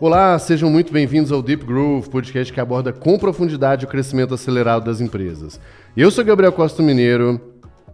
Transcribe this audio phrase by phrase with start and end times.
[0.00, 4.84] Olá, sejam muito bem-vindos ao Deep Groove, podcast que aborda com profundidade o crescimento acelerado
[4.84, 5.58] das empresas.
[5.96, 7.40] Eu sou Gabriel Costa Mineiro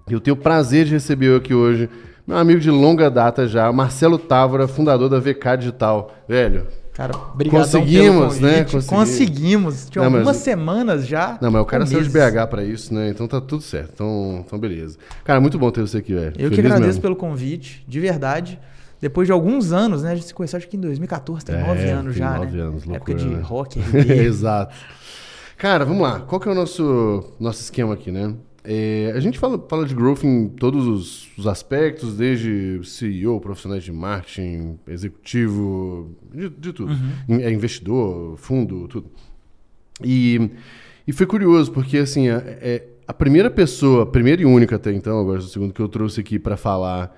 [0.09, 1.89] e eu tenho o prazer de receber aqui hoje
[2.27, 6.15] meu amigo de longa data já, Marcelo Távora, fundador da VK Digital.
[6.27, 8.65] Velho, Cara, obrigado Conseguimos, né?
[8.65, 8.87] Conseguimos.
[8.87, 9.89] Conseguimos.
[9.91, 11.37] Tinha Não, algumas mas- semanas já.
[11.43, 12.09] não, mas o cara saiu de.
[12.09, 13.09] BH pra isso, né?
[13.11, 13.91] Então tá tudo certo.
[13.95, 14.97] Então, então beleza.
[15.25, 16.33] Cara, muito bom ter você aqui, velho.
[16.39, 17.03] Eu que Feliz agradeço mesmo.
[17.03, 18.59] pelo convite, de verdade.
[19.05, 20.13] Depois de alguns anos, né?
[20.13, 22.57] A gente se conheceu acho que em 2014, tem É, nove anos tem já, nove
[22.57, 22.63] né?
[22.63, 23.43] anos, Época loucura, de né?
[23.43, 23.79] rock.
[24.11, 24.75] Exato.
[25.59, 26.21] Cara, vamos lá.
[26.21, 28.35] Qual que é o nosso, nosso esquema aqui, né?
[28.65, 33.85] É, a gente fala, fala de growth em todos os, os aspectos, desde CEO, profissionais
[33.85, 36.91] de marketing, executivo, de, de tudo.
[37.29, 37.41] Uhum.
[37.41, 39.11] É investidor, fundo, tudo.
[40.03, 40.51] E,
[41.07, 44.95] e foi curioso, porque assim, a, é, a primeira pessoa, a primeira e única até
[44.95, 47.15] então, agora o segundo que eu trouxe aqui para falar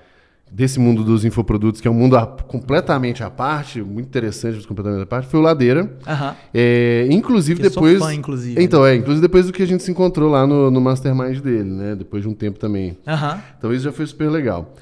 [0.50, 4.64] desse mundo dos infoprodutos, que é um mundo a- completamente à parte, muito interessante, mas
[4.66, 5.92] completamente à parte, foi o Ladeira.
[6.06, 6.34] Aham.
[6.54, 7.98] É, inclusive Que depois.
[7.98, 8.62] fã, inclusive.
[8.62, 11.64] Então, é, inclusive depois do que a gente se encontrou lá no, no Mastermind dele,
[11.64, 11.94] né?
[11.94, 12.96] Depois de um tempo também.
[13.06, 13.40] Aham.
[13.58, 14.72] Então isso já foi super legal.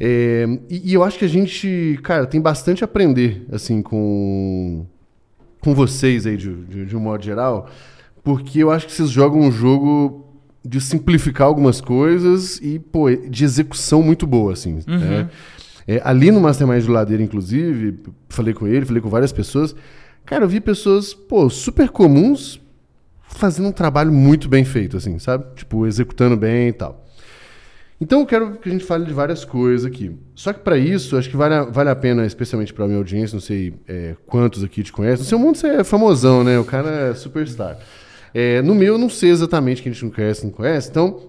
[0.00, 4.84] É, e, e eu acho que a gente, cara, tem bastante a aprender, assim, com,
[5.60, 7.68] com vocês aí, de, de, de um modo geral,
[8.24, 10.26] porque eu acho que vocês jogam um jogo
[10.64, 14.80] de simplificar algumas coisas e, pô, de execução muito boa, assim.
[14.86, 15.28] né?
[15.86, 19.74] É, ali no Mastermind do Ladeira, inclusive, falei com ele, falei com várias pessoas.
[20.24, 22.60] Cara, eu vi pessoas, pô, super comuns
[23.26, 25.44] fazendo um trabalho muito bem feito, assim, sabe?
[25.56, 27.04] Tipo, executando bem e tal.
[28.00, 30.16] Então eu quero que a gente fale de várias coisas aqui.
[30.34, 33.34] Só que para isso, acho que vale a, vale a pena, especialmente para minha audiência,
[33.36, 35.20] não sei é, quantos aqui te conhecem.
[35.20, 36.58] No seu mundo você é famosão, né?
[36.58, 37.78] O cara é superstar.
[38.34, 40.88] É, no meu, eu não sei exatamente quem a gente não conhece, não conhece.
[40.90, 41.20] Então,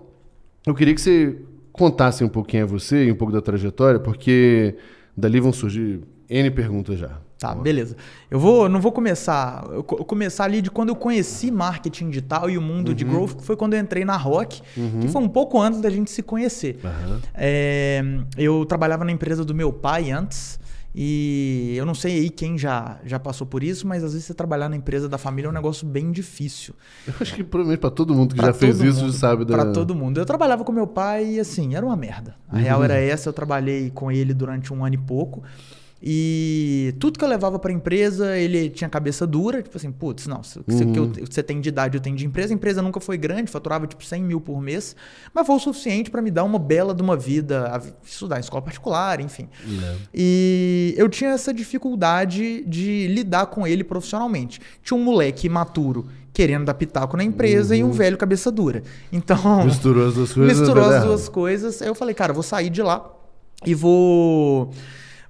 [0.66, 1.38] eu queria que você
[1.72, 4.76] contasse um pouquinho a você e um pouco da trajetória, porque
[5.18, 7.20] dali vão surgir N perguntas já.
[7.40, 7.98] Tá, beleza.
[8.32, 9.68] Eu vou, não vou começar.
[9.70, 12.94] Eu co- começar ali de quando eu conheci marketing digital e o mundo Uhum.
[12.96, 14.62] de growth, que foi quando eu entrei na Rock,
[15.02, 16.80] que foi um pouco antes da gente se conhecer.
[16.86, 17.20] Aham.
[17.34, 18.02] É,
[18.38, 20.58] eu trabalhava na empresa do meu pai antes.
[20.96, 24.34] E eu não sei aí quem já, já passou por isso, mas às vezes você
[24.34, 26.76] trabalhar na empresa da família é um negócio bem difícil.
[27.08, 29.46] Eu acho que provavelmente para todo mundo que Pra já fez isso mundo, já sabe
[29.46, 29.54] da.
[29.54, 30.20] Pra todo mundo.
[30.20, 32.36] Eu trabalhava com meu pai e assim, era uma merda.
[32.48, 35.42] A real era essa, eu trabalhei com ele durante um ano e pouco.
[36.06, 40.44] E tudo que eu levava pra empresa, ele tinha cabeça dura, tipo assim, putz, não,
[40.44, 42.54] se- se- que você tem de idade, eu tenho de empresa.
[42.54, 44.98] A empresa nunca foi grande, faturava tipo 100 mil por mês,
[45.34, 48.62] mas foi o suficiente pra me dar uma bela de uma vida, estudar em escola
[48.62, 49.48] particular, enfim.
[49.66, 49.96] É.
[50.14, 54.60] E eu tinha essa dificuldade de lidar com ele profissionalmente.
[54.84, 58.84] Tinha um moleque imaturo querendo dar pitaco na empresa e um velho cabeça dura.
[59.12, 60.60] Então, Misturou as duas coisas.
[60.60, 61.32] misturou as duas errado.
[61.34, 61.82] coisas.
[61.82, 63.10] Aí eu falei, cara, eu vou sair de lá
[63.66, 64.72] e vou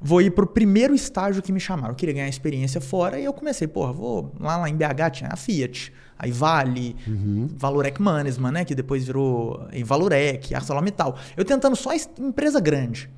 [0.04, 1.90] vou ir pro primeiro estágio que me chamaram.
[1.94, 5.30] Eu queria ganhar experiência fora e eu comecei, porra, vou lá, lá em BH tinha
[5.32, 7.48] a Fiat, aí Vale, Uhum.
[7.58, 11.18] Valorec Mannesmann, né, que depois virou em Valorec, ArcelorMittal.
[11.38, 13.10] Eu tentando só es- empresa grande.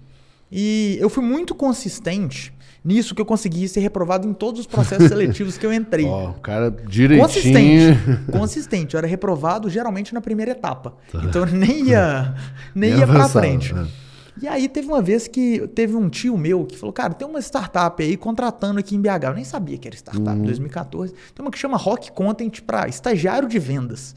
[0.51, 2.53] E eu fui muito consistente
[2.83, 6.05] nisso que eu consegui ser reprovado em todos os processos seletivos que eu entrei.
[6.05, 7.27] Ó, o cara direitinho.
[7.27, 7.99] Consistente.
[8.31, 8.93] Consistente.
[8.93, 10.93] Eu era reprovado geralmente na primeira etapa.
[11.23, 12.35] Então eu nem ia,
[12.75, 13.73] nem Nem ia pra frente.
[13.73, 14.04] é.
[14.41, 17.39] E aí teve uma vez que teve um tio meu que falou, cara, tem uma
[17.39, 19.23] startup aí contratando aqui em BH.
[19.23, 21.13] Eu nem sabia que era startup, 2014.
[21.33, 24.13] Tem uma que chama Rock Content para estagiário de vendas.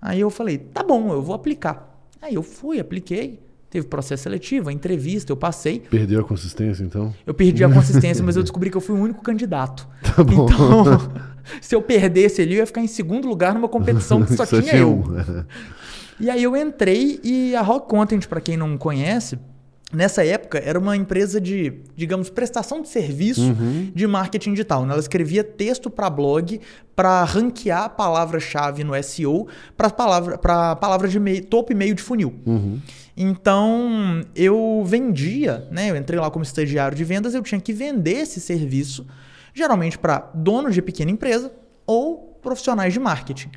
[0.00, 1.88] Aí eu falei, tá bom, eu vou aplicar.
[2.22, 3.38] Aí eu fui, apliquei.
[3.68, 5.78] Teve processo seletivo, a entrevista, eu passei.
[5.78, 7.14] Perdeu a consistência, então?
[7.24, 9.86] Eu perdi a consistência, mas eu descobri que eu fui o único candidato.
[10.02, 10.46] Tá bom.
[10.46, 10.84] Então,
[11.62, 14.74] se eu perdesse ali, eu ia ficar em segundo lugar numa competição que só, tinha,
[14.74, 14.90] eu.
[14.90, 15.44] um.
[16.18, 19.38] E aí eu entrei e a Rock Content, para quem não conhece,
[19.92, 23.90] nessa época era uma empresa de, digamos, prestação de serviço Uhum.
[23.94, 24.84] de marketing digital.
[24.86, 24.92] né?
[24.92, 26.60] Ela escrevia texto para blog
[26.94, 31.94] para ranquear a palavra-chave no SEO para palavra, pra palavra de meio, topo e meio
[31.94, 32.34] de funil.
[32.46, 32.78] Uhum.
[33.16, 35.90] Então, eu vendia, né?
[35.90, 39.06] Eu entrei lá como estagiário de vendas, eu tinha que vender esse serviço,
[39.54, 41.52] geralmente para donos de pequena empresa
[41.86, 43.50] ou profissionais de marketing.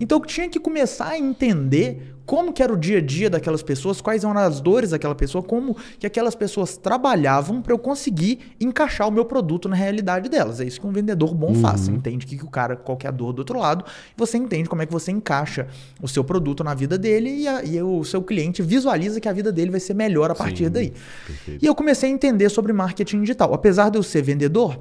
[0.00, 3.62] Então, eu tinha que começar a entender como que era o dia a dia daquelas
[3.62, 8.38] pessoas, quais eram as dores daquela pessoa, como que aquelas pessoas trabalhavam para eu conseguir
[8.60, 10.60] encaixar o meu produto na realidade delas.
[10.60, 11.80] É isso que um vendedor bom faz.
[11.80, 13.82] Você entende que, que o cara, qual que é a dor do outro lado,
[14.14, 15.68] você entende como é que você encaixa
[16.02, 19.32] o seu produto na vida dele e, a- e o seu cliente visualiza que a
[19.32, 20.92] vida dele vai ser melhor a partir daí.
[21.26, 21.64] perfeito.
[21.64, 23.54] E eu comecei a entender sobre marketing digital.
[23.54, 24.78] Apesar de eu ser vendedor,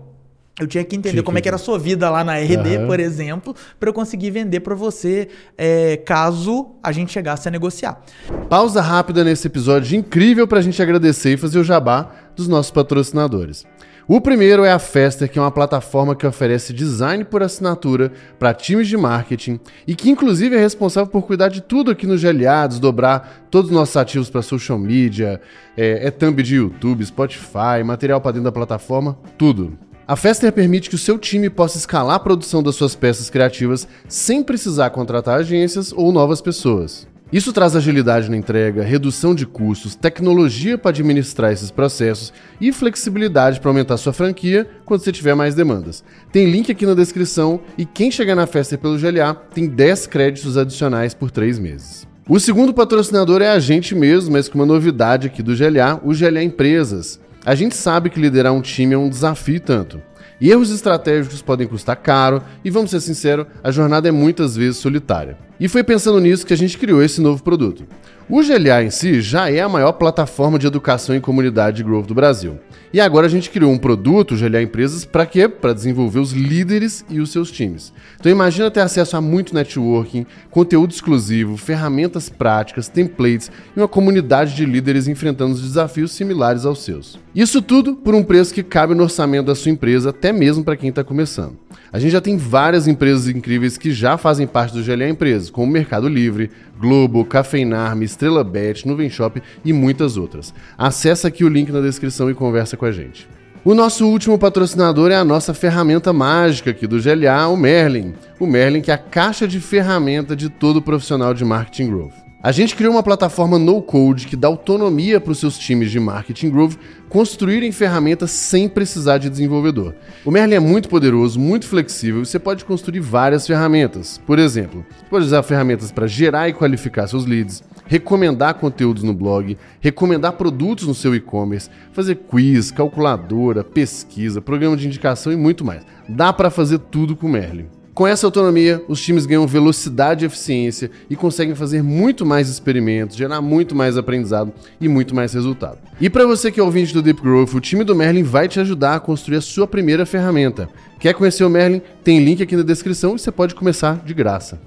[0.59, 2.77] eu tinha que entender Tinha como é que- era a sua vida lá na RD,
[2.77, 2.87] Aham.
[2.87, 5.27] por exemplo, para eu conseguir vender para você
[5.57, 8.01] é, caso a gente chegasse a negociar.
[8.49, 12.71] Pausa rápida nesse episódio incrível para a gente agradecer e fazer o jabá dos nossos
[12.71, 13.65] patrocinadores.
[14.09, 18.53] O primeiro é a Fester, que é uma plataforma que oferece design por assinatura para
[18.53, 22.67] times de marketing e que inclusive é responsável por cuidar de tudo aqui no GLA,
[22.67, 25.41] desdobrar todos os nossos ativos para social media,
[25.75, 29.77] é, é thumb de YouTube, Spotify, material para dentro da plataforma, tudo.
[30.07, 33.85] A Fester permite que o seu time possa escalar a produção das suas peças criativas
[34.07, 37.05] sem precisar contratar agências ou novas pessoas.
[37.29, 42.31] Isso traz agilidade na entrega, redução de custos, tecnologia para administrar esses processos
[42.61, 46.05] e flexibilidade para aumentar sua franquia quando você tiver mais demandas.
[46.31, 50.55] Tem link aqui na descrição e quem chegar na festa pelo GLA tem 10 créditos
[50.55, 52.07] adicionais por 3 meses.
[52.29, 56.15] O segundo patrocinador é a gente mesmo, mas com uma novidade aqui do GLA, o
[56.15, 57.19] GLA Empresas.
[57.47, 60.01] A gente sabe que liderar um time é um desafio tanto.
[60.37, 64.75] E erros estratégicos podem custar caro, e vamos ser sinceros, a jornada é muitas vezes
[64.75, 65.37] solitária.
[65.59, 67.83] E foi pensando nisso que a gente criou esse novo produto.
[68.29, 72.07] O GLA em si já é a maior plataforma de educação em comunidade de growth
[72.07, 72.59] do Brasil.
[72.93, 75.47] E agora a gente criou um produto, o GLA Empresas, para quê?
[75.47, 77.93] Para desenvolver os líderes e os seus times.
[78.19, 84.55] Então imagina ter acesso a muito networking, conteúdo exclusivo, ferramentas práticas, templates e uma comunidade
[84.55, 87.17] de líderes enfrentando os desafios similares aos seus.
[87.33, 90.75] Isso tudo por um preço que cabe no orçamento da sua empresa, até mesmo para
[90.75, 91.57] quem está começando.
[91.91, 95.71] A gente já tem várias empresas incríveis que já fazem parte do GLA Empresas, como
[95.71, 100.53] Mercado Livre, Globo, Cafeinarme, Estrela Bet, Nuvem Shop e muitas outras.
[100.77, 103.27] Acesse aqui o link na descrição e conversa com a gente.
[103.65, 108.13] O nosso último patrocinador é a nossa ferramenta mágica aqui do GLA, o Merlin.
[108.39, 112.26] O Merlin que é a caixa de ferramenta de todo profissional de marketing growth.
[112.41, 116.51] A gente criou uma plataforma no-code que dá autonomia para os seus times de marketing
[116.51, 116.75] growth
[117.09, 119.95] construírem ferramentas sem precisar de desenvolvedor.
[120.23, 124.19] O Merlin é muito poderoso, muito flexível e você pode construir várias ferramentas.
[124.19, 129.15] Por exemplo, você pode usar ferramentas para gerar e qualificar seus leads, recomendar conteúdos no
[129.15, 135.65] blog, recomendar produtos no seu e-commerce, fazer quiz, calculadora, pesquisa, programa de indicação e muito
[135.65, 135.81] mais.
[136.07, 137.76] Dá para fazer tudo com o Merlin.
[137.97, 143.17] Com essa autonomia, os times ganham velocidade e eficiência e conseguem fazer muito mais experimentos,
[143.17, 145.79] gerar muito mais aprendizado e muito mais resultado.
[145.99, 148.59] E para você que é ouvinte do Deep Growth, o time do Merlin vai te
[148.59, 150.69] ajudar a construir a sua primeira ferramenta.
[150.99, 151.81] Quer conhecer o Merlin?
[152.03, 154.61] Tem link aqui na descrição e você pode começar de graça.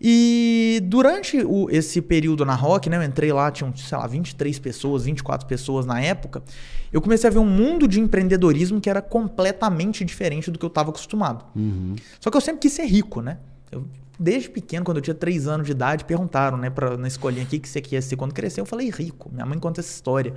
[0.00, 4.58] E durante o, esse período na Rock, né, eu entrei lá, tinham, sei lá, 23
[4.58, 6.42] pessoas, 24 pessoas na época,
[6.90, 10.68] eu comecei a ver um mundo de empreendedorismo que era completamente diferente do que eu
[10.68, 11.44] estava acostumado.
[11.54, 11.96] Uhum.
[12.18, 13.38] Só que eu sempre quis ser rico, né?
[13.70, 13.84] Eu,
[14.18, 17.58] desde pequeno, quando eu tinha 3 anos de idade, perguntaram, né, pra, na escolinha aqui
[17.58, 18.62] que você quer ser quando crescer.
[18.62, 19.30] Eu falei rico.
[19.30, 20.34] Minha mãe conta essa história.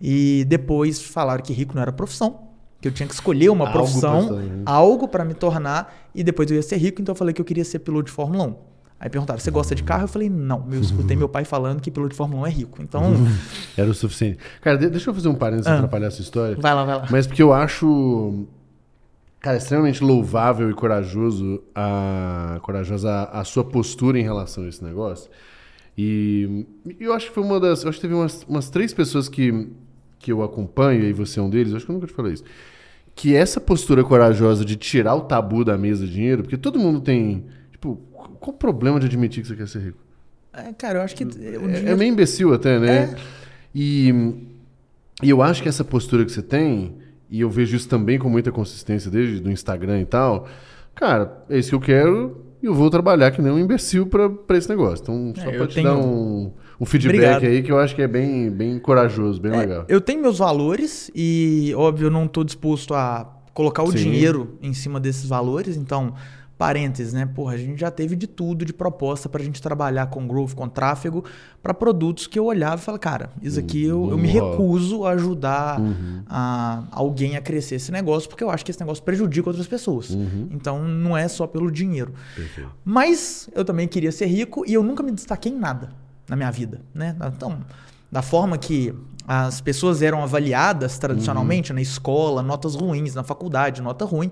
[0.00, 2.48] E depois falaram que rico não era profissão,
[2.80, 4.62] que eu tinha que escolher uma profissão, né?
[4.66, 7.44] algo para me tornar, e depois eu ia ser rico, então eu falei que eu
[7.44, 8.75] queria ser piloto de Fórmula 1.
[8.98, 10.04] Aí perguntaram, você gosta de carro?
[10.04, 10.66] Eu falei, não.
[10.72, 12.82] Eu escutei meu pai falando que piloto de Fórmula 1 é rico.
[12.82, 13.02] Então.
[13.76, 14.38] Era o suficiente.
[14.62, 15.74] Cara, deixa eu fazer um parênteses ah.
[15.74, 16.56] atrapalhar essa história.
[16.58, 17.06] Vai lá, vai lá.
[17.10, 18.46] Mas porque eu acho.
[19.38, 24.82] Cara, extremamente louvável e corajoso a, corajosa a, a sua postura em relação a esse
[24.82, 25.30] negócio.
[25.96, 26.66] E
[27.00, 27.82] eu acho que foi uma das.
[27.82, 29.68] Eu acho que teve umas, umas três pessoas que,
[30.18, 32.32] que eu acompanho, e você é um deles, eu acho que eu nunca te falei
[32.32, 32.44] isso.
[33.14, 37.00] Que essa postura corajosa de tirar o tabu da mesa de dinheiro, porque todo mundo
[37.00, 37.46] tem.
[37.72, 37.98] Tipo,
[38.40, 39.98] qual o problema de admitir que você quer ser rico?
[40.52, 41.24] É, cara, eu acho que.
[41.24, 42.96] É, é meio imbecil até, né?
[42.96, 43.16] É.
[43.74, 44.12] E,
[45.22, 46.96] e eu acho que essa postura que você tem,
[47.30, 50.48] e eu vejo isso também com muita consistência desde do Instagram e tal,
[50.94, 54.56] cara, é isso que eu quero e eu vou trabalhar que nem um imbecil para
[54.56, 55.02] esse negócio.
[55.02, 55.88] Então, só é, para te tenho...
[55.88, 57.44] dar um, um feedback Obrigado.
[57.44, 59.84] aí que eu acho que é bem, bem corajoso, bem é, legal.
[59.88, 63.98] Eu tenho meus valores e, óbvio, eu não estou disposto a colocar o Sim.
[63.98, 66.14] dinheiro em cima desses valores, então
[66.58, 67.26] Parênteses, né?
[67.26, 70.54] Porra, a gente já teve de tudo de proposta para a gente trabalhar com growth,
[70.54, 71.22] com tráfego,
[71.62, 75.10] para produtos que eu olhava e falava, cara, isso aqui eu, eu me recuso a
[75.10, 76.22] ajudar uhum.
[76.26, 80.10] a alguém a crescer esse negócio, porque eu acho que esse negócio prejudica outras pessoas.
[80.10, 80.48] Uhum.
[80.50, 82.14] Então não é só pelo dinheiro.
[82.34, 82.70] Perfeito.
[82.82, 85.90] Mas eu também queria ser rico e eu nunca me destaquei em nada
[86.26, 87.14] na minha vida, né?
[87.36, 87.58] Então,
[88.10, 88.94] da forma que
[89.28, 91.74] as pessoas eram avaliadas tradicionalmente uhum.
[91.74, 94.30] na escola, notas ruins, na faculdade, nota ruim.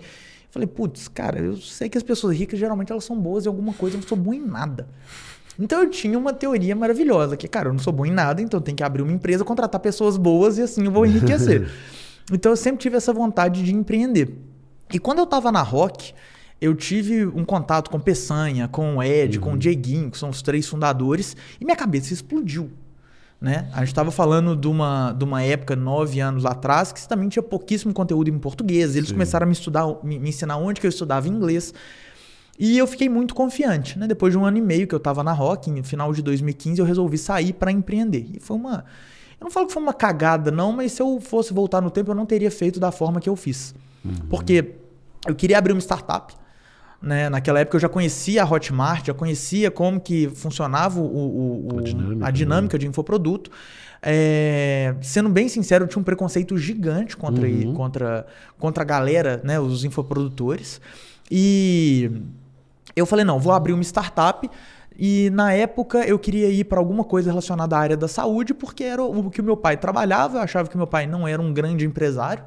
[0.55, 3.73] Falei, putz, cara, eu sei que as pessoas ricas geralmente elas são boas em alguma
[3.73, 4.87] coisa, eu não sou bom em nada.
[5.59, 8.59] Então eu tinha uma teoria maravilhosa, que, cara, eu não sou bom em nada, então
[8.59, 11.69] eu tenho que abrir uma empresa, contratar pessoas boas e assim eu vou enriquecer.
[12.33, 14.39] então eu sempre tive essa vontade de empreender.
[14.93, 16.15] E quando eu tava na Rock,
[16.61, 19.43] eu tive um contato com Peçanha, com o Ed, uhum.
[19.43, 19.59] com o uhum.
[19.59, 22.71] Dieguinho, que são os três fundadores, e minha cabeça explodiu.
[23.41, 23.69] Né?
[23.73, 27.43] A gente estava falando de uma, de uma época, nove anos atrás, que também tinha
[27.43, 28.97] pouquíssimo conteúdo em português.
[28.97, 29.15] Eles Sim.
[29.15, 31.75] começaram a me estudar, me, me, ensinar onde que eu estudava inglês.
[32.59, 33.99] E eu fiquei muito confiante.
[33.99, 34.07] Né?
[34.07, 36.81] Depois de um ano e meio que eu estava na Rock, no final de 2015,
[36.81, 38.27] eu resolvi sair para empreender.
[38.35, 38.85] E foi uma.
[39.41, 42.11] Eu não falo que foi uma cagada, não, mas se eu fosse voltar no tempo,
[42.11, 43.75] eu não teria feito da forma que eu fiz.
[44.31, 44.77] Porque
[45.27, 46.35] eu queria abrir uma startup.
[47.05, 47.29] Né?
[47.29, 51.79] Naquela época eu já conhecia a Hotmart, já conhecia como que funcionava o, o- o-
[51.79, 53.51] A dinâmica, a dinâmica de infoproduto.
[54.07, 58.27] É, sendo bem sincero, eu tinha um preconceito gigante contra, contra,
[58.59, 59.61] contra a galera, né?
[59.61, 60.81] os infoprodutores.
[61.31, 62.11] E
[62.97, 64.49] eu falei, não, vou abrir uma startup.
[64.97, 68.85] E na época eu queria ir para alguma coisa relacionada à área da saúde, porque
[68.85, 70.39] era o que o meu pai trabalhava.
[70.39, 72.45] Eu achava que meu pai não era um grande empresário.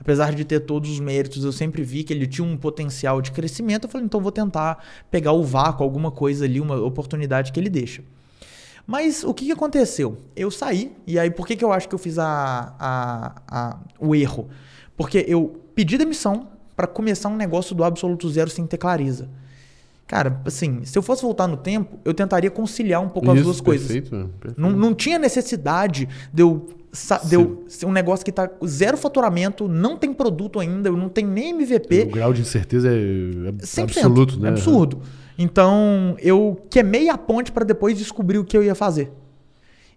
[0.00, 3.30] Apesar de ter todos os méritos, eu sempre vi que ele tinha um potencial de
[3.32, 3.84] crescimento.
[3.84, 7.68] Eu falei, então vou tentar pegar o vácuo, alguma coisa ali, uma oportunidade que ele
[7.68, 8.02] deixa.
[8.86, 10.16] Mas o que, que aconteceu?
[10.34, 13.78] Eu saí, e aí por que, que eu acho que eu fiz a, a- a-
[14.00, 14.48] o erro?
[14.96, 19.28] Porque eu pedi demissão para começar um negócio do absoluto zero sem ter clareza.
[20.06, 23.44] Cara, assim, se eu fosse voltar no tempo, eu tentaria conciliar um pouco as Isso,
[23.44, 23.86] duas coisas.
[23.86, 24.60] Perfeito, mano, perfeito.
[24.60, 28.96] Não, não tinha necessidade de eu, sa- de eu ser um negócio que tá zero
[28.96, 32.02] faturamento, não tem produto ainda, eu não tenho nem MVP.
[32.02, 34.48] O grau de incerteza é 100%, absoluto, né?
[34.48, 35.00] É absurdo.
[35.38, 39.10] Então, eu queimei a ponte para depois descobrir o que eu ia fazer.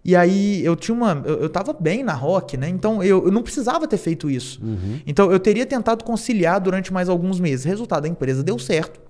[0.02, 1.22] E aí, eu tinha uma.
[1.24, 2.68] Eu, eu tava bem na rock, né?
[2.68, 4.60] Então, eu, eu não precisava ter feito isso.
[5.06, 7.64] Então, eu teria tentado conciliar durante mais alguns meses.
[7.64, 9.00] Resultado, a empresa deu certo.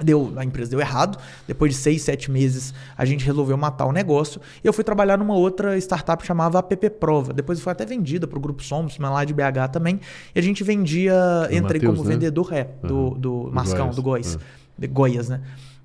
[0.00, 1.18] Deu, a empresa deu errado.
[1.46, 4.40] Depois de seis, sete meses, a gente resolveu matar o negócio.
[4.62, 7.32] E eu fui trabalhar numa outra startup chamava App Prova.
[7.32, 10.00] Depois foi até vendida para o Grupo Somos, mas lá de BH também.
[10.34, 11.14] E a gente vendia.
[11.50, 12.14] entrei Mateus, como né?
[12.14, 13.10] vendedor é, do, Aham.
[13.10, 14.36] do Do Mascão, do Góis.
[14.36, 14.62] É.
[14.78, 15.40] De Goiás, né?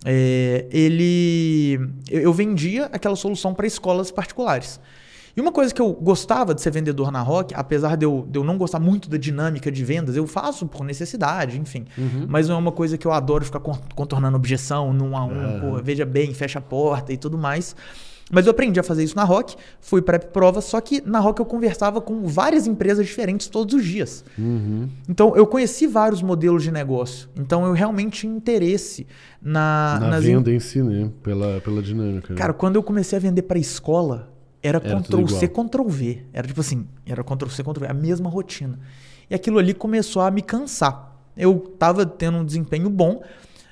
[0.05, 1.79] É, ele.
[2.09, 4.79] Eu vendia aquela solução para escolas particulares.
[5.37, 8.39] E uma coisa que eu gostava de ser vendedor na Rock, apesar de eu, de
[8.39, 11.85] eu não gostar muito da dinâmica de vendas, eu faço por necessidade, enfim.
[12.27, 15.59] Mas não é uma coisa que eu adoro ficar con- contornando objeção num a um,
[15.61, 17.75] pô, veja bem, fecha a porta e tudo mais.
[18.29, 21.39] Mas eu aprendi a fazer isso na Rock, fui para prova, só que na Rock
[21.39, 24.25] eu conversava com várias empresas diferentes todos os dias.
[24.37, 24.89] Uhum.
[25.07, 27.29] Então eu conheci vários modelos de negócio.
[27.39, 29.07] Então eu realmente tinha interesse
[29.41, 31.09] na, Na venda em si, né?
[31.23, 32.33] Pela, pela dinâmica.
[32.33, 32.37] né?
[32.39, 34.29] Cara, quando eu comecei a vender para escola,
[34.61, 35.47] era, Era Ctrl C.
[35.47, 36.25] Ctrl V.
[36.33, 38.79] Era tipo assim, era Ctrl C, Ctrl V, a mesma rotina.
[39.29, 41.15] E aquilo ali começou a me cansar.
[41.35, 43.21] Eu tava tendo um desempenho bom,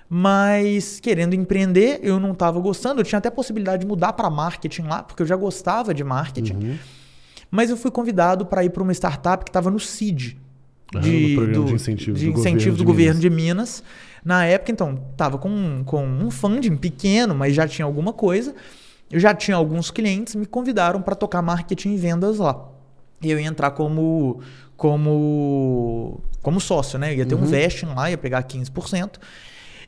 [0.10, 3.01] mas querendo empreender, eu não tava gostando.
[3.01, 6.04] Eu tinha até a possibilidade de mudar para marketing lá, porque eu já gostava de
[6.04, 6.54] marketing.
[6.54, 6.77] Uhum.
[7.50, 10.38] Mas eu fui convidado para ir para uma startup que estava no CID.
[10.94, 13.84] Ah, no programa de incentivo de do incentivo governo do de governo de Minas.
[14.24, 18.56] Na época, então, tava com, com um funding pequeno, mas já tinha alguma coisa.
[19.12, 22.70] Eu já tinha alguns clientes, me convidaram para tocar marketing e vendas lá.
[23.22, 24.40] E eu ia entrar como
[24.76, 27.16] como como sócio, né?
[27.16, 29.16] Ia ter um vesting lá, ia pegar 15%.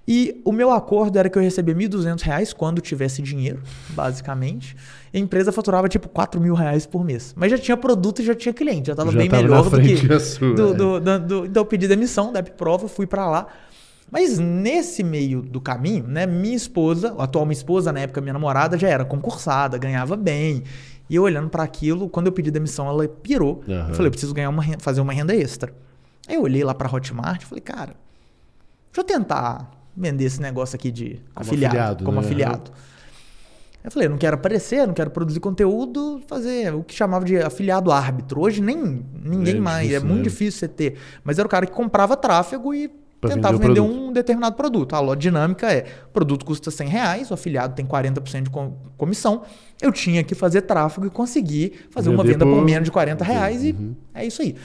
[0.09, 4.73] E o meu acordo era que eu recebia 1.200 reais quando tivesse dinheiro, basicamente.
[5.13, 7.33] E a empresa faturava tipo R$ mil reais por mês.
[7.35, 10.19] Mas já tinha produto e já tinha cliente, já estava bem tava melhor do que.
[10.19, 10.73] sua, do, é.
[10.73, 13.47] do, do, do- então eu pedi demissão da prova, fui para lá.
[14.09, 18.33] Mas nesse meio do caminho, né, minha esposa, a atual minha esposa, na época minha
[18.33, 20.63] namorada, já era concursada, ganhava bem.
[21.09, 23.61] E eu olhando para aquilo, quando eu pedi demissão, ela pirou.
[23.67, 23.89] Aham.
[23.89, 25.73] Eu falei, eu preciso ganhar uma, fazer uma renda extra.
[26.27, 27.95] Aí eu olhei lá para Hotmart e falei, cara,
[28.91, 32.25] deixa eu tentar vender esse negócio aqui de Como afiliado, afiliado, como né?
[32.25, 32.71] afiliado.
[33.83, 37.37] Eu falei, eu não quero aparecer, não quero produzir conteúdo, fazer o que chamava de
[37.37, 38.41] afiliado árbitro.
[38.41, 40.23] Hoje nem ninguém É mais, difícil, é muito né?
[40.23, 40.97] difícil você ter.
[41.23, 44.93] Mas era o cara que comprava tráfego e Pra tentava vender vender um determinado produto.
[44.95, 48.73] A loja dinâmica é, o produto custa 100 reais, o afiliado tem 40% de com-
[48.95, 49.41] comissão.
[49.81, 53.23] Eu tinha que fazer tráfego e conseguir fazer uma venda por por- menos de 40
[53.23, 53.95] reais e Uhum.
[54.13, 54.55] é isso aí.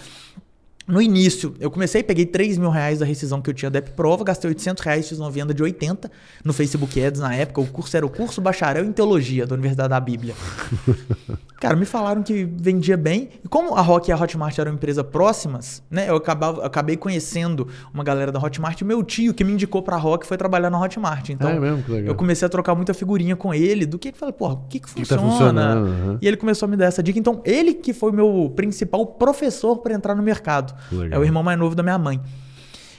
[0.87, 3.91] No início, eu comecei, peguei 3 mil reais da rescisão que eu tinha da App
[3.93, 6.11] Prova, gastei 800 reais, fiz uma venda de 80
[6.45, 7.61] no Facebook Ads na época.
[7.61, 10.35] O curso era o curso bacharel em teologia da Universidade da Bíblia.
[11.63, 13.29] Cara, me falaram que vendia bem.
[13.45, 16.09] E como a Rock e a Hotmart eram empresas próximas, né?
[16.09, 18.81] Eu acabava, acabei conhecendo uma galera da Hotmart.
[18.81, 21.29] E meu tio, que me indicou pra Rock, foi trabalhar na Hotmart.
[21.29, 22.09] Então, é mesmo, que legal.
[22.09, 24.81] eu comecei a trocar muita figurinha com ele do que eu falei, porra, o que
[24.81, 25.31] que que tá funciona?
[25.31, 26.19] funcionando, aham.
[26.21, 27.17] E ele começou a me dar essa dica.
[27.17, 30.72] Então, ele que foi meu principal professor para entrar no mercado.
[30.91, 31.19] Legal.
[31.19, 32.21] É o irmão mais novo da minha mãe.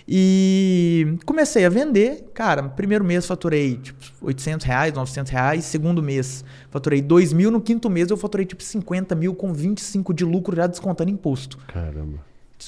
[0.08, 2.30] E comecei a vender.
[2.34, 5.64] Cara, primeiro mês faturei tipo 800 reais, 900 reais.
[5.66, 7.50] Segundo mês faturei 2 mil.
[7.50, 11.58] No quinto mês eu faturei tipo 50 mil com 25 de lucro já descontando imposto.
[11.68, 12.18] Caramba.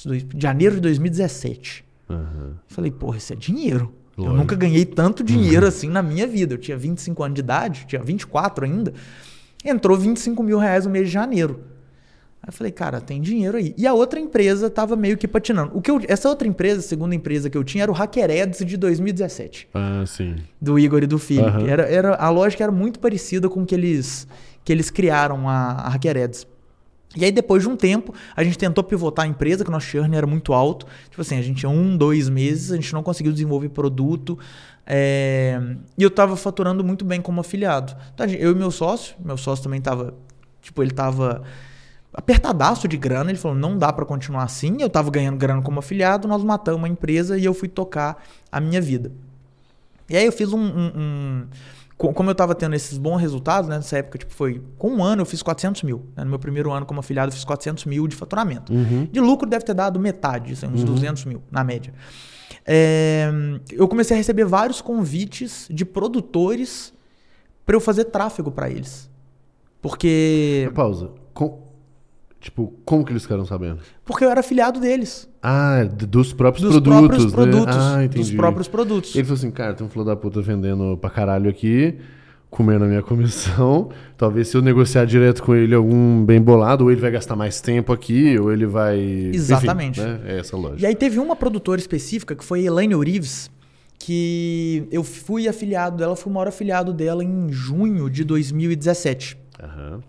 [0.04, 1.84] Dois- janeiro de 2017.
[2.08, 2.54] Aham.
[2.68, 3.92] Falei, porra, isso é dinheiro.
[4.16, 4.40] Eu Lógico.
[4.40, 6.54] nunca ganhei tanto dinheiro assim na minha vida.
[6.54, 8.94] Eu tinha 25 anos de idade, tinha 24 ainda.
[9.64, 11.60] Entrou 25 mil reais no mês de janeiro.
[12.46, 13.74] Aí eu falei, cara, tem dinheiro aí.
[13.76, 15.76] E a outra empresa tava meio que patinando.
[15.76, 18.30] O que eu- essa outra empresa, a segunda empresa que eu tinha, era o Hacker
[18.30, 20.36] Ads de 2017 Ah, sim.
[20.62, 21.44] do Igor e do Felipe.
[21.48, 21.66] Aham.
[21.68, 24.28] Era, era, a lógica era muito parecida com que eles,
[24.64, 26.46] que eles criaram a, a Hacker Ads.
[27.16, 29.86] E aí, depois de um tempo, a gente tentou pivotar a empresa, que o nosso
[29.86, 30.86] churn era muito alto.
[31.10, 34.38] Tipo assim, a gente tinha um, dois meses, a gente não conseguiu desenvolver produto.
[34.86, 35.58] É...
[35.98, 37.96] E eu tava faturando muito bem como afiliado.
[38.14, 40.14] Então, eu e meu sócio, meu sócio também tava.
[40.60, 41.42] Tipo, ele tava
[42.16, 43.30] apertadaço de grana.
[43.30, 44.78] Ele falou: não dá para continuar assim.
[44.80, 48.60] Eu tava ganhando grana como afiliado, nós matamos a empresa e eu fui tocar a
[48.60, 49.12] minha vida.
[50.08, 51.46] E aí eu fiz um, um, um
[51.96, 55.22] como eu estava tendo esses bons resultados, né, nessa época, tipo, foi com um ano
[55.22, 56.06] eu fiz 400 mil.
[56.14, 58.72] Né, no meu primeiro ano como afiliado, eu fiz 400 mil de faturamento.
[58.72, 59.08] Uhum.
[59.10, 60.86] De lucro deve ter dado metade, assim, uns uhum.
[60.86, 61.92] 200 mil, na média.
[62.66, 63.30] É,
[63.72, 66.92] eu comecei a receber vários convites de produtores
[67.64, 69.10] para eu fazer tráfego para eles.
[69.80, 70.70] Porque.
[70.74, 71.12] Pausa.
[71.32, 71.65] Com,
[72.46, 73.80] Tipo, como que eles ficaram sabendo?
[74.04, 75.28] Porque eu era afiliado deles.
[75.42, 77.32] Ah, dos próprios dos produtos.
[77.32, 77.82] Próprios produtos né?
[77.96, 78.20] Ah, entendi.
[78.20, 79.16] Dos próprios produtos.
[79.16, 81.96] Ele falou assim, cara, tem um filho da puta vendendo pra caralho aqui,
[82.48, 83.88] comendo a minha comissão.
[84.16, 87.60] Talvez se eu negociar direto com ele algum bem bolado, ou ele vai gastar mais
[87.60, 88.96] tempo aqui, ou ele vai.
[89.34, 89.98] Exatamente.
[89.98, 90.20] Enfim, né?
[90.26, 90.82] É essa lógica.
[90.82, 93.50] E aí teve uma produtora específica, que foi Elaine Urives,
[93.98, 99.36] que eu fui afiliado dela, fui o maior afiliado dela em junho de 2017.
[99.60, 100.00] Aham.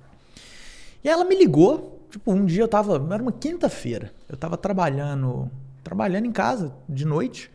[1.03, 2.95] E ela me ligou Tipo, um dia eu tava.
[3.13, 4.11] Era uma quinta-feira.
[4.29, 5.49] Eu tava trabalhando.
[5.83, 7.51] Trabalhando em casa, de noite.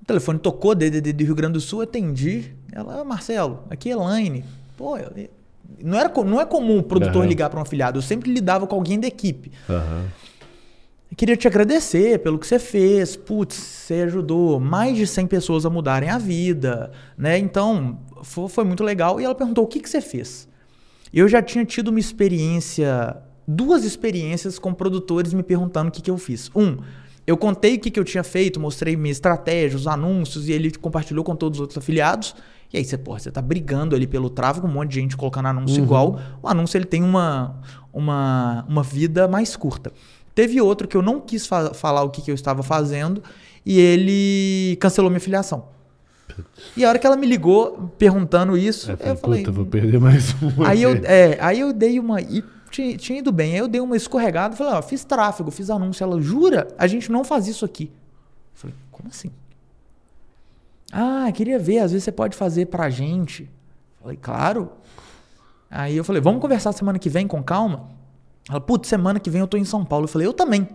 [0.00, 2.54] O telefone tocou, DDD do Rio Grande do Sul, atendi.
[2.70, 4.44] Ela, ah, Marcelo, aqui é Elaine.
[4.76, 5.10] Pô, eu,
[5.82, 7.28] não, era, não é comum o produtor uhum.
[7.28, 7.98] ligar para um afiliado.
[7.98, 9.50] Eu sempre lidava com alguém da equipe.
[9.68, 10.04] Uhum.
[11.10, 13.16] Eu queria te agradecer pelo que você fez.
[13.16, 17.38] Putz, você ajudou mais de 100 pessoas a mudarem a vida, né?
[17.38, 19.20] Então, foi, foi muito legal.
[19.20, 20.48] E ela perguntou: o que, que você fez?
[21.12, 23.16] Eu já tinha tido uma experiência
[23.46, 26.50] duas experiências com produtores me perguntando o que, que eu fiz.
[26.54, 26.78] Um,
[27.26, 30.70] eu contei o que, que eu tinha feito, mostrei minha estratégia, os anúncios, e ele
[30.72, 32.34] compartilhou com todos os outros afiliados.
[32.72, 35.46] E aí você, porra, você tá brigando ali pelo tráfego, um monte de gente colocando
[35.46, 35.84] anúncio uhum.
[35.84, 36.20] igual.
[36.42, 37.60] O anúncio ele tem uma,
[37.92, 39.92] uma, uma vida mais curta.
[40.34, 43.22] Teve outro que eu não quis fa falar o que, que eu estava fazendo
[43.64, 45.68] e ele cancelou minha filiação.
[46.76, 50.34] E a hora que ela me ligou perguntando isso, é, eu falei, vou perder mais
[50.42, 50.62] um.
[50.64, 52.18] Aí eu, é, aí eu dei uma.
[52.76, 53.54] Tinha, tinha ido bem.
[53.54, 56.04] Aí eu dei uma escorregada e falei, ó, fiz tráfego, fiz anúncio.
[56.04, 56.68] Ela, jura?
[56.76, 57.84] A gente não faz isso aqui.
[57.84, 59.30] Eu falei, como assim?
[60.92, 63.44] Ah, queria ver, às vezes você pode fazer pra gente.
[63.44, 64.72] Eu falei, claro.
[65.70, 67.88] Aí eu falei, vamos conversar semana que vem com calma?
[68.46, 70.04] Ela, putz, semana que vem eu tô em São Paulo.
[70.04, 70.68] Eu falei, eu também.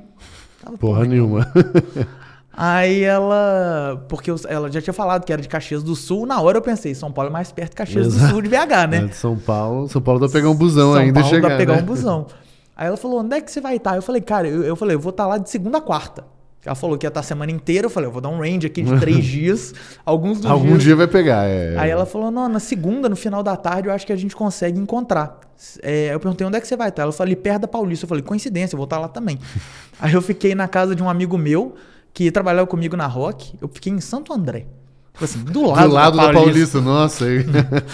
[0.59, 1.47] Tava, Porra nenhuma.
[2.53, 4.03] Aí ela.
[4.09, 6.25] Porque ela já tinha falado que era de Caxias do Sul.
[6.25, 8.25] Na hora eu pensei, São Paulo é mais perto de Caxias Exato.
[8.25, 8.97] do Sul de BH, né?
[8.97, 9.87] É, de São Paulo.
[9.87, 11.49] São Paulo dá pra pegar um busão São ainda Paulo chegar.
[11.49, 11.81] Dá pra pegar né?
[11.81, 12.27] um busão.
[12.75, 13.95] Aí ela falou: onde é que você vai estar?
[13.95, 16.25] Eu falei, cara, eu, eu falei, eu vou estar lá de segunda a quarta.
[16.63, 17.87] Ela falou que ia estar a semana inteira.
[17.87, 19.73] Eu falei, eu vou dar um range aqui de três dias.
[20.05, 20.83] Alguns dos Algum dias...
[20.83, 21.45] dia vai pegar.
[21.45, 21.75] É...
[21.77, 24.35] Aí ela falou, não, na segunda, no final da tarde, eu acho que a gente
[24.35, 25.39] consegue encontrar.
[25.81, 27.03] É, eu perguntei, onde é que você vai estar?
[27.03, 28.05] Ela falou, perto da Paulista.
[28.05, 29.39] Eu falei, coincidência, eu vou estar lá também.
[29.99, 31.75] Aí eu fiquei na casa de um amigo meu
[32.13, 34.67] que trabalhava comigo na Rock, eu fiquei em Santo André.
[35.13, 36.34] Tipo assim, do lado, do lado da, Paulista.
[36.34, 36.82] da Paulista.
[36.82, 37.45] Nossa, aí.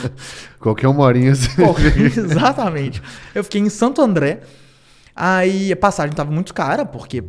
[0.60, 1.50] qualquer uma horinha assim.
[2.16, 3.02] Exatamente.
[3.34, 4.42] Eu fiquei em Santo André.
[5.16, 7.24] Aí a passagem tava muito cara, porque.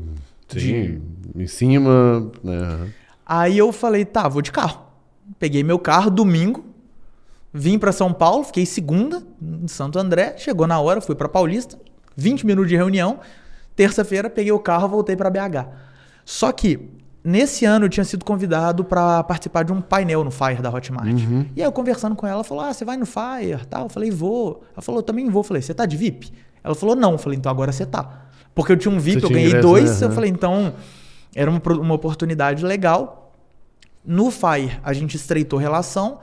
[0.48, 1.00] Sim,
[1.34, 1.42] de...
[1.42, 2.30] em cima.
[2.42, 2.92] Né?
[3.24, 4.82] Aí eu falei, tá, vou de carro.
[5.38, 6.64] Peguei meu carro domingo,
[7.52, 11.78] vim para São Paulo, fiquei segunda em Santo André, chegou na hora, fui para Paulista,
[12.16, 13.20] 20 minutos de reunião.
[13.76, 15.68] Terça-feira peguei o carro, voltei para BH.
[16.28, 16.78] Só que
[17.24, 21.08] nesse ano eu tinha sido convidado para participar de um painel no Fire da Hotmart.
[21.08, 21.46] Uhum.
[21.56, 23.84] E aí eu conversando com ela, ela falou: "Ah, você vai no Fire?" Tal.
[23.84, 24.62] Eu falei: "Vou".
[24.74, 25.40] Ela falou: "Também vou".
[25.40, 26.30] Eu falei: "Você tá de VIP?"
[26.62, 27.12] Ela falou: "Não".
[27.12, 28.26] Eu falei: "Então agora você tá".
[28.54, 30.00] Porque eu tinha um VIP, você eu ganhei ingresso, dois.
[30.02, 30.06] Né?
[30.06, 30.74] Eu falei: "Então
[31.34, 33.32] era uma, uma oportunidade legal".
[34.04, 36.18] No Fire a gente estreitou relação,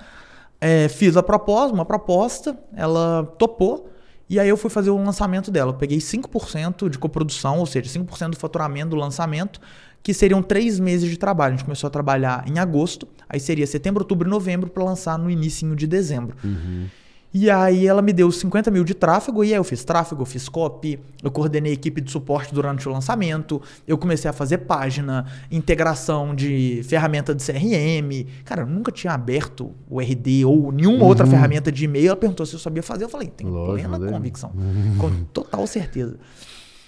[0.61, 3.89] é, fiz a proposta, uma proposta, ela topou.
[4.29, 5.71] E aí eu fui fazer o lançamento dela.
[5.71, 9.59] Eu peguei 5% de coprodução, ou seja, 5% do faturamento do lançamento,
[10.05, 11.55] que seriam três meses de trabalho.
[11.55, 15.17] A gente começou a trabalhar em agosto, aí seria setembro, outubro e novembro para lançar
[15.17, 16.37] no início de dezembro.
[16.43, 16.85] Uhum.
[17.33, 20.25] E aí ela me deu 50 mil de tráfego, e aí eu fiz tráfego, eu
[20.27, 25.25] fiz copy, eu coordenei equipe de suporte durante o lançamento, eu comecei a fazer página,
[25.49, 28.27] integração de ferramenta de CRM.
[28.45, 31.07] Cara, eu nunca tinha aberto o RD ou nenhuma uhum.
[31.07, 32.09] outra ferramenta de e-mail.
[32.09, 34.97] Ela perguntou se eu sabia fazer, eu falei, tenho Lógico, plena convicção, uhum.
[35.01, 36.15] com total certeza.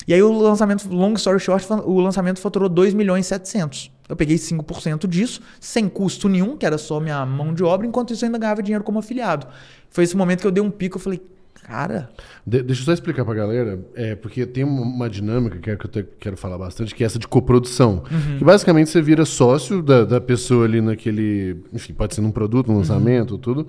[0.08, 3.92] E aí o lançamento, long story short, o lançamento faturou 2 milhões e 700.
[4.08, 8.14] Eu peguei 5% disso, sem custo nenhum, que era só minha mão de obra, enquanto
[8.14, 9.48] isso eu ainda ganhava dinheiro como afiliado.
[9.90, 11.22] Foi esse momento que eu dei um pico, eu falei,
[11.62, 12.10] cara...
[12.46, 15.86] De deixa eu só explicar pra galera, é, porque tem uma dinâmica que, é, que
[15.86, 18.04] eu te, quero falar bastante, que é essa de coprodução.
[18.10, 18.38] Uhum.
[18.38, 21.58] Que basicamente você vira sócio da, da pessoa ali naquele...
[21.74, 22.80] Enfim, pode ser num produto, num uhum.
[22.80, 23.40] lançamento, uhum.
[23.40, 23.68] tudo.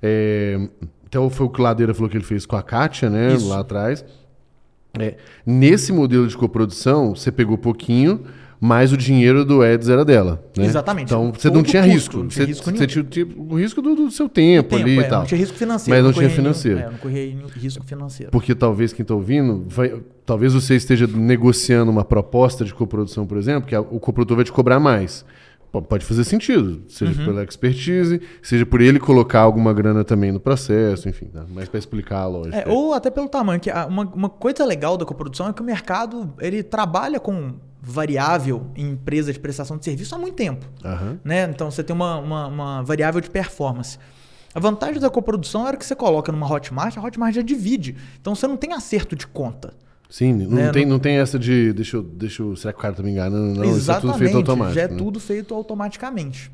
[0.00, 0.60] É,
[1.08, 3.34] então foi o que o Ladeira falou que ele fez com a Kátia, né?
[3.34, 3.48] Isso.
[3.48, 4.04] Lá atrás.
[4.98, 5.14] É,
[5.46, 8.22] nesse modelo de coprodução, você pegou pouquinho,
[8.60, 10.44] mas o dinheiro do Eds era dela.
[10.56, 10.66] Né?
[10.66, 11.06] Exatamente.
[11.06, 12.16] Então você Todo não tinha custo, risco.
[12.18, 13.04] não tinha você, risco você nenhum.
[13.08, 15.20] tinha o risco do, do seu tempo, Tempo, ali é, e tal.
[15.20, 15.96] Não tinha risco financeiro.
[15.96, 16.78] Mas não tinha corria nenhum- financeiro.
[16.78, 18.30] é, não corria risco financeiro.
[18.30, 23.36] Porque talvez quem está ouvindo, vai- talvez você esteja negociando uma proposta de coprodução, por
[23.38, 25.24] exemplo, que a- o coprodutor vai te cobrar mais.
[25.80, 27.26] Pode fazer sentido, seja Uhum.
[27.26, 31.46] pela expertise, seja por ele colocar alguma grana também no processo, enfim, tá?
[31.48, 32.56] mas para explicar a lógica.
[32.58, 33.58] É, ou até pelo tamanho.
[33.58, 38.66] Que uma, uma coisa legal da coprodução é que o mercado ele trabalha com variável
[38.76, 40.66] em empresa de prestação de serviço há muito tempo.
[40.84, 41.18] Aham.
[41.24, 41.44] né?
[41.44, 43.98] Então você tem uma, uma, uma variável de performance.
[44.54, 47.96] A vantagem da coprodução era que você coloca numa Hotmart, a Hotmart já divide.
[48.20, 49.72] Então você não tem acerto de conta.
[50.12, 51.72] Sim, não, Né, tem, não- não tem essa de.
[51.72, 53.58] Deixa eu, deixa eu, será que o cara tá me enganando?
[53.58, 54.02] Não, isso é Exatamente.
[54.12, 54.74] tudo feito automático.
[54.74, 54.96] já é né?
[54.98, 56.52] tudo feito automaticamente.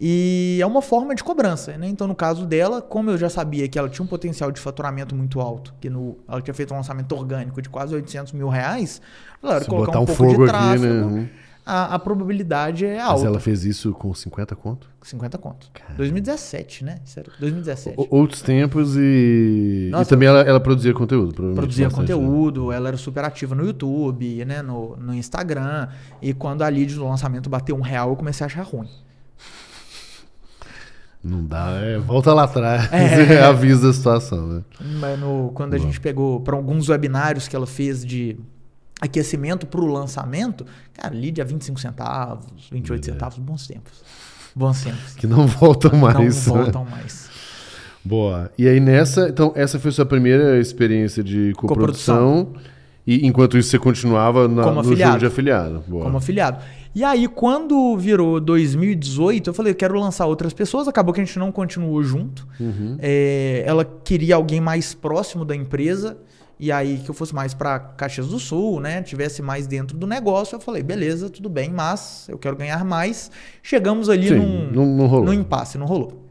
[0.00, 1.88] E é uma forma de cobrança, né?
[1.88, 5.14] Então, no caso dela, como eu já sabia que ela tinha um potencial de faturamento
[5.14, 9.00] muito alto, que no, ela tinha feito um lançamento orgânico de quase 800 mil reais,
[9.42, 11.30] ela era Se colocar um, um pouco fogo de aqui, tráfego, né?
[11.68, 13.26] A, a probabilidade é Mas alta.
[13.26, 14.88] ela fez isso com 50 conto?
[15.02, 15.66] 50 conto.
[15.96, 16.98] 2017, né?
[17.04, 17.96] Isso era 2017.
[17.98, 19.88] O- Outros tempos e.
[19.90, 20.04] Nossa.
[20.04, 21.56] e também ela, ela produzia conteúdo, provavelmente.
[21.60, 22.14] produzia bastante, né?
[22.14, 25.88] conteúdo, ela era super ativa no YouTube, né, no, no Instagram.
[26.22, 28.88] E quando a lead do lançamento bateu um real, eu comecei a achar ruim.
[31.22, 32.88] Não dá, é, volta lá atrás.
[32.92, 33.42] É.
[33.42, 34.62] Avisa a situação, né?
[35.00, 35.88] Mas no- quando a Boa.
[35.88, 38.38] gente pegou para alguns webinários que ela fez de
[39.00, 43.12] aquecimento para o lançamento, cara, lead a 25 centavos, 28 É.
[43.12, 44.02] centavos, bons tempos.
[44.54, 45.14] Bons tempos.
[45.14, 46.46] Que não voltam mais.
[46.46, 46.62] Não né?
[46.62, 47.28] voltam mais.
[48.04, 48.50] Boa.
[48.56, 52.54] E aí nessa, então essa foi sua primeira experiência de coprodução.
[53.06, 55.12] E enquanto isso você continuava na, Como no afiliado.
[55.12, 55.84] jogo de afiliado.
[55.86, 56.04] Boa.
[56.04, 56.58] como afiliado.
[56.92, 60.88] E aí, quando virou 2018, eu falei, eu quero lançar outras pessoas.
[60.88, 62.48] Acabou que a gente não continuou junto.
[62.58, 62.96] Uhum.
[62.98, 66.16] É, ela queria alguém mais próximo da empresa.
[66.58, 69.02] E aí, que eu fosse mais para Caxias do Sul, né?
[69.02, 70.56] Tivesse mais dentro do negócio.
[70.56, 73.30] Eu falei, beleza, tudo bem, mas eu quero ganhar mais.
[73.62, 75.26] Chegamos ali Sim, num, não, não rolou.
[75.26, 76.24] num impasse, não rolou.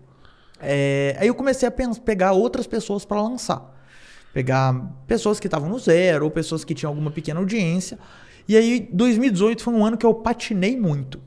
[0.60, 3.72] É, aí eu comecei a pegar outras pessoas para lançar.
[4.34, 4.74] Pegar
[5.06, 8.00] pessoas que estavam no zero ou pessoas que tinham alguma pequena audiência.
[8.48, 11.20] E aí 2018 foi um ano que eu patinei muito.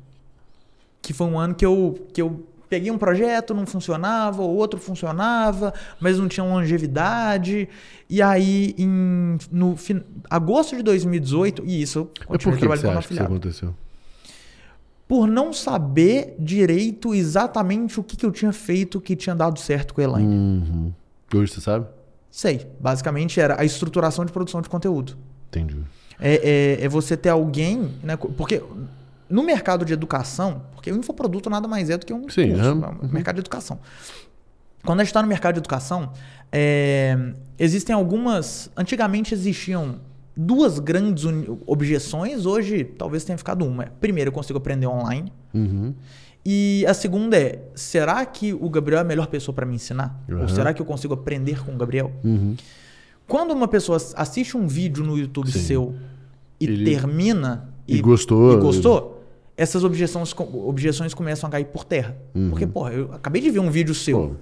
[1.01, 4.79] Que foi um ano que eu, que eu peguei um projeto, não funcionava, o outro
[4.79, 7.69] funcionava, mas não tinha longevidade.
[8.09, 13.19] E aí, em no fin- agosto de 2018, e isso eu continuei trabalhando como que
[13.21, 13.75] aconteceu?
[15.07, 19.95] por não saber direito exatamente o que, que eu tinha feito que tinha dado certo
[19.95, 20.35] com a Elaine.
[20.35, 20.93] Uhum.
[21.35, 21.87] Hoje você sabe?
[22.31, 22.67] Sei.
[22.79, 25.17] Basicamente era a estruturação de produção de conteúdo.
[25.49, 25.79] Entendi.
[26.21, 28.17] É, é- é você ter alguém, né?
[28.19, 28.63] Porque
[29.29, 32.65] no mercado de educação, porque o infoproduto nada mais é do que um Sim, curso,
[32.65, 32.73] é
[33.07, 33.79] um mercado de educação.
[34.85, 36.13] Quando a gente está no mercado de educação,
[36.53, 37.17] é,
[37.59, 38.71] existem algumas.
[38.77, 39.97] Antigamente existiam
[40.37, 41.25] duas grandes
[41.67, 43.87] objeções, hoje talvez tenha ficado uma.
[44.01, 45.33] Primeiro, eu consigo aprender online.
[45.53, 45.93] Uhum.
[46.47, 50.19] E a segunda é: será que o Gabriel é a melhor pessoa para me ensinar?
[50.29, 50.43] Uhum.
[50.43, 52.13] Ou será que eu consigo aprender com o Gabriel?
[52.25, 52.57] Uhum.
[53.27, 55.59] Quando uma pessoa assiste um vídeo no YouTube Sim.
[55.59, 55.95] seu
[56.59, 58.55] e Ele- termina E gostou.
[58.55, 59.18] e gostou,
[59.59, 62.17] essas objeções, objeções começam a cair por terra.
[62.33, 62.49] Uhum.
[62.51, 64.29] Porque, porra, eu acabei de ver um vídeo seu.
[64.29, 64.35] Pô,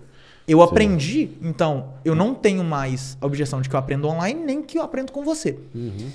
[0.47, 4.63] Eu aprendi, então eu não tenho mais a objeção de que eu aprendo online, nem
[4.63, 5.59] que eu aprendo com você.
[5.75, 6.11] Uhum.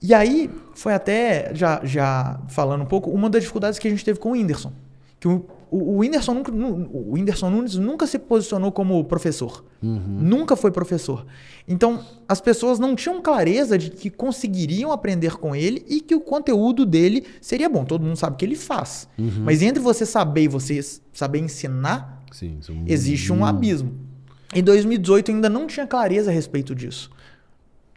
[0.00, 4.04] E aí, foi até, já, já falando um pouco, uma das dificuldades que a gente
[4.04, 4.72] teve com o Whindersson.
[5.20, 5.44] Que o,
[5.76, 9.64] o, o, Whindersson nunca, nu- o Whindersson Nunes nunca se posicionou como professor.
[9.82, 9.98] Uhum.
[10.20, 11.26] Nunca foi professor.
[11.66, 16.20] Então, as pessoas não tinham clareza de que conseguiriam aprender com ele e que o
[16.20, 17.84] conteúdo dele seria bom.
[17.84, 19.08] Todo mundo sabe que ele faz.
[19.18, 19.42] Uhum.
[19.44, 20.80] Mas entre você saber e você
[21.12, 23.92] saber ensinar, Sim, são- existe um abismo.
[24.54, 27.10] Em 2018 eu ainda não tinha clareza a respeito disso.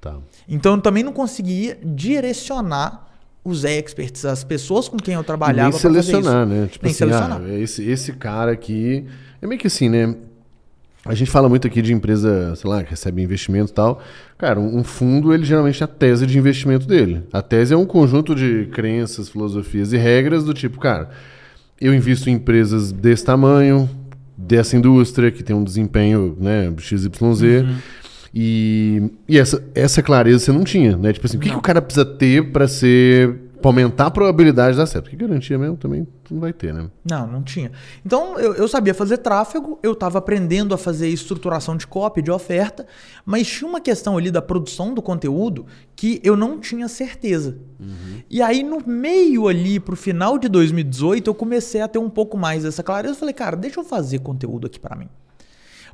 [0.01, 0.17] Tá.
[0.47, 3.06] Então eu também não conseguia direcionar
[3.49, 6.67] os experts, as pessoas com quem eu E trabalhava nem selecionar, né?
[6.71, 7.41] Tipo Nem assim, selecionar.
[7.43, 9.05] ah, esse, esse cara aqui.
[9.41, 10.15] É meio que assim, né?
[11.05, 14.01] A gente fala muito aqui de empresa, sei lá, que recebe investimento e tal.
[14.37, 17.23] Cara, um um fundo, ele geralmente é a tese de investimento dele.
[17.31, 21.09] A tese é um conjunto de crenças, filosofias e regras do tipo, cara,
[21.79, 23.89] eu invisto em empresas desse tamanho,
[24.37, 27.11] dessa indústria, que tem um desempenho, né, XYZ.
[27.21, 27.75] Uhum.
[28.39, 31.11] E, e essa, essa clareza você não tinha, né?
[31.11, 33.33] Tipo assim, o que, que o cara precisa ter para ser.
[33.59, 35.09] pra aumentar a probabilidade de dar certo?
[35.09, 36.87] Que garantia mesmo também não vai ter, né?
[37.03, 37.71] Não, não tinha.
[38.05, 42.29] Então eu, eu sabia fazer tráfego, eu estava aprendendo a fazer estruturação de copy, de
[42.29, 42.85] oferta,
[43.25, 47.57] mas tinha uma questão ali da produção do conteúdo que eu não tinha certeza.
[48.29, 52.37] E aí no meio ali, pro final de 2018, eu comecei a ter um pouco
[52.37, 53.15] mais dessa clareza.
[53.15, 55.09] Eu falei, cara, deixa eu fazer conteúdo aqui para mim.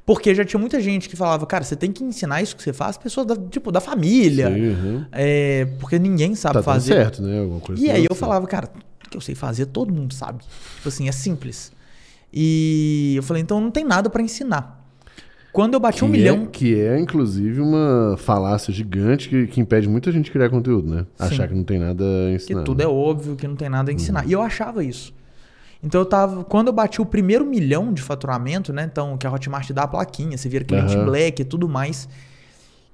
[0.06, 2.74] Porque já tinha muita gente que falava, cara, você tem que ensinar isso que você
[2.74, 4.54] faz, pessoas da, tipo, da família.
[4.54, 5.06] Sim, uhum.
[5.12, 6.94] É, porque ninguém sabe Tá fazer.
[6.94, 7.40] certo, né?
[7.40, 8.16] Alguma coisa E aí eu certo.
[8.20, 8.70] falava, cara,
[9.06, 10.40] o que eu sei fazer, todo mundo sabe.
[10.76, 11.72] Tipo assim, é simples.
[12.34, 14.82] E eu falei, então não tem nada pra ensinar.
[15.54, 16.44] Quando eu bati um Que milhão.
[16.44, 20.94] É, que é, inclusive, uma falácia gigante que, que impede muita gente de criar conteúdo,
[20.94, 21.06] né?
[21.18, 22.64] Achar que não tem nada a Que ensinar.
[22.64, 24.28] tudo é óbvio, que não tem nada a ensinar.
[24.28, 25.14] E eu achava isso.
[25.84, 26.44] Então eu tava.
[26.46, 28.88] Quando eu bati o primeiro milhão de faturamento, né?
[28.90, 31.06] Então, que a Hotmart dá a plaquinha, você vira cliente Aham.
[31.06, 32.08] black e tudo mais.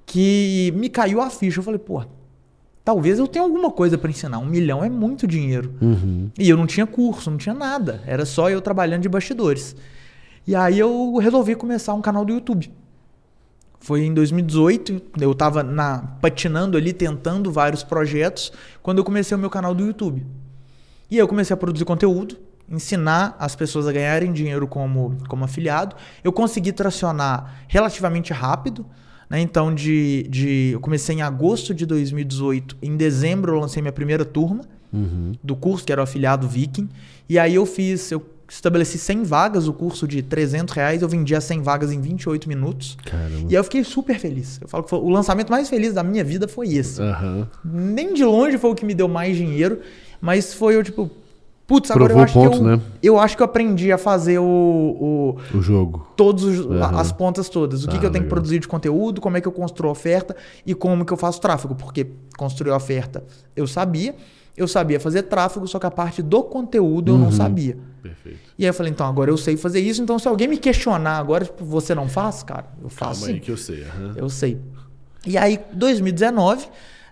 [0.04, 1.60] Que me caiu a ficha.
[1.60, 2.02] Eu falei, pô,
[2.84, 4.38] talvez eu tenha alguma coisa pra ensinar.
[4.38, 5.72] Um milhão é muito dinheiro.
[5.80, 6.30] Uhum.
[6.36, 8.02] E eu não tinha curso, não tinha nada.
[8.04, 9.76] Era só eu trabalhando de bastidores.
[10.44, 12.72] E aí eu resolvi começar um canal do YouTube.
[13.78, 19.40] Foi em 2018, eu tava na, patinando ali, tentando vários projetos, quando eu comecei o
[19.40, 20.26] meu canal do YouTube.
[21.10, 22.36] E aí eu comecei a produzir conteúdo,
[22.70, 25.96] ensinar as pessoas a ganharem dinheiro como, como afiliado.
[26.22, 28.86] Eu consegui tracionar relativamente rápido.
[29.28, 29.40] Né?
[29.40, 32.76] Então, de, de, eu comecei em agosto de 2018.
[32.82, 35.30] Em dezembro, eu lancei minha primeira turma Uhum.
[35.40, 36.88] do curso, que era o afiliado Viking.
[37.28, 41.32] E aí eu fiz, eu estabeleci 100 vagas, o curso de 300 reais, eu vendi
[41.32, 42.98] as 100 vagas em 28 minutos.
[43.04, 43.42] Caramba.
[43.42, 44.58] E aí eu fiquei super feliz.
[44.60, 47.00] Eu falo que foi, o lançamento mais feliz da minha vida foi esse.
[47.00, 47.46] Aham.
[47.64, 49.80] Nem de longe foi o que me deu mais dinheiro,
[50.20, 51.08] mas foi eu, tipo,
[51.70, 52.80] putz, agora Provou eu acho ponto, que eu, né?
[53.00, 56.04] eu acho que eu aprendi a fazer o, o O jogo.
[56.16, 56.98] todos os- Aham.
[56.98, 57.84] as pontas todas.
[57.84, 58.34] O que, Ah, que eu tenho que legal.
[58.34, 60.34] produzir de conteúdo, como é que eu construo a oferta
[60.66, 61.76] e como que eu faço tráfego.
[61.76, 63.22] Porque construir a oferta
[63.54, 64.16] eu sabia,
[64.56, 67.20] eu sabia fazer tráfego, só que a parte do conteúdo eu Uhum.
[67.20, 67.78] não sabia.
[68.02, 68.38] Perfeito.
[68.58, 71.18] E aí eu falei, então agora eu sei fazer isso, então se alguém me questionar
[71.18, 73.38] agora, tipo, você não faz, cara, eu Calma faço aí sim.
[73.40, 73.84] que eu sei.
[73.84, 74.12] aham.
[74.16, 74.58] Eu sei.
[75.26, 76.66] E aí, 2019,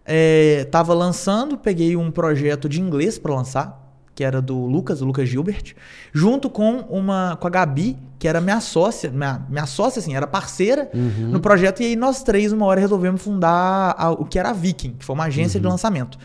[0.04, 3.87] é, tava lançando, peguei um projeto de inglês para lançar,
[4.18, 5.74] que era do Lucas, o Lucas Gilbert,
[6.12, 10.26] junto com uma com a Gabi, que era minha sócia, minha, minha sócia assim, era
[10.26, 11.28] parceira Uhum.
[11.30, 14.52] no projeto e aí nós três uma hora resolvemos fundar a- o que era a
[14.52, 15.70] Viking, que foi uma agência de Uhum.
[15.70, 16.18] lançamento.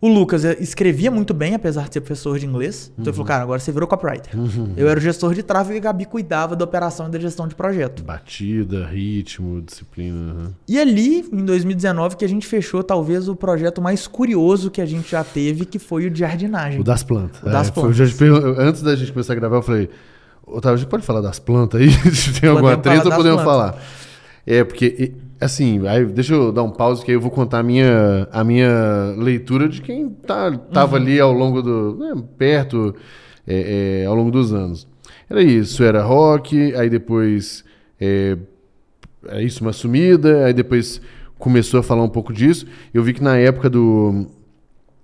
[0.00, 2.92] O Lucas eh, escrevia muito bem, apesar de ser professor de inglês.
[2.92, 3.14] Então ele Uhum.
[3.14, 4.30] falou, cara, agora você virou copywriter.
[4.76, 7.48] Eu era o gestor de tráfego e a Gabi cuidava da operação e da gestão
[7.48, 8.04] de projeto.
[8.04, 10.32] Batida, ritmo, disciplina.
[10.32, 10.54] aham.
[10.68, 14.86] E ali, em 2019, que a gente fechou talvez o projeto mais curioso que a
[14.86, 16.80] gente já teve, que foi o de jardinagem.
[16.80, 17.42] O das plantas.
[17.42, 18.12] O das É, foi- plantas.
[18.12, 19.90] pergun- Antes da gente começar a gravar, eu falei,
[20.46, 21.90] Otávio, a gente pode falar das plantas aí?
[22.14, 23.76] Se tem alguma treta, podemos falar.
[24.46, 27.62] É, porque, assim, aí deixa eu dar um pause, que aí eu vou contar a
[27.62, 31.02] minha, a minha leitura de quem tá, tava Uhum.
[31.02, 31.96] ali ao longo do.
[31.98, 32.94] né, perto,
[33.46, 34.86] é, é, ao longo dos anos.
[35.30, 37.64] Era isso, era rock, aí depois.
[38.00, 38.36] É,
[39.28, 41.00] é isso, uma sumida, aí depois
[41.38, 42.66] começou a falar um pouco disso.
[42.92, 44.26] Eu vi que na época do,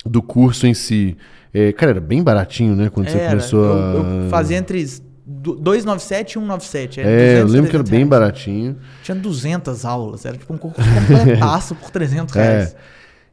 [0.05, 1.17] do curso em si,
[1.53, 2.91] é, cara, era bem baratinho, né?
[2.91, 3.95] Quando você Era, começou eu, a.
[4.25, 4.85] eu fazia entre
[5.27, 7.01] 297 e 197.
[7.01, 8.11] era É, eu 200, lembro que era 300 bem reais.
[8.11, 8.77] baratinho.
[9.03, 12.73] Tinha 200 aulas, era tipo um curso completaço por 300 reais.
[12.73, 12.77] É.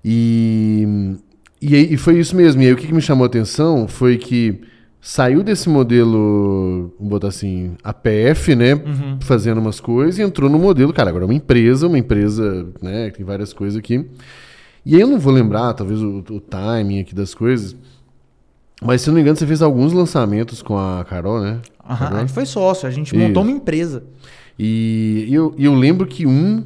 [0.04, 1.16] E,
[1.62, 2.62] e, e foi isso mesmo.
[2.62, 4.62] E aí o que, que me chamou a atenção foi que
[5.02, 8.76] saiu desse modelo, vamos botar assim, APF, né?
[8.76, 9.18] Uhum.
[9.22, 13.10] Fazendo umas coisas e entrou no modelo, cara, agora é uma empresa, uma empresa, né?
[13.10, 14.06] Que tem várias coisas aqui.
[14.86, 17.76] E aí eu não vou lembrar, talvez, o, o timing aqui das coisas.
[18.84, 21.60] Mas se eu não me engano, você fez alguns lançamentos com a Carol, né?
[21.94, 22.18] Aham, Carol?
[22.18, 23.18] a gente foi sócio, a gente Isso.
[23.18, 24.04] montou uma empresa.
[24.58, 26.64] E eu, eu lembro que um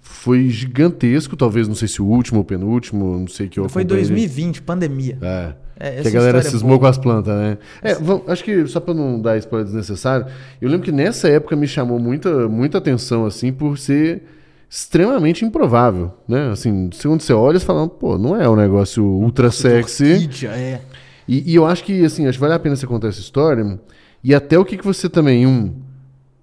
[0.00, 3.82] foi gigantesco, talvez, não sei se o último ou penúltimo, não sei que eu foi
[3.82, 4.04] acompanhei.
[4.06, 5.18] 2020, pandemia.
[5.22, 5.52] É.
[5.80, 6.80] É, que a galera é cismou boa.
[6.80, 7.56] com as plantas, né?
[7.80, 10.26] É, vamos- acho que só pra não dar spoiler desnecessário,
[10.60, 14.22] eu lembro que nessa época me chamou muita, muita atenção, assim, por ser
[14.68, 16.50] extremamente improvável, né?
[16.50, 20.14] Assim, segundo você olha, você fala, pô, não é um negócio ultra sexy.
[20.14, 20.80] Orquídea, é.
[21.28, 23.78] E, e eu acho que, assim, acho que vale a pena você contar essa história.
[24.22, 25.74] E até o que, que você também, um.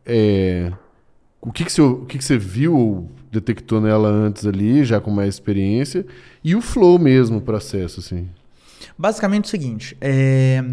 [0.06, 0.72] é,
[1.42, 5.00] o que, que, você, o que, que você viu ou detectou nela antes ali, já
[5.02, 6.06] com mais experiência,
[6.44, 8.30] e o flow mesmo, o processo, assim.
[8.98, 10.64] Basicamente é o seguinte, é,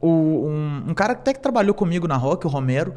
[0.00, 2.94] o- um, um cara até que trabalhou comigo na Rock, o Romero,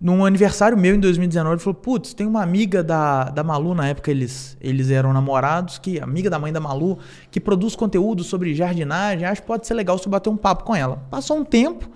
[0.00, 3.88] num aniversário meu em 2019, ele falou: Putz, tem uma amiga da, da Malu, na
[3.88, 6.98] época eles, eles eram namorados, que amiga da mãe da Malu,
[7.30, 10.62] que produz conteúdo sobre jardinagem, acho que pode ser legal se eu bater um papo
[10.64, 11.02] com ela.
[11.10, 11.90] Passou um tempo,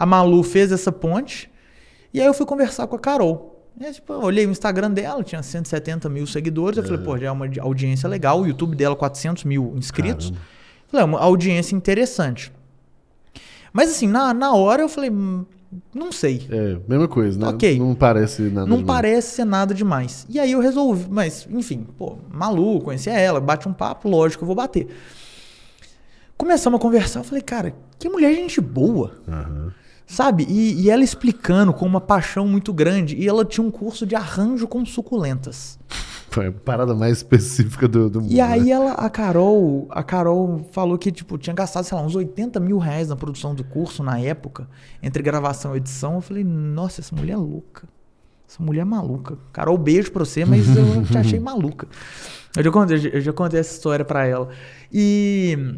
[0.00, 1.50] a Malu fez essa ponte,
[2.14, 3.62] e aí eu fui conversar com a Carol.
[3.78, 7.26] Aí, tipo, eu olhei o Instagram dela, tinha 170 mil seguidores, eu falei, pô, já
[7.26, 10.30] é uma audiência legal, o YouTube dela 400 mil inscritos.
[10.30, 10.46] Caramba.
[10.88, 12.50] Falei, é uma audiência interessante.
[13.74, 15.44] Mas assim, na, na hora eu falei, hum,
[15.94, 16.46] não sei.
[16.50, 17.48] É, mesma coisa, né?
[17.48, 17.78] Ok.
[17.78, 18.86] Não parece nada Não demais.
[18.86, 20.26] parece ser nada demais.
[20.30, 24.46] E aí eu resolvi, mas enfim, pô, maluco, conhecia ela, bate um papo, lógico, eu
[24.46, 24.88] vou bater.
[26.38, 29.12] Começamos a conversar, eu falei, cara, que mulher gente boa.
[29.28, 29.72] Aham.
[30.10, 30.44] Sabe?
[30.48, 33.14] E, e ela explicando com uma paixão muito grande.
[33.14, 35.78] E ela tinha um curso de arranjo com suculentas.
[36.30, 38.32] Foi a parada mais específica do, do mundo.
[38.32, 38.70] E aí né?
[38.70, 42.78] ela, a Carol, a Carol falou que tipo tinha gastado, sei lá, uns 80 mil
[42.78, 44.68] reais na produção do curso na época,
[45.00, 46.16] entre gravação e edição.
[46.16, 47.88] Eu falei, nossa, essa mulher é louca.
[48.48, 49.38] Essa mulher é maluca.
[49.52, 51.86] Carol, beijo pra você, mas eu te achei maluca.
[52.56, 54.48] Eu já contei, eu já contei essa história pra ela.
[54.92, 55.76] E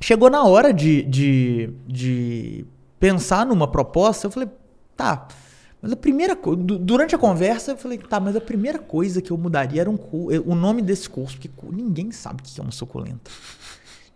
[0.00, 2.64] chegou na hora de, de, de
[3.02, 4.48] pensar numa proposta, eu falei,
[4.96, 5.26] tá.
[5.82, 9.32] Mas a primeira coisa, durante a conversa, eu falei, tá, mas a primeira coisa que
[9.32, 9.98] eu mudaria era um,
[10.46, 13.28] o nome desse curso, porque ninguém sabe o que é uma suculenta.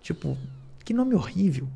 [0.01, 0.38] Tipo,
[0.85, 1.66] que nome horrível.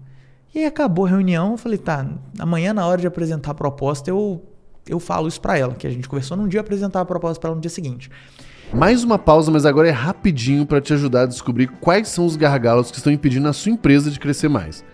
[0.54, 2.06] E aí acabou a reunião, eu falei, tá,
[2.38, 4.40] amanhã na hora de apresentar a proposta eu,
[4.86, 7.48] eu falo isso pra ela, que a gente conversou num dia, apresentar a proposta pra
[7.48, 8.08] ela no dia seguinte.
[8.72, 12.36] Mais uma pausa, mas agora é rapidinho para te ajudar a descobrir quais são os
[12.36, 14.84] gargalos que estão impedindo a sua empresa de crescer mais.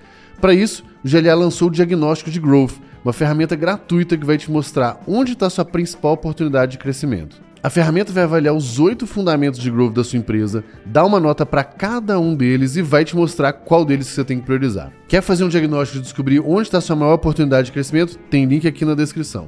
[0.41, 2.73] Para isso, o GLA lançou o Diagnóstico de Growth,
[3.05, 7.41] uma ferramenta gratuita que vai te mostrar onde está sua principal oportunidade de crescimento.
[7.63, 11.47] A ferramenta vai avaliar os oito fundamentos de growth da sua empresa, dá uma nota
[11.47, 14.93] para cada um deles e vai te mostrar qual deles você tem que priorizar.
[15.07, 18.19] Quer fazer um diagnóstico e descobrir onde está sua maior oportunidade de crescimento?
[18.29, 19.47] Tem link aqui na descrição.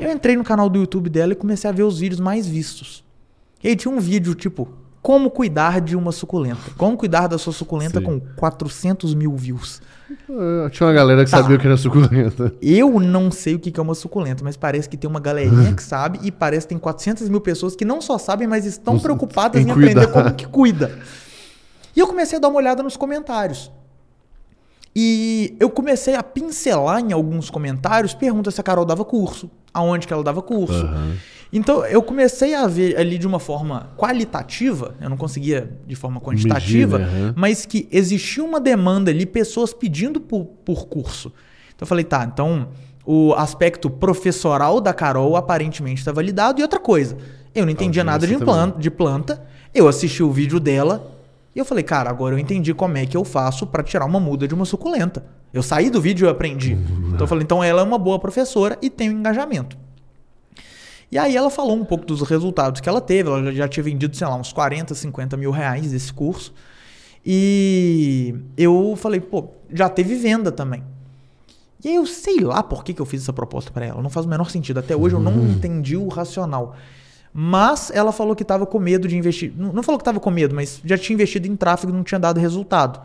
[0.00, 3.02] Eu entrei no canal do YouTube dela e comecei a ver os vídeos mais vistos.
[3.64, 4.68] E aí tinha um vídeo tipo
[5.02, 6.70] como cuidar de uma suculenta.
[6.78, 8.06] Como cuidar da sua suculenta Sim.
[8.06, 9.82] com 400 mil views.
[10.28, 11.38] Uh, tinha uma galera que tá.
[11.38, 12.52] sabia o que era suculenta.
[12.60, 15.82] Eu não sei o que é uma suculenta, mas parece que tem uma galerinha que
[15.82, 19.60] sabe e parece que tem 400 mil pessoas que não só sabem, mas estão preocupadas
[19.62, 20.98] em, em aprender como que cuida.
[21.96, 23.70] E eu comecei a dar uma olhada nos comentários.
[24.94, 30.06] E eu comecei a pincelar em alguns comentários perguntas se a Carol dava curso, aonde
[30.06, 30.84] que ela dava curso.
[30.84, 31.14] Uhum.
[31.52, 36.20] Então eu comecei a ver ali de uma forma qualitativa, eu não conseguia de forma
[36.20, 37.34] quantitativa, Medir, né?
[37.36, 41.32] mas que existia uma demanda ali, pessoas pedindo por, por curso.
[41.68, 42.68] Então eu falei, tá, então
[43.06, 46.60] o aspecto professoral da Carol aparentemente está validado.
[46.60, 47.16] E outra coisa,
[47.54, 51.13] eu não entendia nada de planta, de planta, eu assisti o vídeo dela,
[51.54, 54.18] e eu falei, cara, agora eu entendi como é que eu faço para tirar uma
[54.18, 55.24] muda de uma suculenta.
[55.52, 56.72] Eu saí do vídeo e aprendi.
[56.72, 59.76] Então eu falei, então ela é uma boa professora e tem um engajamento.
[61.12, 63.28] E aí ela falou um pouco dos resultados que ela teve.
[63.28, 66.52] Ela já tinha vendido, sei lá, uns 40, 50 mil reais desse curso.
[67.24, 70.82] E eu falei, pô, já teve venda também.
[71.84, 74.02] E aí eu sei lá por que, que eu fiz essa proposta para ela.
[74.02, 74.80] Não faz o menor sentido.
[74.80, 75.52] Até hoje eu não uhum.
[75.52, 76.74] entendi o racional.
[77.36, 79.52] Mas ela falou que estava com medo de investir.
[79.56, 82.20] Não, falou que estava com medo, mas já tinha investido em tráfego e não tinha
[82.20, 83.00] dado resultado.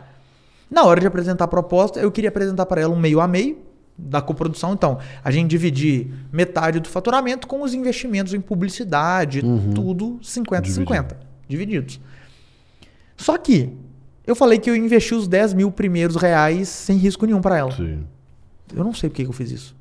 [0.69, 3.57] Na hora de apresentar a proposta, eu queria apresentar para ela um meio a meio
[3.97, 4.73] da coprodução.
[4.73, 9.73] Então, a gente dividir metade do faturamento com os investimentos em publicidade, uhum.
[9.73, 11.15] tudo 50-50,
[11.47, 11.99] divididos.
[13.17, 13.73] Só que
[14.27, 17.71] eu falei que eu investi os 10 mil primeiros reais sem risco nenhum para ela.
[17.71, 18.05] Sim.
[18.75, 19.75] Eu não sei por que eu fiz isso.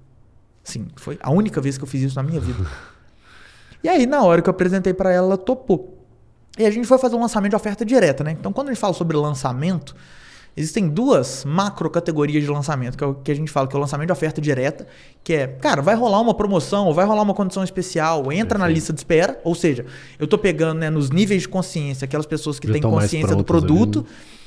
[0.64, 2.66] Sim, foi a única vez que eu fiz isso na minha vida.
[3.82, 5.98] E aí, na hora que eu apresentei para ela, ela topou.
[6.58, 8.32] E a gente foi fazer um lançamento de oferta direta, né?
[8.32, 9.94] Então, quando a gente fala sobre lançamento,
[10.56, 13.78] existem duas macro categorias de lançamento, que é o que a gente fala que é
[13.78, 14.86] o lançamento de oferta direta,
[15.22, 18.66] que é, cara, vai rolar uma promoção, ou vai rolar uma condição especial, entra na
[18.66, 19.86] lista de espera, ou seja,
[20.18, 23.44] eu tô pegando né, nos níveis de consciência, aquelas pessoas que Já têm consciência do
[23.44, 24.00] produto.
[24.00, 24.37] Ali, né?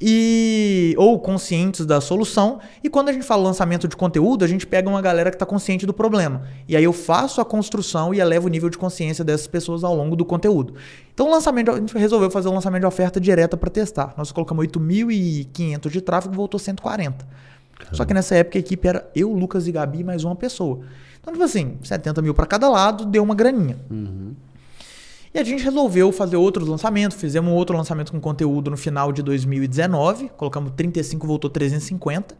[0.00, 2.58] E ou conscientes da solução.
[2.82, 5.46] E quando a gente fala lançamento de conteúdo, a gente pega uma galera que está
[5.46, 6.42] consciente do problema.
[6.68, 9.94] E aí eu faço a construção e elevo o nível de consciência dessas pessoas ao
[9.94, 10.74] longo do conteúdo.
[11.12, 14.14] Então, o lançamento, a gente resolveu fazer um lançamento de oferta direta para testar.
[14.16, 17.24] Nós colocamos 8.500 de tráfego, voltou 140.
[17.74, 17.96] Caramba.
[17.96, 20.80] Só que nessa época a equipe era eu, Lucas e Gabi mais uma pessoa.
[21.20, 23.78] Então, tipo assim, 70 mil para cada lado, deu uma graninha.
[23.90, 24.34] Uhum.
[25.34, 27.16] E a gente resolveu fazer outros lançamentos.
[27.16, 30.30] Fizemos outro lançamento com conteúdo no final de 2019.
[30.36, 32.36] Colocamos 35, voltou 350.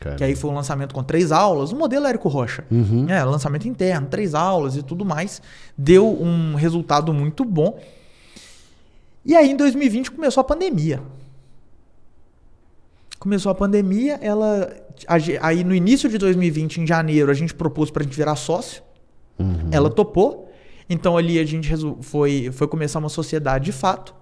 [0.00, 0.18] Caramba.
[0.18, 1.70] Que aí foi um lançamento com três aulas.
[1.70, 2.64] O modelo Érico Rocha.
[2.72, 3.08] Uhum.
[3.08, 5.40] É, lançamento interno, três aulas e tudo mais.
[5.78, 7.78] Deu um resultado muito bom.
[9.24, 11.00] E aí em 2020 começou a pandemia.
[13.20, 14.74] Começou a pandemia, ela.
[15.40, 18.82] Aí no início de 2020, em janeiro, a gente propôs para a gente virar sócio.
[19.38, 19.68] Uhum.
[19.70, 20.43] Ela topou.
[20.88, 21.70] Então ali a gente
[22.02, 24.14] foi, foi começar uma sociedade de fato.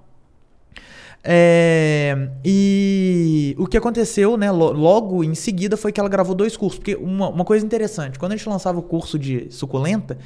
[1.24, 6.78] É, e o que aconteceu, né, logo em seguida, foi que ela gravou dois cursos.
[6.78, 10.18] Porque uma, uma coisa interessante, quando a gente lançava o curso de suculenta,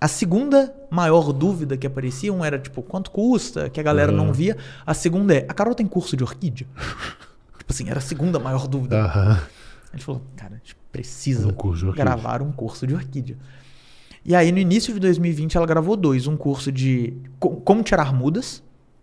[0.00, 4.18] a segunda maior dúvida que aparecia, um era tipo, quanto custa, que a galera uhum.
[4.18, 4.56] não via.
[4.86, 6.66] A segunda é, a Carol tem curso de orquídea?
[7.58, 8.96] tipo assim, era a segunda maior dúvida.
[8.96, 9.32] Uhum.
[9.32, 13.36] A gente falou, cara, a gente precisa um gravar um curso de orquídea.
[14.24, 16.26] E aí, no início de 2020, ela gravou dois.
[16.26, 18.62] Um curso de como tirar mudas.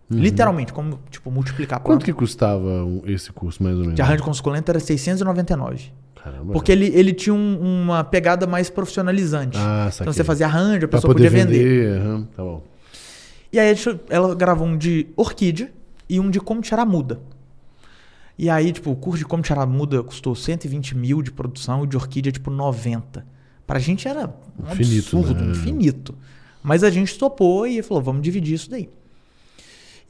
[0.09, 0.17] Uhum.
[0.19, 2.65] Literalmente, como tipo, multiplicar Quanto que custava
[3.05, 3.95] esse curso, mais ou menos?
[3.95, 5.91] De arranjo com suculenta era 699.
[6.21, 6.51] Caramba.
[6.53, 9.57] Porque ele, ele tinha um- uma pegada mais profissionalizante.
[9.57, 10.13] Ah, então saquei.
[10.13, 11.57] você fazia arranjo, a pessoa podia vender.
[11.63, 12.01] vender.
[12.01, 12.63] aham, tá bom.
[13.53, 13.73] E aí
[14.09, 15.71] ela gravou um de orquídea
[16.09, 17.19] e um de como tirar muda.
[18.37, 21.87] E aí, tipo, o curso de como tirar muda custou 120 mil de produção e
[21.87, 23.25] de orquídea, tipo, 90.
[23.65, 25.51] Pra gente era um Infinito, absurdo, né?
[25.51, 26.15] infinito.
[26.63, 28.89] Mas a gente topou e falou, vamos dividir isso daí.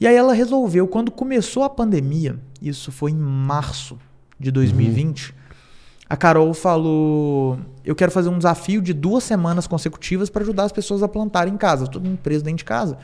[0.00, 3.98] E aí ela resolveu, quando começou a pandemia, isso foi em março
[4.38, 5.32] de 2020,
[6.12, 10.72] a Carol falou: Eu quero fazer um desafio de duas semanas consecutivas para ajudar as
[10.72, 12.98] pessoas a plantarem em casa, todo mundo preso dentro de casa.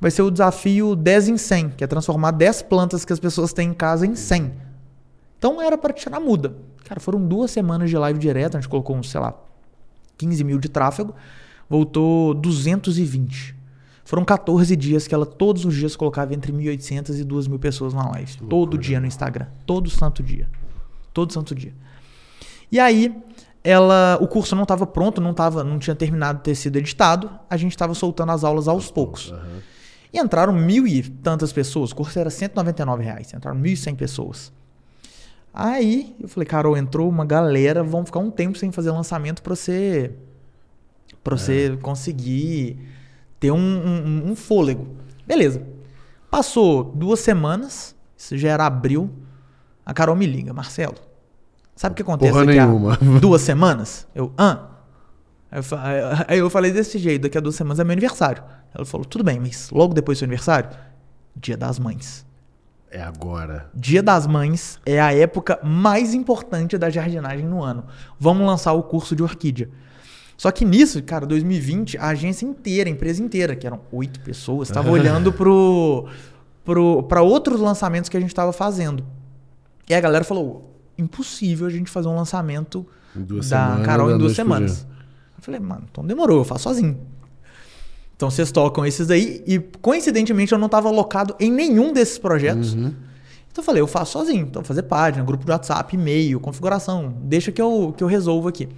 [0.00, 3.52] Vai ser o desafio 10 em 100, que é transformar 10 plantas que as pessoas
[3.52, 4.50] têm em casa em 100.
[5.38, 6.56] Então era para tirar muda.
[6.86, 9.34] Cara, foram duas semanas de live direto, a gente colocou uns, sei lá,
[10.16, 11.14] 15 mil de tráfego,
[11.68, 13.56] voltou 220.
[14.04, 18.08] Foram 14 dias que ela todos os dias colocava entre 1.800 e 2.000 pessoas na
[18.10, 18.38] live.
[18.48, 19.46] Todo dia no Instagram.
[19.66, 20.48] Todo santo dia.
[21.12, 21.74] Todo santo dia.
[22.70, 23.12] E aí,
[23.64, 27.28] ela, o curso não estava pronto, não, tava, não tinha terminado de ter sido editado.
[27.50, 29.32] A gente estava soltando as aulas aos poucos.
[29.32, 29.62] Aham.
[30.12, 31.90] E entraram mil e tantas pessoas.
[31.90, 33.34] O curso era 199 reais.
[33.34, 34.52] Entraram 1.100 pessoas.
[35.58, 39.56] Aí eu falei, Carol, entrou uma galera, vamos ficar um tempo sem fazer lançamento pra
[39.56, 40.12] você.
[41.24, 42.78] Pra você conseguir
[43.40, 44.86] ter um, um- um fôlego.
[45.26, 45.62] Beleza.
[46.30, 49.10] Passou duas semanas, isso já era abril.
[49.84, 50.96] A Carol me liga, Marcelo.
[51.74, 52.96] Sabe o que acontece Porra nenhuma.
[53.20, 54.06] duas semanas?
[55.50, 58.42] Eu, fa- aí eu falei desse jeito, daqui a duas semanas é meu aniversário.
[58.74, 60.68] Ela falou, tudo bem, mas logo depois do seu aniversário,
[61.34, 62.25] dia das mães.
[62.90, 63.68] É agora.
[63.74, 67.84] Dia das Mães é a época mais importante da jardinagem no ano.
[68.18, 69.68] Vamos lançar o curso de orquídea.
[70.36, 74.68] Só que nisso, cara, 2020, a agência inteira, a empresa inteira, que eram oito pessoas,
[74.68, 76.06] estava olhando pro,
[76.64, 79.04] pro, para outros lançamentos que a gente estava fazendo.
[79.88, 84.34] E a galera falou: impossível a gente fazer um lançamento da semanas, Carol em duas
[84.34, 84.86] semanas.
[85.36, 86.98] Eu falei, mano, então demorou, eu faço sozinho.
[88.16, 92.72] Então vocês tocam esses daí e coincidentemente eu não estava alocado em nenhum desses projetos.
[92.72, 92.94] Uhum.
[93.52, 94.46] Então eu falei, eu faço sozinho.
[94.46, 98.68] Então fazer página, grupo de WhatsApp, e-mail, configuração, deixa que eu, que eu resolvo aqui.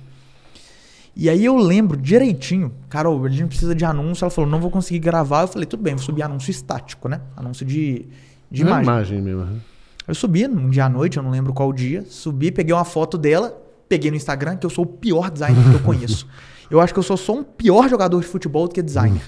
[1.14, 4.24] E aí eu lembro direitinho, Carol, a gente precisa de anúncio.
[4.24, 5.42] Ela falou, não vou conseguir gravar.
[5.42, 7.20] Eu falei, tudo bem, vou subir anúncio estático, né?
[7.36, 8.06] Anúncio de,
[8.48, 8.82] de é imagem.
[8.84, 9.60] imagem mesmo.
[10.06, 12.04] Eu subi um dia à noite, eu não lembro qual dia.
[12.08, 15.74] Subi, peguei uma foto dela, peguei no Instagram, que eu sou o pior designer que
[15.74, 16.26] eu conheço.
[16.70, 19.22] Eu acho que eu sou só um pior jogador de futebol do que designer.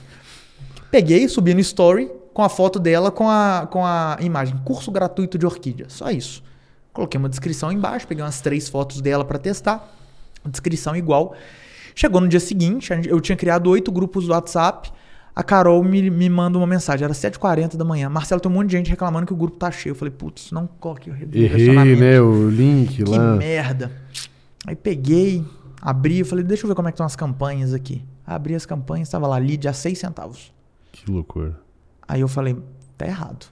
[0.90, 4.56] Peguei, subi no story com a foto dela com a, com a imagem.
[4.64, 5.86] Curso gratuito de orquídea.
[5.88, 6.42] Só isso.
[6.92, 9.88] Coloquei uma descrição embaixo, peguei umas três fotos dela para testar.
[10.44, 11.34] Descrição igual.
[11.94, 14.90] Chegou no dia seguinte, eu tinha criado oito grupos do WhatsApp.
[15.34, 18.08] A Carol me, me manda uma mensagem, era 7h40 da manhã.
[18.08, 19.92] Marcelo, tem um monte de gente reclamando que o grupo tá cheio.
[19.92, 22.20] Eu falei, putz, não coloquei o Errei, né?
[22.20, 23.36] O link Que lá.
[23.36, 23.92] merda.
[24.66, 25.44] Aí peguei,
[25.80, 28.04] abri, eu falei, deixa eu ver como é que estão as campanhas aqui.
[28.26, 30.52] Abri as campanhas, estava lá, lead a 6 centavos.
[30.92, 31.58] Que loucura.
[32.06, 32.56] Aí eu falei,
[32.98, 33.46] tá errado.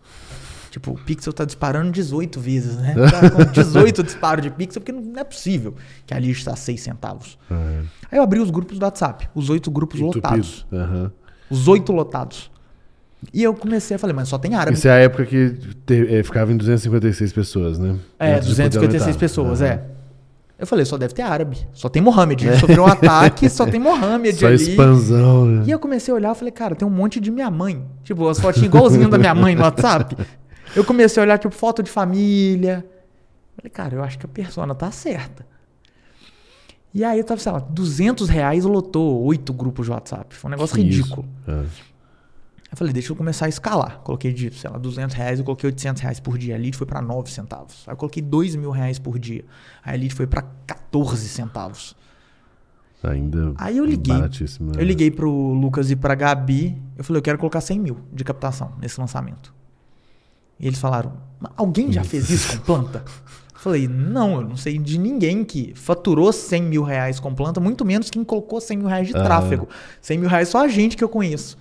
[0.71, 2.95] Tipo, o Pixel tá disparando 18 vezes, né?
[3.11, 5.75] Tá com 18 disparos de Pixel, porque não é possível
[6.07, 7.39] que a lead está a 6 centavos.
[7.51, 10.27] Ah, Aí eu abri os grupos do WhatsApp, os oito grupos entupido.
[10.27, 10.67] lotados.
[10.73, 11.11] Aham.
[11.51, 12.51] Os oito lotados.
[13.33, 14.77] E eu comecei a falar, mas só tem árabe.
[14.77, 15.51] Isso é a época que
[15.87, 17.99] te- é, ficava em 256 pessoas, né?
[18.19, 19.19] É, Antes de poder 256 aumentar.
[19.19, 19.71] pessoas, Aham.
[19.71, 19.85] é.
[20.59, 21.57] Eu falei, só deve ter árabe.
[21.73, 22.59] Só tem Mohamed.
[22.59, 24.57] Sofreu um ataque, só tem Mohamed Só ali.
[24.57, 25.65] expansão, né?
[25.67, 27.85] E eu comecei a olhar e falei, cara, tem um monte de minha mãe.
[28.03, 30.17] Tipo, as fotinhas igualzinho da minha mãe no WhatsApp.
[30.75, 32.85] Eu comecei a olhar, tipo, foto de família.
[33.57, 35.47] Falei, cara, eu acho que a persona tá certa.
[36.93, 40.35] E aí eu tava, sei lá, 200 reais lotou oito grupos de WhatsApp.
[40.35, 41.25] Foi um negócio Que ridículo.
[41.47, 41.63] É.
[42.71, 44.01] Eu falei, deixa eu começar a escalar.
[44.01, 46.55] Coloquei de, sei lá, 200 reais, eu coloquei 800 reais por dia.
[46.55, 47.83] A lead foi para 9 centavos.
[47.87, 49.45] Aí eu coloquei 2 mil reais por dia.
[49.83, 51.97] Aí a lead foi para 14 centavos.
[53.03, 54.15] Ainda Aí eu liguei.
[54.79, 56.77] Eu liguei pro Lucas e pra Gabi.
[56.97, 59.55] Eu falei, eu quero colocar 100 mil de captação nesse lançamento.
[60.59, 63.05] E eles falaram, "Mas alguém já fez isso com planta?
[63.55, 67.61] Eu falei, não, eu não sei de ninguém que faturou 100 mil reais com planta,
[67.61, 69.69] muito menos quem colocou 100 mil reais de tráfego.
[70.01, 71.57] 100 mil reais só a gente que eu conheço.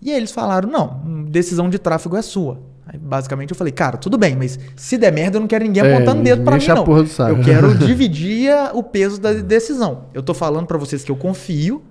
[0.00, 2.60] E aí eles falaram, não, decisão de tráfego é sua.
[2.86, 5.82] Aí basicamente eu falei, cara, tudo bem, mas se der merda eu não quero ninguém
[5.82, 6.84] É, apontando dedo pra mim não.
[7.30, 10.04] Eu quero dividir o peso da decisão.
[10.14, 11.82] Eu tô falando pra vocês que eu confio,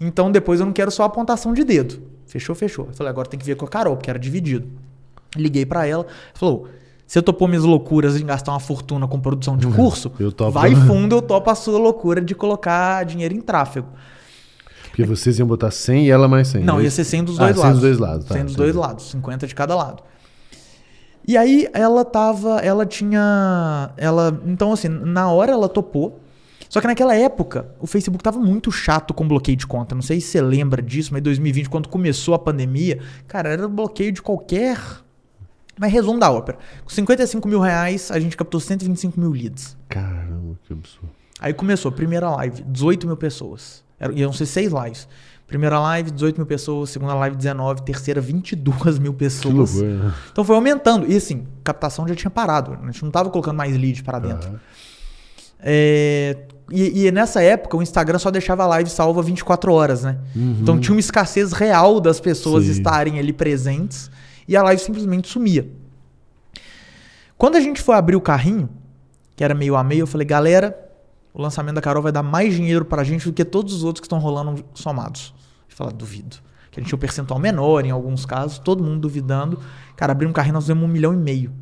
[0.00, 2.00] então depois eu não quero só apontação de dedo.
[2.26, 2.86] Fechou, fechou.
[2.86, 4.66] Eu falei, agora tem que ver com a Carol, porque era dividido.
[5.36, 6.68] Liguei pra ela, falou:
[7.06, 10.12] você topou minhas loucuras em gastar uma fortuna com produção de curso?
[10.18, 10.52] Eu topo.
[10.52, 13.88] Vai fundo, eu topo a sua loucura de colocar dinheiro em tráfego.
[14.90, 16.64] Porque vocês iam botar 100 e ela mais 100.
[16.64, 16.84] Não, né?
[16.84, 17.80] ia ser 100 dos Ah, dois 100 lados.
[17.80, 20.02] dos dois lados, tá, 100 dos dois lados, 50 de cada lado.
[21.26, 26.20] E aí ela tava, ela tinha, ela, então assim, na hora ela topou.
[26.68, 29.94] Só que naquela época, o Facebook tava muito chato com bloqueio de conta.
[29.94, 33.66] Não sei se você lembra disso, mas em 2020, quando começou a pandemia, cara, era
[33.68, 34.78] bloqueio de qualquer.
[35.78, 36.58] Mas resumo da ópera.
[36.84, 39.76] Com 55 mil reais, a gente captou 125 mil leads.
[39.88, 41.08] Caramba, que absurdo.
[41.40, 43.82] Aí começou, primeira live, 18 mil pessoas.
[44.14, 45.06] Iam ser seis lives.
[45.46, 46.90] Primeira live, 18 mil pessoas.
[46.90, 47.82] Segunda live, 19.
[47.82, 49.74] Terceira, 22 mil Que pessoas.
[49.74, 50.04] loucura.
[50.04, 50.14] né?
[50.30, 51.10] Então foi aumentando.
[51.10, 52.78] E assim, captação já tinha parado.
[52.82, 54.48] A gente não tava colocando mais lead para dentro.
[54.48, 54.60] Aham.
[55.62, 56.36] É,
[56.70, 60.18] e, e nessa época o Instagram só deixava a live salva 24 horas, né?
[60.34, 62.70] Então tinha uma escassez real das pessoas Sim.
[62.70, 64.10] estarem ali presentes
[64.48, 65.68] e a live simplesmente sumia.
[67.36, 68.68] Quando a gente foi abrir o carrinho,
[69.36, 70.76] que era meio a meio, eu falei, galera,
[71.32, 74.00] o lançamento da Carol vai dar mais dinheiro pra gente do que todos os outros
[74.00, 75.34] que estão rolando somados.
[75.68, 76.36] Eu falei, duvido.
[76.70, 79.58] Que a gente tinha um percentual menor em alguns casos, todo mundo duvidando.
[79.96, 81.52] Cara, abrimos um carrinho, nós fizemos um milhão e meio.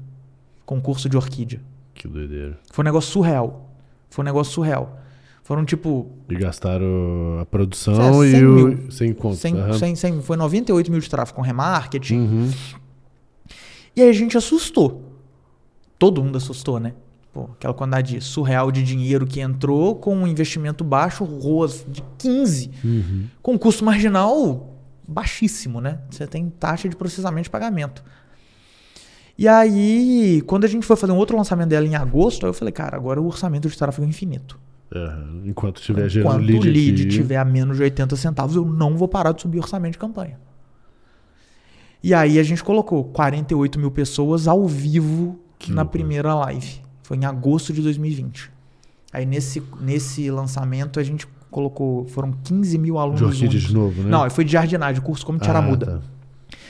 [0.67, 1.61] Concurso de orquídea.
[1.95, 2.59] Que doideira.
[2.71, 3.71] Foi um negócio surreal.
[4.11, 4.99] Foi um negócio surreal.
[5.43, 6.11] Foram tipo.
[6.29, 8.53] E gastaram a produção É, e 100 o.
[8.53, 8.91] mil.
[8.91, 9.37] Sem conta.
[9.37, 9.73] 100, aham.
[9.79, 12.19] 100, 100, foi 98 mil de tráfego com remarketing.
[12.19, 12.51] Uhum.
[13.97, 15.03] E aí a gente assustou.
[15.99, 16.93] Todo mundo assustou, né?
[17.33, 22.71] Pô, aquela quantidade surreal de dinheiro que entrou com um investimento baixo, ROAS de 15,
[22.85, 23.25] Uhum.
[23.43, 24.75] com custo marginal
[25.07, 26.01] baixíssimo, né?
[26.11, 28.03] Você tem taxa de processamento de pagamento.
[29.37, 32.55] E aí, quando a gente foi fazer um outro lançamento dela em agosto, aí eu
[32.55, 34.59] falei, cara, agora o orçamento de tráfego é infinito.
[34.93, 35.43] Aham.
[35.45, 38.65] Enquanto estiver gerando Enquanto lead, o lead aqui, tiver a menos de 80 centavos, eu
[38.65, 40.41] não vou parar de subir orçamento de campanha.
[42.03, 45.91] E aí a gente colocou 48 mil pessoas ao vivo Que na loucura.
[45.99, 46.81] primeira live.
[47.09, 48.51] Foi em agosto de 2020.
[49.11, 52.05] Aí nesse, nesse lançamento a gente colocou.
[52.09, 53.19] Foram 15 mil alunos.
[53.19, 54.11] de orquídea de novo, né?
[54.11, 55.87] Não, foi de jardinagem, curso como tirar Ah, muda.
[55.87, 56.01] tá.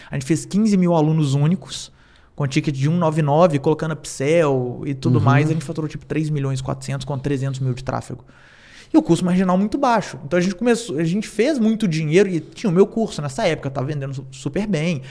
[0.08, 1.90] A gente fez 15 mil alunos únicos,
[2.36, 5.24] com ticket de 199, colocando upsell e tudo Uhum.
[5.24, 5.50] mais.
[5.50, 8.24] A gente faturou tipo 3 milhões e 400 com 300 mil de tráfego.
[8.94, 10.16] E o custo marginal muito baixo.
[10.24, 13.44] Então a gente começou, a gente fez muito dinheiro e tinha o meu curso nessa
[13.48, 15.02] época, tava vendendo su- super bem.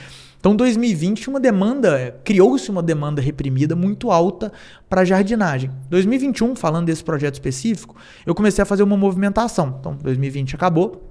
[0.48, 4.50] Então 2020 tinha uma demanda, criou-se uma demanda reprimida muito alta
[4.89, 5.70] para jardinagem.
[5.89, 9.76] 2021, falando desse projeto específico, eu comecei a fazer uma movimentação.
[9.78, 11.04] Então 2020 acabou,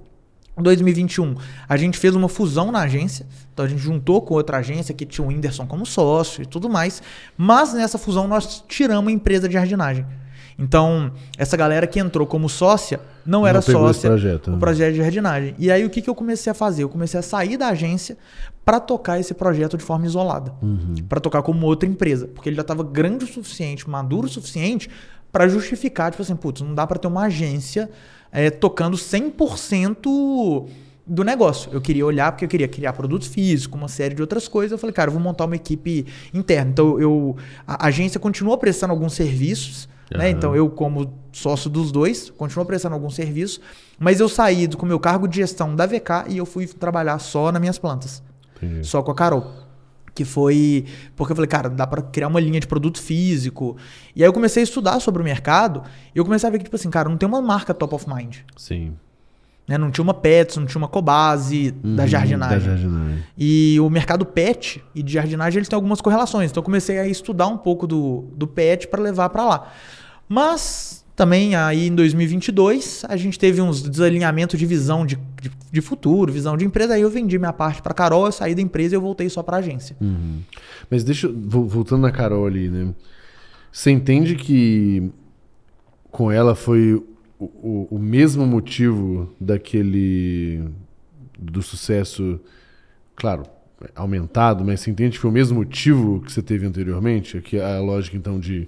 [0.57, 1.35] em 2021,
[1.69, 3.27] a gente fez uma fusão na agência.
[3.53, 6.67] Então a gente juntou com outra agência que tinha o Whindersson como sócio e tudo
[6.67, 7.03] mais.
[7.37, 10.03] Mas nessa fusão nós tiramos a empresa de jardinagem.
[10.59, 14.57] Então, essa galera que entrou como sócia não, Não era sócia projeto, o né?
[14.57, 15.55] projeto de jardinagem.
[15.59, 16.83] E aí o que, que eu comecei a fazer?
[16.83, 18.17] Eu comecei a sair da agência
[18.65, 20.53] para tocar esse projeto de forma isolada.
[20.61, 20.95] Uhum.
[21.07, 22.27] Para tocar como outra empresa.
[22.27, 24.89] Porque ele já estava grande o suficiente, maduro o suficiente
[25.31, 27.89] para justificar, tipo assim, putz, não dá para ter uma agência
[28.31, 30.67] é, tocando 100%
[31.05, 31.71] do negócio.
[31.71, 34.71] Eu queria olhar porque eu queria criar produtos físicos, uma série de outras coisas.
[34.71, 36.71] Eu falei, cara, eu vou montar uma equipe interna.
[36.71, 37.35] Então eu
[37.65, 40.25] a agência continua prestando alguns serviços, né?
[40.25, 40.29] Aham.
[40.29, 43.59] Então eu como sócio dos dois, continuo prestando alguns serviços,
[43.99, 46.65] mas eu saí do- com o meu cargo de gestão da VK e eu fui
[46.67, 48.23] trabalhar só nas minhas plantas,
[48.57, 48.85] Entendi.
[48.87, 49.65] só com a Carol.
[50.15, 50.85] Que foi.
[51.15, 53.77] Porque eu falei, cara, dá pra criar uma linha de produto físico.
[54.15, 55.83] E aí eu comecei a estudar sobre o mercado
[56.15, 58.09] e eu comecei a ver que, tipo assim, cara, não tem uma marca top of
[58.11, 58.37] mind.
[58.55, 58.95] Sim.
[59.67, 59.77] Né?
[59.77, 62.59] Não tinha uma Pets, não tinha uma Cobase da Uhum, jardinagem.
[62.59, 63.23] Da jardinagem.
[63.37, 66.49] E o mercado pet e de jardinagem eles têm algumas correlações.
[66.51, 69.73] Então eu comecei a estudar um pouco do, do pet para levar para lá.
[70.29, 75.81] Mas também aí em 2022 a gente teve uns desalinhamentos de visão de, de, de
[75.81, 76.93] futuro, visão de empresa.
[76.93, 79.43] Aí eu vendi minha parte para Carol, eu saí da empresa e eu voltei só
[79.43, 79.97] para agência.
[79.99, 80.39] Uhum.
[80.89, 82.93] Mas deixa Voltando na Carol ali, né?
[83.71, 85.11] Você entende que
[86.09, 87.03] com ela foi
[87.39, 90.63] o, o, o mesmo motivo daquele.
[91.37, 92.39] do sucesso,
[93.15, 93.43] claro,
[93.95, 97.41] aumentado, mas você entende que foi o mesmo motivo que você teve anteriormente?
[97.41, 98.67] Que a lógica, então, de,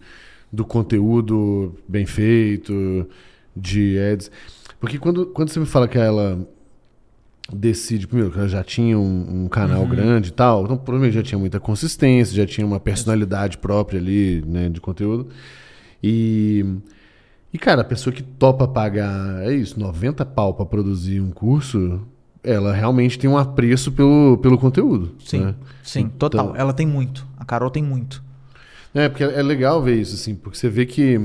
[0.51, 3.07] do conteúdo bem feito,
[3.55, 4.31] de ads.
[4.79, 6.47] Porque quando, quando você me fala que ela
[7.51, 11.23] decide, primeiro, que ela já tinha um, um canal grande e tal, então provavelmente já
[11.23, 15.27] tinha muita consistência, já tinha uma personalidade própria ali, né, de conteúdo.
[16.01, 16.63] E,
[17.53, 22.01] e cara, a pessoa que topa pagar, é isso, 90 pau pra produzir um curso,
[22.43, 25.15] ela realmente tem um apreço pelo, pelo conteúdo.
[25.23, 25.55] Sim, né?
[25.83, 26.55] sim, Então- total.
[26.55, 27.25] Ela tem muito.
[27.37, 28.23] A Carol tem muito.
[28.93, 31.19] É, porque é legal ver isso, assim, porque você vê que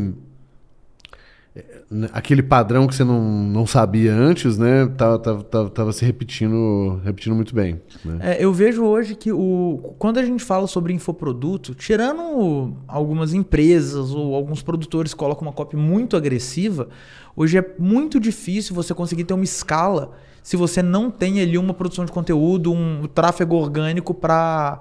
[2.13, 7.01] aquele padrão que você não, não sabia antes, né, tava, tava, tava, tava se repetindo,
[7.05, 7.81] repetindo muito bem.
[8.05, 8.19] Né?
[8.21, 14.11] É, eu vejo hoje que o, quando a gente fala sobre infoproduto, tirando algumas empresas
[14.11, 16.89] ou alguns produtores colocam uma copy muito agressiva,
[17.37, 21.73] hoje é muito difícil você conseguir ter uma escala se você não tem ali uma
[21.73, 24.81] produção de conteúdo, um tráfego orgânico para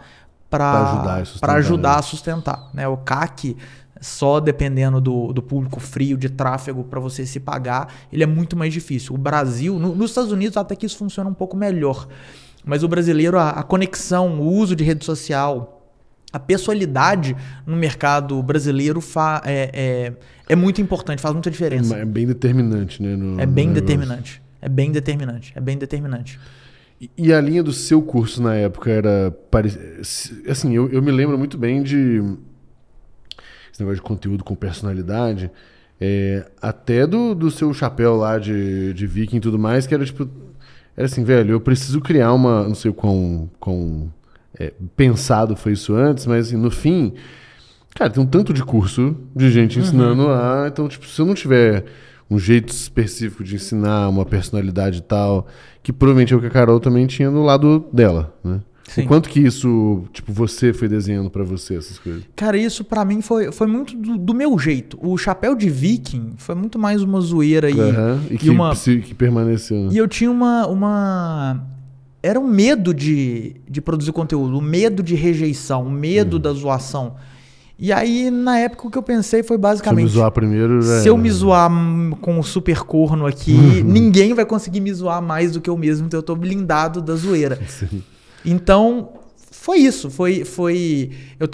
[0.53, 1.97] Pra ajudar e sustentar, para ajudar né?
[1.97, 2.69] a sustentar.
[2.75, 2.87] Né?
[2.87, 3.57] O CAC,
[4.03, 8.55] só dependendo do, do público frio, de tráfego, para você se pagar, ele é muito
[8.57, 9.15] mais difícil.
[9.15, 12.07] O Brasil, no- nos Estados Unidos, até que isso funciona um pouco melhor.
[12.65, 15.89] Mas o brasileiro, a, a conexão, o uso de rede social,
[16.31, 17.35] a pessoalidade
[17.65, 18.99] no mercado brasileiro
[19.45, 20.13] é, é,
[20.49, 21.95] é muito importante, faz muita diferença.
[21.95, 23.15] É bem determinante, né?
[23.15, 24.41] no- É bem determinante.
[24.61, 25.53] É bem determinante.
[25.55, 26.39] É bem determinante.
[26.99, 29.31] E- E a linha do seu curso na época era.
[29.51, 29.99] pare-
[30.49, 32.21] Assim, eu, eu me lembro muito bem de.
[33.73, 35.49] Esse negócio de conteúdo com personalidade.
[35.99, 40.05] é, até do, do seu chapéu lá de, de viking e tudo mais, que era
[40.05, 40.29] tipo.
[40.95, 42.67] Era assim, velho, eu preciso criar uma.
[42.67, 44.13] Não sei quão, quão
[44.59, 47.13] é, pensado foi isso antes, mas assim, no fim.
[47.95, 50.67] Cara, tem um tanto de curso de gente ensinando lá.
[50.67, 51.85] Então, tipo, se eu não tiver
[52.29, 55.47] um jeito específico de ensinar, uma personalidade e tal,
[55.81, 58.61] que provavelmente é o que a Carol também tinha no lado dela, né?
[58.87, 59.03] Sim.
[59.03, 62.23] O quanto que isso, tipo, você foi desenhando pra você, essas coisas?
[62.35, 64.97] Cara, isso pra mim foi, foi muito do, do meu jeito.
[65.01, 69.13] O chapéu de viking foi muito mais uma zoeira e, Aham, E, que, uma- que
[69.15, 69.77] permaneceu.
[69.85, 69.89] né?
[69.93, 71.65] e eu tinha uma, uma...
[72.21, 77.15] Era um medo de, de produzir conteúdo, um medo de rejeição, um medo da zoação.
[77.79, 80.11] E aí, na época, o que eu pensei foi Se eu me basicamente...
[80.11, 81.69] zoar primeiro, já Se eu me zoar
[82.21, 83.83] com o super corno aqui, Uhum.
[83.83, 87.15] ninguém vai conseguir me zoar mais do que eu mesmo, então eu tô blindado da
[87.15, 87.59] zoeira.
[87.67, 88.03] Sim.
[88.45, 89.09] Então,
[89.51, 90.09] foi isso.
[90.09, 90.43] Foi.
[90.43, 91.47] foi eu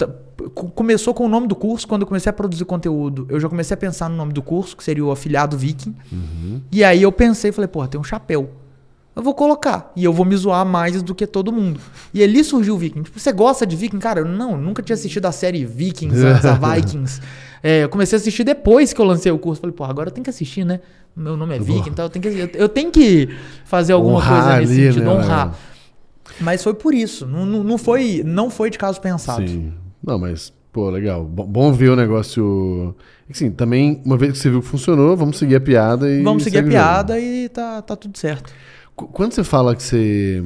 [0.74, 1.86] começou com o nome do curso.
[1.86, 4.76] Quando eu comecei a produzir conteúdo, eu já comecei a pensar no nome do curso,
[4.76, 5.94] que seria o afiliado Viking.
[6.10, 6.60] Uhum.
[6.72, 8.50] E aí eu pensei, falei, porra, tem um chapéu.
[9.14, 9.92] Eu vou colocar.
[9.94, 11.80] E eu vou me zoar mais do que todo mundo.
[12.14, 13.02] E ali surgiu o Viking.
[13.02, 13.98] Tipo, você gosta de Viking?
[13.98, 17.20] Cara, eu não, nunca tinha assistido a série Vikings, antes, a Vikings.
[17.62, 19.60] É, eu comecei a assistir depois que eu lancei o curso.
[19.60, 20.80] Falei, porra, agora eu tenho que assistir, né?
[21.14, 23.28] Meu nome é Viking, então eu tenho que, eu, eu tenho que
[23.64, 25.54] fazer alguma Honrar coisa nesse ali, sentido, né, honrar.
[26.40, 27.26] Mas foi por isso.
[27.26, 29.46] Não, não, foi, não foi de caso pensado.
[29.48, 29.72] Sim.
[30.04, 31.24] Não, mas, pô, legal.
[31.24, 32.94] Bom, bom ver o negócio.
[33.30, 36.22] Assim, também, uma vez que você viu que funcionou, vamos seguir a piada e.
[36.22, 38.52] Vamos seguir a piada e tá, tá tudo certo.
[38.96, 40.42] Qu- Quando você fala que você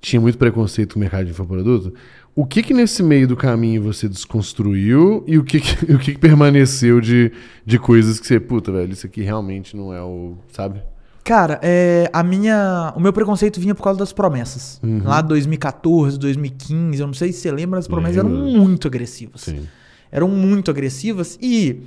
[0.00, 1.92] tinha muito preconceito com o mercado de infoproduto,
[2.36, 6.12] o que que nesse meio do caminho você desconstruiu e o que que, o que
[6.14, 7.32] que permaneceu de,
[7.64, 10.80] de coisas que você, puta, velho, isso aqui realmente não é o, sabe?
[11.24, 14.78] Cara, é, a minha, o meu preconceito vinha por causa das promessas.
[14.82, 15.02] Uhum.
[15.04, 18.60] Lá 2014, 2015, eu não sei se você lembra, as promessas eram Lembro.
[18.60, 19.40] muito agressivas.
[19.40, 19.66] Sim.
[20.12, 21.80] Eram muito agressivas e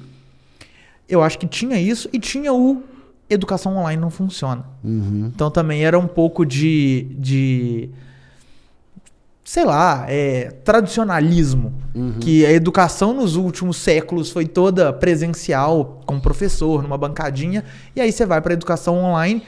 [1.07, 2.83] eu acho que tinha isso e tinha o
[3.29, 4.65] educação online não funciona.
[4.83, 5.31] Uhum.
[5.33, 7.07] Então também era um pouco de.
[7.17, 7.89] de
[9.47, 11.73] sei lá, é, tradicionalismo.
[12.19, 17.63] Que a educação nos últimos séculos foi toda presencial, com professor, numa bancadinha,
[17.95, 19.41] e aí você vai para educação online.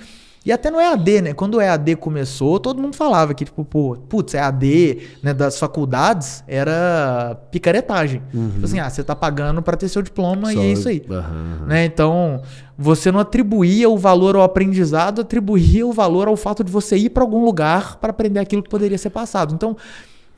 [0.46, 1.34] E até no EAD, né?
[1.34, 6.44] Quando o EAD começou, todo mundo falava que, tipo, pô, putz, EAD né, das faculdades
[6.48, 8.22] era picaretagem.
[8.54, 11.04] Tipo assim, ah, você tá pagando para ter seu diploma e Só- é isso aí
[11.10, 11.66] aham.
[11.68, 11.84] né?
[11.86, 12.42] Então,
[12.78, 17.10] você não atribuía o valor ao aprendizado, atribuía o valor ao fato de você ir
[17.10, 19.54] para algum lugar para aprender aquilo que poderia ser passado.
[19.54, 19.76] Então,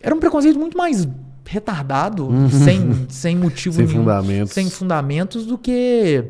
[0.02, 1.08] era um preconceito muito mais
[1.46, 2.30] retardado,
[2.64, 4.54] sem, sem motivo Sem nenhum, fundamentos.
[4.54, 6.24] sem fundamentos do que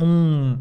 [0.00, 0.56] um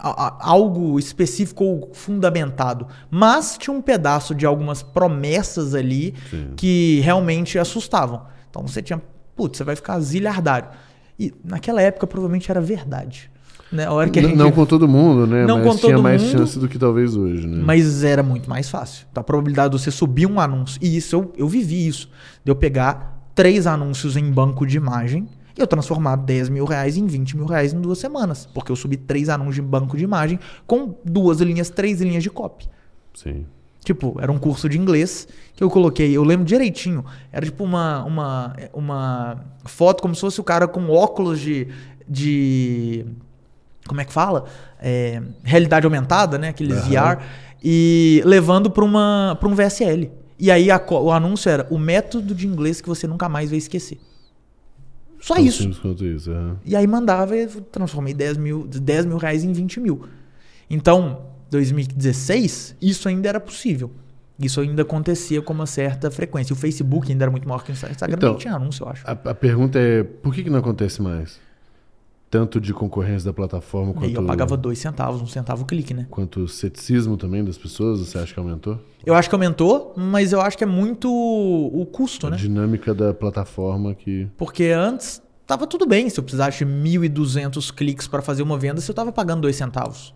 [0.00, 2.86] algo específico ou fundamentado.
[3.10, 6.50] Mas tinha um pedaço de algumas promessas ali Sim.
[6.56, 8.22] que realmente assustavam.
[8.50, 9.00] Então você tinha,
[9.34, 10.68] putz, você vai ficar zilhardário.
[11.18, 13.30] E naquela época provavelmente era verdade.
[13.72, 13.84] Né?
[13.86, 15.44] A hora que a gente- Não com todo mundo, né?
[15.44, 16.38] Não Mas com tinha todo mais mundo.
[16.38, 17.60] chance do que talvez hoje, né?
[17.64, 19.06] Mas era muito mais fácil.
[19.10, 20.78] Então, a probabilidade de você subir um anúncio.
[20.80, 22.08] E isso eu, eu vivi isso.
[22.44, 26.96] De eu pegar três anúncios em banco de imagem e eu transformar 10 mil reais
[26.96, 28.46] em 20 mil reais em duas semanas.
[28.52, 32.30] Porque eu subi três anúncios em banco de imagem com duas linhas, três linhas de
[32.30, 32.68] copy.
[33.14, 33.46] Sim.
[33.82, 37.04] Tipo, era um curso de inglês que eu coloquei, eu lembro direitinho.
[37.32, 41.68] Era tipo uma, uma, uma foto como se fosse o cara com óculos de.
[42.06, 43.06] de
[43.86, 44.46] como é que fala?
[44.80, 46.48] É, realidade aumentada, né?
[46.48, 47.14] Aqueles Aham.
[47.14, 47.22] VR.
[47.62, 50.10] E levando para um VSL.
[50.38, 53.58] E aí a o anúncio era o método de inglês que você nunca mais vai
[53.58, 53.98] esquecer.
[55.26, 55.68] Só Tão isso.
[56.04, 56.30] isso.
[56.30, 56.56] aham.
[56.64, 60.04] E aí mandava e transformei 10 mil, 10 mil reais em 20 mil.
[60.70, 63.90] Então, 2016, isso ainda era possível.
[64.38, 66.52] Isso ainda acontecia com uma certa frequência.
[66.52, 67.92] O Facebook ainda era muito maior que o Instagram.
[67.92, 69.02] Instagram Então, nem tinha anúncio, eu acho.
[69.04, 71.40] A, a pergunta é, por que, que não acontece mais?
[72.28, 74.04] Tanto de concorrência da plataforma E quanto...
[74.06, 76.06] aí eu pagava dois centavos, um centavo o clique, né?
[76.10, 78.80] Quanto o ceticismo também das pessoas, você acha que aumentou?
[79.04, 82.36] Eu acho que aumentou, mas eu acho que é muito o custo, A né?
[82.36, 84.28] dinâmica da plataforma que...
[84.36, 86.10] Porque antes tava tudo bem.
[86.10, 89.56] Se eu precisasse de 1.200 cliques para fazer uma venda, se eu tava pagando dois
[89.56, 90.12] centavos.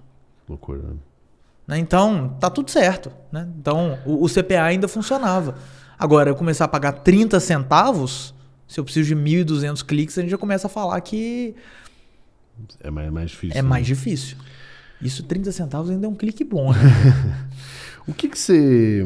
[0.48, 0.94] Loucura, né?
[1.68, 1.78] né?
[1.78, 3.12] Então, tá tudo certo.
[3.30, 3.48] Né?
[3.58, 5.54] Então, o, o CPA ainda funcionava.
[5.96, 8.34] Agora, eu começar a pagar 30 centavos,
[8.66, 11.54] se eu preciso de 1.200 cliques, a gente já começa a falar que
[12.80, 13.58] É mais, mais difícil.
[13.58, 13.68] é né?
[13.68, 14.36] mais difícil.
[15.00, 16.78] Isso 30 centavos ainda é um clique bom, né?
[18.06, 19.04] O que que você.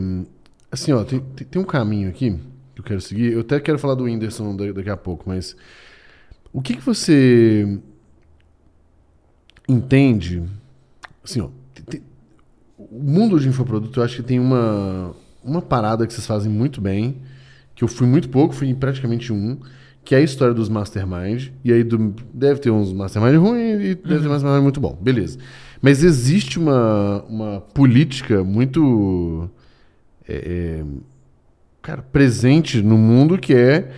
[0.70, 2.38] Assim, ó, tem, tem, um caminho aqui
[2.74, 3.32] que eu quero seguir.
[3.32, 5.55] Eu até quero falar do Whindersson da- daqui a pouco, mas.
[6.52, 7.78] O que que você.
[9.68, 10.42] Entende.
[11.22, 11.48] Assim, ó.
[11.86, 12.02] tem-
[12.78, 16.80] o mundo de infoproduto, eu acho que tem uma, uma parada que vocês fazem muito
[16.80, 17.20] bem,
[17.74, 19.59] que eu fui muito pouco, fui em praticamente um,
[20.05, 21.48] que é a história dos mastermind.
[21.64, 24.98] E aí do- deve ter uns mastermind ruins e deve ter mastermind muito bom.
[25.00, 25.38] Beleza.
[25.80, 29.48] Mas existe uma, uma política muito.
[30.28, 30.34] é,
[30.80, 30.84] é,
[31.82, 33.90] cara, presente no mundo que é.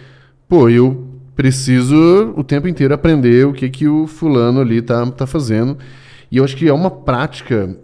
[0.48, 5.26] Pô, eu preciso o tempo inteiro aprender o que, que o fulano ali tá, tá
[5.26, 5.76] fazendo.
[6.30, 7.76] E eu acho que é uma prática.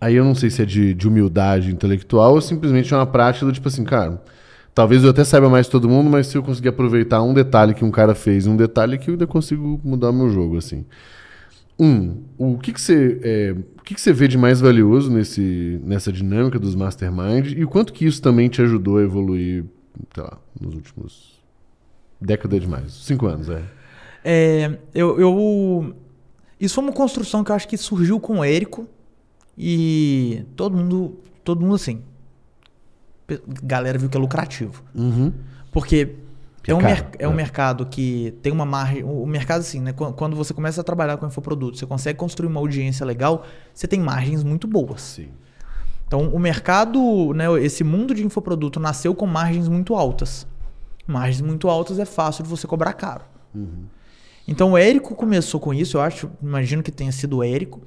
[0.00, 3.46] Aí eu não sei se é de, de humildade intelectual ou simplesmente é uma prática
[3.46, 4.22] do tipo assim, cara.
[4.74, 7.74] Talvez eu até saiba mais que todo mundo, mas se eu conseguir aproveitar um detalhe
[7.74, 10.84] que um cara fez, um detalhe que eu ainda consigo mudar meu jogo, assim.
[11.78, 15.80] Um, o que, que você é, o que, que você vê de mais valioso nesse,
[15.84, 19.64] nessa dinâmica dos mastermind e o quanto que isso também te ajudou a evoluir,
[20.14, 21.34] sei lá, nos últimos
[22.20, 23.62] década de mais, cinco anos, é.
[24.24, 25.94] É, eu, eu-
[26.60, 28.88] Isso foi uma construção que eu acho que surgiu com o Érico
[29.58, 32.02] e todo mundo, todo mundo assim.
[33.62, 34.82] Galera viu que é lucrativo.
[34.94, 35.32] Uhum.
[35.72, 36.14] Porque
[36.62, 37.34] Que é, é um, caro, é um é.
[37.34, 39.02] mercado que tem uma margem.
[39.04, 39.92] O mercado, assim, né?
[39.92, 43.86] Quan- Quando você começa a trabalhar com infoproduto, você consegue construir uma audiência legal, você
[43.86, 45.00] tem margens muito boas.
[45.00, 45.28] Sim.
[46.06, 50.46] Então, o mercado, né, esse mundo de infoproduto nasceu com margens muito altas.
[51.06, 53.22] Margens muito altas é fácil de você cobrar caro.
[54.46, 57.80] Então, o Érico começou com isso, eu acho, imagino que tenha sido o Érico.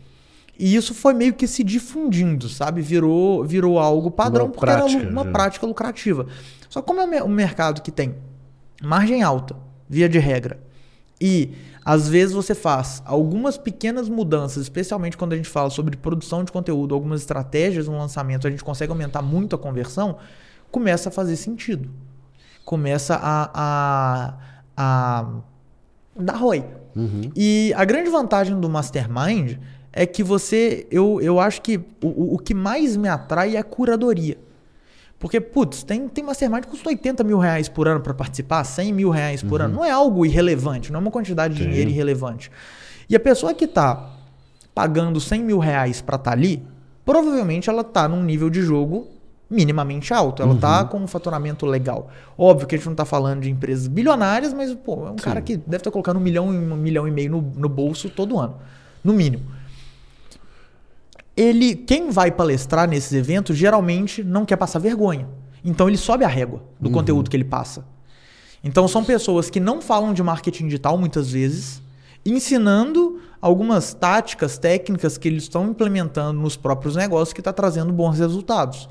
[0.60, 2.82] E isso foi meio que se difundindo, sabe?
[2.82, 5.32] Virou, virou algo padrão, Uma porque era prática, lu- uma já.
[5.32, 6.26] prática lucrativa.
[6.70, 8.16] Só como é um um mercado que tem
[8.84, 9.56] margem alta,
[9.90, 10.60] via de regra,
[11.22, 11.52] e
[11.86, 16.52] às vezes você faz algumas pequenas mudanças, especialmente quando a gente fala sobre produção de
[16.52, 20.18] conteúdo, algumas estratégias no lançamento, a gente consegue aumentar muito a conversão,
[20.70, 21.90] começa a fazer sentido.
[22.66, 24.34] Começa a, a,
[24.76, 25.30] a
[26.20, 26.66] dar ROI.
[26.96, 27.32] Uhum.
[27.36, 29.58] E a grande vantagem do Mastermind
[30.02, 30.86] é que você.
[30.92, 34.38] Eu, eu acho que o, o- que mais me atrai é a curadoria.
[35.20, 38.94] Porque, putz, tem, tem Mastermind que custa 80 mil reais por ano para participar, 100
[38.94, 39.74] mil reais por ano.
[39.78, 41.70] Não é algo irrelevante, não é uma quantidade de Sim.
[41.70, 42.52] dinheiro irrelevante.
[43.10, 44.12] E a pessoa que está
[44.76, 46.62] pagando 100 mil reais para estar ali,
[47.04, 49.08] provavelmente ela está num nível de jogo
[49.50, 50.44] minimamente alto.
[50.44, 52.10] Ela está com um faturamento legal.
[52.38, 55.42] Óbvio que a gente não está falando de empresas bilionárias, mas pô, é um cara
[55.42, 58.38] que deve estar colocando um milhão, e um milhão e meio no, no bolso todo
[58.38, 58.56] ano,
[59.04, 59.57] no mínimo.
[61.38, 65.30] Ele, quem vai palestrar nesses eventos geralmente não quer passar vergonha.
[65.64, 67.86] Então ele sobe a régua do conteúdo que ele passa.
[68.64, 71.82] Então são pessoas que não falam de marketing digital muitas vezes,
[72.26, 78.18] ensinando algumas táticas, técnicas que eles estão implementando nos próprios negócios que está trazendo bons
[78.18, 78.90] resultados.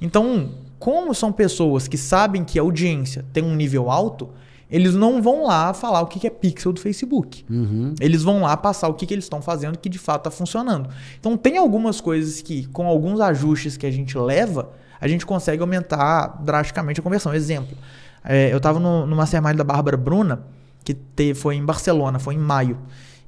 [0.00, 4.30] Então, como são pessoas que sabem que a audiência tem um nível alto,
[4.72, 7.44] eles não vão lá falar o que é pixel do Facebook.
[7.48, 7.94] Uhum.
[8.00, 10.88] Eles vão lá passar o que, eles estão fazendo que de fato está funcionando.
[11.20, 15.60] Então tem algumas coisas que, com alguns ajustes que a gente leva, a gente consegue
[15.60, 17.34] aumentar drasticamente a conversão.
[17.34, 17.76] Exemplo,
[18.24, 20.42] é, eu estava no, no Mastermind da Bárbara Bruna,
[20.82, 22.78] que te, foi em Barcelona, foi em maio.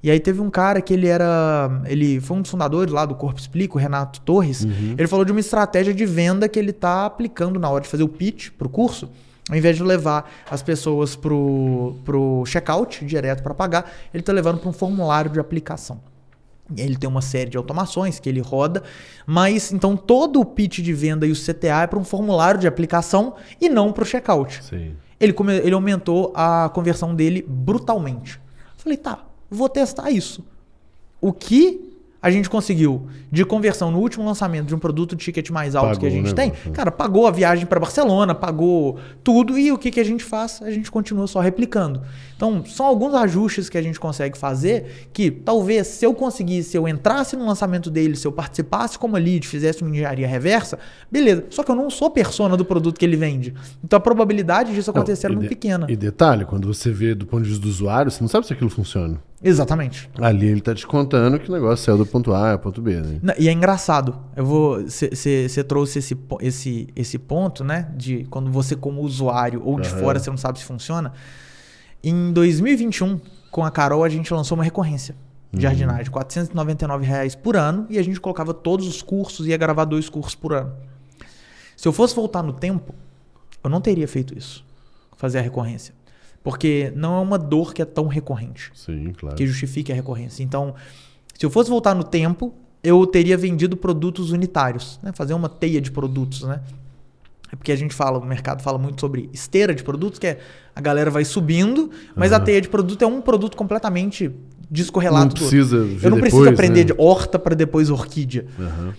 [0.03, 1.83] E aí teve um cara que ele era.
[1.85, 4.65] Ele foi um dos fundadores lá do Corpo Explica, o Renato Torres.
[4.99, 8.03] Ele falou de uma estratégia de venda que ele está aplicando na hora de fazer
[8.03, 9.11] o pitch para o curso.
[9.49, 14.59] Ao invés de levar as pessoas pro, pro checkout direto para pagar, ele está levando
[14.59, 16.01] para um formulário de aplicação.
[16.75, 18.83] Ele tem uma série de automações que ele roda,
[19.27, 22.67] mas então todo o pitch de venda e o CTA é para um formulário de
[22.67, 24.65] aplicação e não para o checkout.
[24.65, 24.97] Sim.
[25.21, 28.41] Ele, ele aumentou a conversão dele brutalmente.
[28.79, 30.43] Falei, tá, vou testar isso.
[31.21, 31.94] O que
[32.25, 35.89] a gente conseguiu de conversão no último lançamento de um produto de ticket mais alto
[35.89, 36.73] Pagou que a gente o tem, né?
[36.73, 40.63] cara, pagou a viagem para Barcelona, pagou tudo e o que, que a gente faz?
[40.63, 42.01] A gente continua só replicando.
[42.35, 46.79] Então, são alguns ajustes que a gente consegue fazer que talvez se eu conseguisse, se
[46.79, 50.79] eu entrasse no lançamento dele, se eu participasse como lead, fizesse uma engenharia reversa,
[51.13, 51.45] beleza.
[51.51, 53.53] Só que eu não sou persona do produto que ele vende.
[53.85, 55.87] Então a probabilidade disso acontecer Não, é muito de- pequena.
[55.91, 58.55] E detalhe, quando você vê do ponto de vista do usuário, você não sabe se
[58.55, 59.21] aquilo funciona.
[59.43, 60.09] Exatamente.
[60.19, 63.19] Ali ele tá te contando que o negócio saiu do ponto A ponto B, né?
[63.23, 64.17] Na- E é engraçado.
[64.37, 64.83] Eu vou.
[64.89, 67.91] Você trouxe esse, esse, esse ponto, né?
[67.97, 69.99] De quando você, como usuário ou de Aham.
[69.99, 71.13] fora, você não sabe se funciona.
[72.03, 75.15] Em 2021, com a Carol, a gente lançou uma recorrência
[75.53, 79.85] de jardinagem, 499 reais por ano, e a gente colocava todos os cursos, ia gravar
[79.85, 80.73] dois cursos por ano.
[81.77, 82.95] Se eu fosse voltar no tempo,
[83.63, 84.65] eu não teria feito isso.
[85.17, 85.95] Fazer a recorrência.
[86.43, 88.71] Porque não é uma dor que é tão recorrente.
[88.75, 89.37] Sim, claro.
[89.37, 90.43] Que justifique a recorrência.
[90.43, 90.75] Então,
[91.45, 94.99] se eu fosse voltar no tempo, eu teria vendido produtos unitários.
[95.03, 95.13] Né?
[95.15, 96.63] Fazer uma teia de produtos, né?
[97.53, 100.39] É porque a gente fala, o mercado fala muito sobre esteira de produtos, que é
[100.75, 102.37] a galera vai subindo, mas Uhum.
[102.39, 104.31] a teia de produto é um produto completamente
[104.71, 105.49] descorrelado Não do outro.
[105.49, 106.85] precisa ver Eu não preciso depois, aprender né?
[106.87, 108.47] de horta para depois orquídea.
[108.59, 108.95] Aham.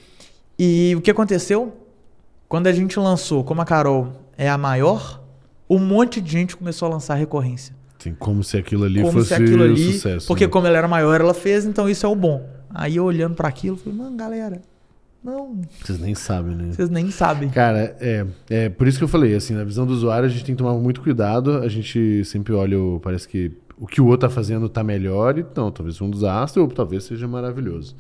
[0.60, 1.74] E o que aconteceu?
[2.48, 5.20] Quando a gente lançou, como a Carol é a maior,
[5.68, 7.76] um monte de gente começou a lançar recorrência.
[8.06, 9.94] Sim, como se aquilo ali como fosse se aquilo um ali.
[9.94, 10.28] sucesso.
[10.28, 10.52] porque né?
[10.52, 12.48] como ela era maior, ela fez, então isso é o bom.
[12.74, 14.62] Aí eu olhando para aquilo, falei, mano, galera,
[15.24, 16.72] não, Vocês nem sabem, né?
[16.72, 17.50] vocês nem sabem.
[17.50, 20.46] Cara, é, é por isso que eu falei, assim, na visão do usuário a gente
[20.46, 24.06] tem que tomar muito cuidado, a gente sempre olha, o- parece que o que o
[24.06, 27.96] outro tá fazendo tá melhor, então talvez um desastre ou talvez seja maravilhoso.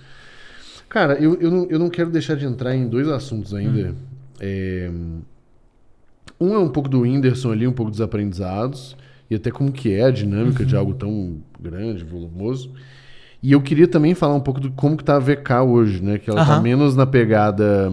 [0.87, 3.93] Cara, eu, eu, não, eu não quero deixar de entrar em dois assuntos ainda.
[4.39, 4.89] É,
[6.39, 8.95] um é um pouco do Whindersson ali, um pouco dos aprendizados,
[9.29, 12.71] e até como que é a dinâmica de algo tão grande, volumoso.
[13.41, 16.17] E eu queria também falar um pouco do como que tá a VK hoje, né?
[16.17, 16.61] Que ela tá Aham.
[16.61, 17.91] menos na pegada...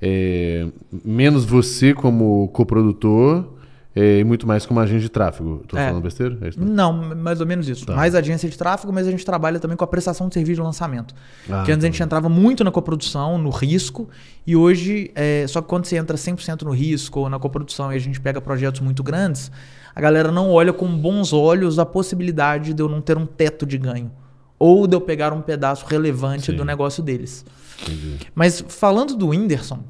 [0.00, 0.66] é,
[1.04, 3.52] menos você como coprodutor
[3.94, 5.64] é, e muito mais como agente de tráfego.
[5.66, 5.86] Tô É.
[5.86, 6.36] falando besteira?
[6.42, 6.66] É isso, né?
[6.68, 7.86] Não, mais ou menos isso.
[7.86, 7.96] Tá.
[7.96, 10.62] Mais agência de tráfego, mas a gente trabalha também com a prestação de serviço de
[10.62, 11.14] lançamento.
[11.48, 12.04] Ah, Porque antes a gente tá.
[12.04, 14.08] entrava muito na coprodução, no risco,
[14.46, 17.96] e hoje, é, só que quando você entra 100% no risco ou na coprodução e
[17.96, 19.50] a gente pega projetos muito grandes,
[19.96, 23.64] a galera não olha com bons olhos a possibilidade de eu não ter um teto
[23.64, 24.12] de ganho.
[24.58, 26.56] Ou de eu pegar um pedaço relevante Sim.
[26.56, 27.46] do negócio deles.
[27.82, 28.18] Entendi.
[28.34, 29.80] Mas falando do Whindersson,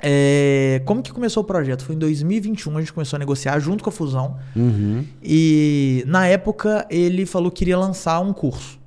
[0.00, 1.84] é, como que começou o projeto?
[1.84, 4.38] Foi em 2021, a gente começou a negociar junto com a Fusão.
[4.54, 5.04] Uhum.
[5.20, 8.78] E na época ele falou que iria lançar um curso.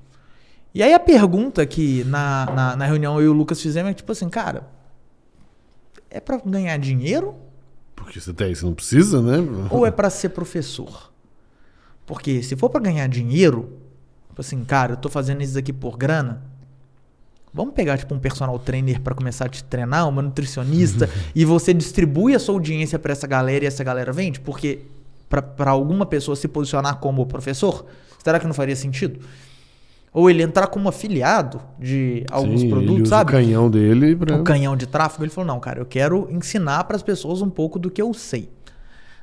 [0.74, 3.94] E aí a pergunta que na, na, na reunião eu e o Lucas fizemos é
[3.94, 4.66] tipo assim, cara,
[6.10, 7.36] é pra ganhar dinheiro
[8.04, 9.38] Porque você tem, você não precisa, né?
[9.70, 11.12] ou é pra ser professor?
[12.06, 13.78] Porque se for pra ganhar dinheiro,
[14.28, 16.44] tipo assim, cara, eu tô fazendo isso aqui por grana.
[17.54, 21.74] Vamos pegar tipo um personal trainer pra começar a te treinar, uma nutricionista, e você
[21.74, 24.40] distribui a sua audiência pra essa galera e essa galera vende?
[24.40, 24.82] Porque
[25.30, 27.86] pra alguma pessoa se posicionar como professor,
[28.24, 29.20] será que não faria sentido?
[30.14, 33.32] Ou ele entrar como afiliado de alguns Sim, produtos, sabe?
[33.32, 34.36] o canhão dele pra...
[34.36, 37.50] o canhão de tráfego, ele falou: não, cara, eu quero ensinar para as pessoas um
[37.50, 38.50] pouco do que eu sei.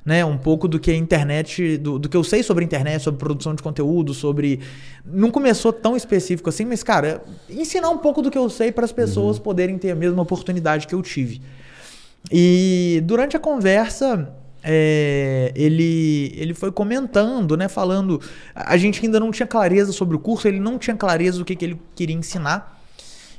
[0.05, 0.25] Né?
[0.25, 3.21] Um pouco do que a internet, do, do que eu sei sobre a internet, sobre
[3.21, 4.61] produção de conteúdo, sobre.
[5.05, 8.85] Não começou tão específico assim, mas, cara, ensinar um pouco do que eu sei para
[8.85, 11.41] as pessoas poderem ter a mesma oportunidade que eu tive.
[12.33, 17.69] E durante a conversa, é, ele, ele foi comentando, né?
[17.69, 18.21] Falando.
[18.55, 21.57] A gente ainda não tinha clareza sobre o curso, ele não tinha clareza do que,
[21.57, 22.81] que ele queria ensinar.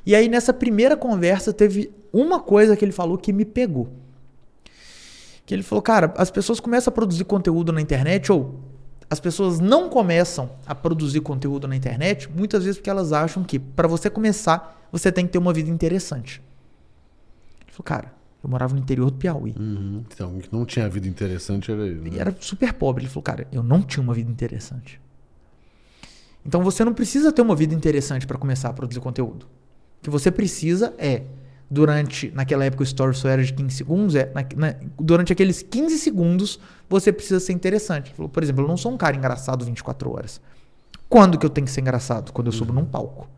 [0.06, 3.90] E aí, nessa primeira conversa, teve uma coisa que ele falou que me pegou.
[5.46, 8.60] Que ele falou, cara, as pessoas começam a produzir conteúdo na internet, ou
[9.10, 13.60] as pessoas não começam a produzir conteúdo na internet, muitas vezes porque elas acham que
[13.60, 16.42] para você começar, você tem que ter uma vida interessante.
[17.62, 19.56] Ele falou, cara, eu morava no interior do Piauí.
[19.60, 20.04] Uhum.
[20.12, 22.08] Então, o que não tinha vida interessante era ele.
[22.08, 22.18] E Né?
[22.20, 23.04] era super pobre.
[23.04, 25.00] Ele falou, cara, eu não tinha uma vida interessante.
[26.46, 29.44] Então você não precisa ter uma vida interessante para começar a produzir conteúdo.
[30.00, 31.24] O que você precisa é,
[31.70, 35.62] durante, naquela época o story só era de 15 segundos, é, na- na- durante aqueles
[35.62, 38.08] 15 segundos você precisa ser interessante.
[38.08, 40.42] Ele falou, por exemplo, eu não sou um cara engraçado 24 horas.
[41.08, 42.32] Quando que eu tenho que ser engraçado?
[42.34, 43.30] Quando eu subo num palco.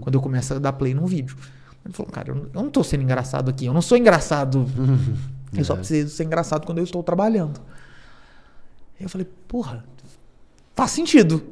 [0.00, 1.36] Quando eu começo a dar play num vídeo.
[1.84, 3.66] Ele falou, cara, eu não- tô sendo engraçado aqui.
[3.66, 4.66] Eu não sou engraçado.
[5.52, 5.76] Eu só É.
[5.78, 7.60] preciso ser engraçado quando eu estou trabalhando.
[9.00, 9.84] Eu falei, porra,
[10.76, 11.42] faz sentido.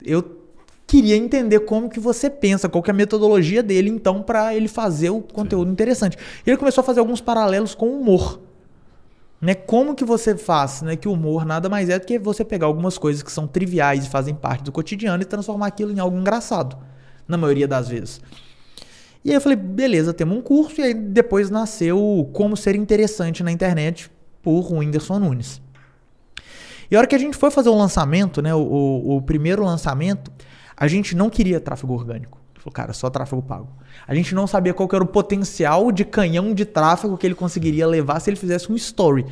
[0.00, 0.38] Eu
[0.86, 4.68] queria entender como que você pensa, qual que é a metodologia dele, então, para ele
[4.68, 6.16] fazer o conteúdo interessante.
[6.46, 8.38] E ele começou a fazer alguns paralelos com o humor.
[9.40, 9.54] Né?
[9.56, 10.94] Como que você faz, né?
[10.94, 14.06] Que o humor nada mais é do que você pegar algumas coisas que são triviais
[14.06, 16.76] e fazem parte do cotidiano e transformar aquilo em algo engraçado.
[17.26, 18.20] Na maioria das vezes.
[19.24, 20.80] E aí eu falei, beleza, temos um curso.
[20.80, 24.10] E aí depois nasceu Como Ser Interessante na Internet
[24.42, 25.60] por Whindersson Nunes.
[26.90, 29.64] E a hora que a gente foi fazer o lançamento, né, o, o- o primeiro
[29.64, 30.30] lançamento,
[30.76, 32.38] a gente não queria tráfego orgânico.
[32.58, 33.68] Falou, cara, só tráfego pago.
[34.06, 37.86] A gente não sabia qual era o potencial de canhão de tráfego que ele conseguiria
[37.86, 39.24] levar se ele fizesse um story.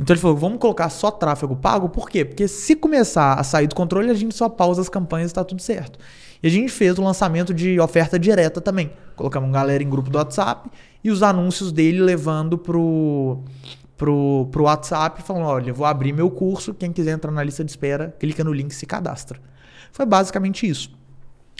[0.00, 2.24] Então ele falou, vamos colocar só tráfego pago, por quê?
[2.24, 5.44] Porque se começar a sair do controle, a gente só pausa as campanhas e tá
[5.44, 5.98] tudo certo.
[6.42, 8.90] E a gente fez o lançamento de oferta direta também.
[9.16, 10.70] Colocamos galera em grupo do WhatsApp
[11.02, 13.42] e os anúncios dele levando pro,
[13.96, 17.70] pro, pro WhatsApp, falando, olha, vou abrir meu curso, quem quiser entrar na lista de
[17.70, 19.40] espera, clica no link e se cadastra.
[19.92, 20.90] Foi basicamente isso.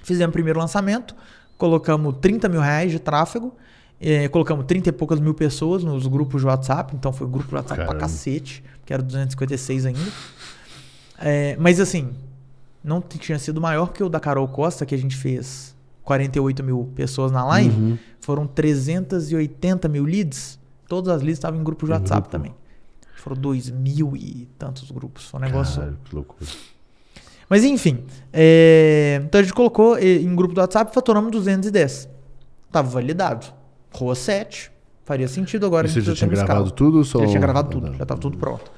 [0.04, 1.14] Fizemos o primeiro lançamento,
[1.56, 3.54] colocamos 30 mil reais de tráfego
[4.00, 7.48] É, colocamos 30 e poucas mil pessoas nos grupos de WhatsApp, então foi um grupo
[7.48, 7.98] de WhatsApp Caramba.
[7.98, 10.12] pra cacete, que era 256 ainda.
[11.18, 12.14] É, mas assim,
[12.82, 15.74] não tinha sido maior porque o da Carol Costa, que a gente fez
[16.04, 17.98] 48 mil pessoas na live, Uhum.
[18.20, 20.58] foram 380 mil leads.
[20.88, 22.54] Todas as leads estavam em grupo de Em WhatsApp também.
[23.16, 25.24] Foram dois mil e tantos grupos.
[25.24, 25.80] Foi um negócio.
[25.80, 26.46] Caralho, que loucura.
[27.50, 32.08] Mas enfim, é, então a gente colocou em grupo do WhatsApp faturamos 210.
[32.70, 33.46] Tava validado.
[33.92, 34.70] Rua 7.
[35.04, 35.86] Faria sentido agora.
[35.86, 36.70] E a você gente já tinha gravado escala.
[36.70, 37.20] tudo ou só...
[37.20, 38.70] Já tinha gravado tudo, já tava tudo pronto.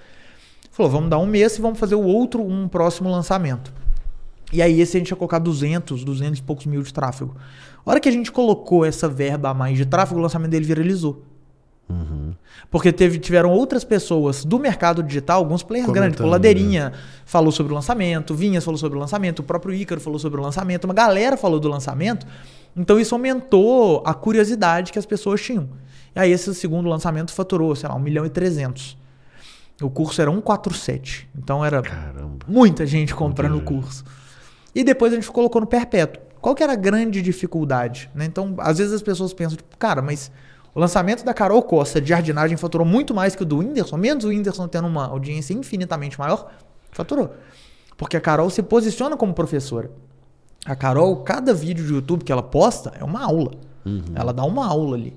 [0.70, 3.72] Falou, vamos dar um mês e vamos fazer o outro, um próximo lançamento.
[4.53, 7.36] E aí esse a gente ia colocar 200, 200 e poucos mil de tráfego.
[7.84, 10.64] A hora que a gente colocou essa verba a mais de tráfego, o lançamento dele
[10.64, 11.22] viralizou.
[11.88, 12.34] Uhum.
[12.70, 16.92] Porque teve, tiveram outras pessoas do mercado digital, alguns players Comentando, grandes, tipo Ladeirinha
[17.24, 20.42] falou sobre o lançamento, Vinhas falou sobre o lançamento, o próprio Ícaro falou sobre o
[20.42, 22.26] lançamento, uma galera falou do lançamento.
[22.76, 25.68] Então isso aumentou a curiosidade que as pessoas tinham.
[26.14, 28.96] E aí esse segundo lançamento faturou, sei lá, 1 milhão e 300.
[29.82, 31.28] O curso era 147.
[31.36, 32.46] Então era Caramba.
[32.46, 34.05] muita gente comprando o curso.
[34.74, 36.22] E depois a gente colocou no perpétuo.
[36.40, 38.10] Qual que era a grande dificuldade?
[38.14, 38.24] né?
[38.24, 40.30] Então, às vezes as pessoas pensam, tipo, cara, mas
[40.74, 44.24] o lançamento da Carol Costa de jardinagem faturou muito mais que o do Whindersson, menos
[44.24, 46.50] o Whindersson tendo uma audiência infinitamente maior,
[46.92, 47.34] faturou.
[47.96, 49.90] Porque a Carol se posiciona como professora.
[50.64, 53.52] A Carol, cada vídeo de YouTube que ela posta é uma aula.
[54.14, 55.16] Ela dá uma aula ali.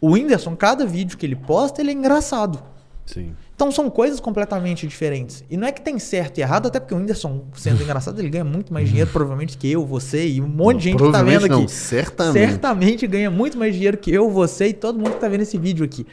[0.00, 2.62] O Whindersson, cada vídeo que ele posta, ele é engraçado.
[3.06, 3.34] Sim.
[3.62, 5.44] Então são coisas completamente diferentes.
[5.48, 8.28] E não é que tem certo e errado, até porque o Whindersson, sendo engraçado, ele
[8.28, 11.22] ganha muito mais dinheiro, provavelmente, que eu, você e um monte de gente que tá
[11.22, 11.70] vendo não, aqui.
[11.70, 12.44] certamente.
[12.44, 15.56] Certamente ganha muito mais dinheiro que eu, você e todo mundo que tá vendo esse
[15.58, 16.04] vídeo aqui.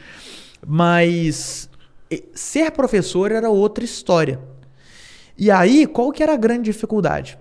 [0.64, 1.68] Mas
[2.32, 4.38] ser professor era outra história.
[5.36, 7.36] E aí, qual que era a grande dificuldade?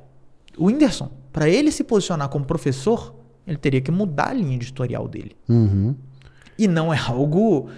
[0.57, 3.13] O Whindersson, para ele se posicionar como professor,
[3.45, 5.37] ele teria que mudar a linha editorial dele.
[5.47, 5.95] Uhum.
[6.57, 7.69] E não é algo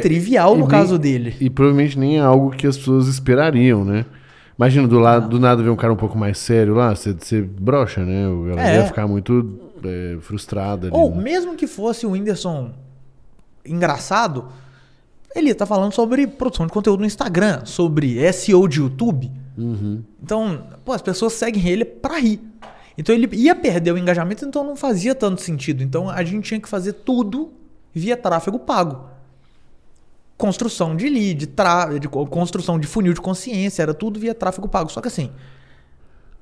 [0.00, 1.34] trivial e no nem- caso dele.
[1.40, 4.04] E provavelmente nem é algo que as pessoas esperariam, né?
[4.58, 7.40] Imagina, do, lado, do nada ver um cara um pouco mais sério lá, você, você
[7.42, 8.24] brocha, né?
[8.52, 8.76] Ela É.
[8.76, 10.96] ia ficar muito é, frustrada ali.
[10.96, 11.22] Ou né?
[11.22, 12.70] mesmo que fosse o Whindersson
[13.64, 14.46] engraçado,
[15.34, 19.30] ele ia estar falando sobre produção de conteúdo no Instagram, sobre SEO de YouTube.
[19.56, 20.02] Uhum.
[20.22, 22.40] Então, pô, as pessoas seguem ele pra rir.
[22.96, 25.82] Então ele ia perder o engajamento, então não fazia tanto sentido.
[25.82, 27.50] Então a gente tinha que fazer tudo
[27.94, 29.06] via tráfego pago.
[30.42, 31.98] Construção de lead, tra...
[32.00, 34.90] de co- construção de funil de consciência, era tudo via tráfego pago.
[34.90, 35.30] Só que assim,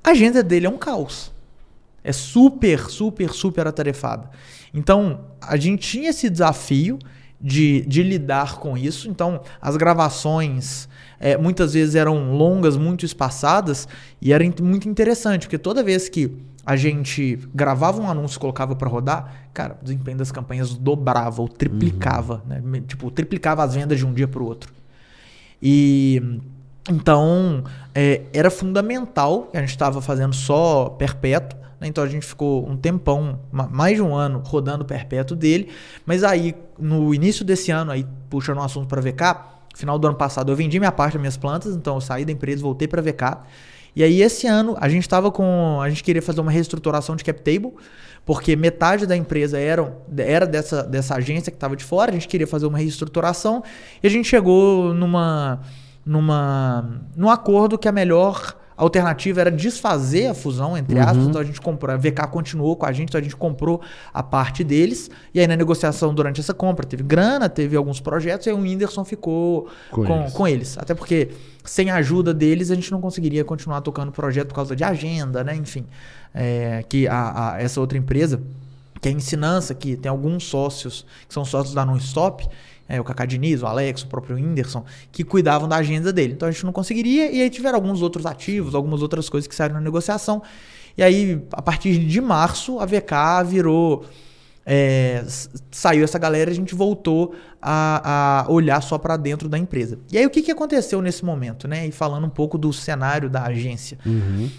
[0.03, 1.31] a agenda dele é um caos.
[2.03, 4.31] É super, super, super atarefada.
[4.73, 6.97] Então, a gente tinha esse desafio
[7.39, 9.07] de, de lidar com isso.
[9.07, 10.89] Então, as gravações
[11.19, 13.87] é, muitas vezes eram longas, muito espaçadas,
[14.19, 16.35] e era muito interessante, porque toda vez que
[16.65, 21.41] a gente gravava um anúncio e colocava para rodar, cara, o desempenho das campanhas dobrava
[21.41, 22.61] ou triplicava, né?
[22.63, 24.71] Me- Tipo, triplicava as vendas de um dia para o outro.
[25.61, 26.39] E
[26.89, 31.87] então é, era fundamental, a gente estava fazendo só perpétuo, né?
[31.87, 35.69] então a gente ficou um tempão, ma- mais de um ano, rodando perpétuo dele.
[36.05, 39.21] Mas aí, no início desse ano, aí puxando um assunto para VK,
[39.75, 42.31] final do ano passado eu vendi minha parte das minhas plantas, então eu saí da
[42.31, 43.37] empresa, voltei para VK.
[43.95, 47.23] E aí esse ano a gente estava com, a gente queria fazer uma reestruturação de
[47.23, 47.73] cap table,
[48.25, 52.27] porque metade da empresa era, era dessa, dessa agência que estava de fora, a gente
[52.27, 53.63] queria fazer uma reestruturação
[54.01, 55.59] e a gente chegou numa
[56.05, 61.27] numa num acordo que a melhor alternativa era desfazer a fusão, entre aspas.
[61.27, 63.81] Então a gente comprou, a VK continuou com a gente, então a gente comprou
[64.13, 65.09] a parte deles.
[65.33, 68.59] E aí na negociação durante essa compra teve grana, teve alguns projetos, e aí o
[68.59, 70.33] Whindersson ficou Com com, eles.
[70.33, 70.77] com eles.
[70.77, 71.29] Até porque
[71.63, 74.83] sem a ajuda deles a gente não conseguiria continuar tocando o projeto por causa de
[74.83, 75.55] agenda, né?
[75.55, 75.85] Enfim,
[76.33, 78.41] é, que a, a- essa outra empresa,
[78.99, 82.47] que é a Ensinança, que tem alguns sócios, que são sócios da Non-Stop,
[82.91, 86.33] é, o Cacá Diniz, o Alex, o próprio Whindersson, que cuidavam da agenda dele.
[86.33, 89.55] Então a gente não conseguiria, e aí tiveram alguns outros ativos, algumas outras coisas que
[89.55, 90.41] saíram na negociação.
[90.97, 94.03] E aí, a partir de março, a VK virou.
[94.65, 95.23] é,
[95.71, 99.97] saiu essa galera e a gente voltou a, a olhar só para dentro da empresa.
[100.11, 101.87] E aí, o que, que aconteceu nesse momento, né?
[101.87, 103.97] E falando um pouco do cenário da agência.
[104.05, 104.49] Uhum.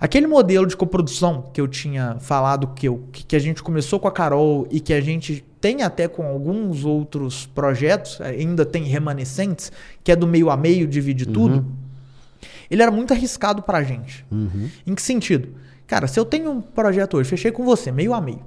[0.00, 4.08] Aquele modelo de coprodução que eu tinha falado que, eu, que a gente começou com
[4.08, 9.70] a Carol e que a gente tem até com alguns outros projetos, ainda tem remanescentes,
[10.02, 11.66] que é do meio a meio, divide tudo,
[12.70, 14.24] ele era muito arriscado pra gente.
[14.30, 14.70] Uhum.
[14.86, 15.48] Em que sentido?
[15.86, 18.40] Cara, se eu tenho um projeto hoje, fechei com você, meio a meio.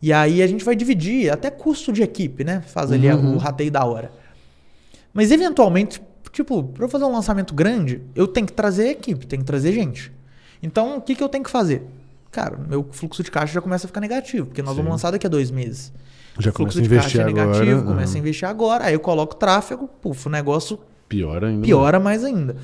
[0.00, 2.60] E aí a gente vai dividir até custo de equipe, né?
[2.60, 3.34] Faz ali Uhum.
[3.34, 4.12] o rateio da hora.
[5.12, 6.00] Mas eventualmente,
[6.30, 9.72] tipo, para eu fazer um lançamento grande, eu tenho que trazer equipe, tenho que trazer
[9.72, 10.12] gente.
[10.62, 11.86] Então, o que, que eu tenho que fazer?
[12.30, 14.76] cara, meu fluxo de caixa já começa a ficar negativo, porque nós Sim.
[14.76, 15.92] vamos lançar daqui a dois meses.
[16.38, 17.46] Já O fluxo começa a de caixa é agora.
[17.58, 20.78] negativo, começa a investir agora, aí eu coloco tráfego, puf, o negócio
[21.08, 21.64] Pior ainda.
[21.64, 22.54] piora mais ainda.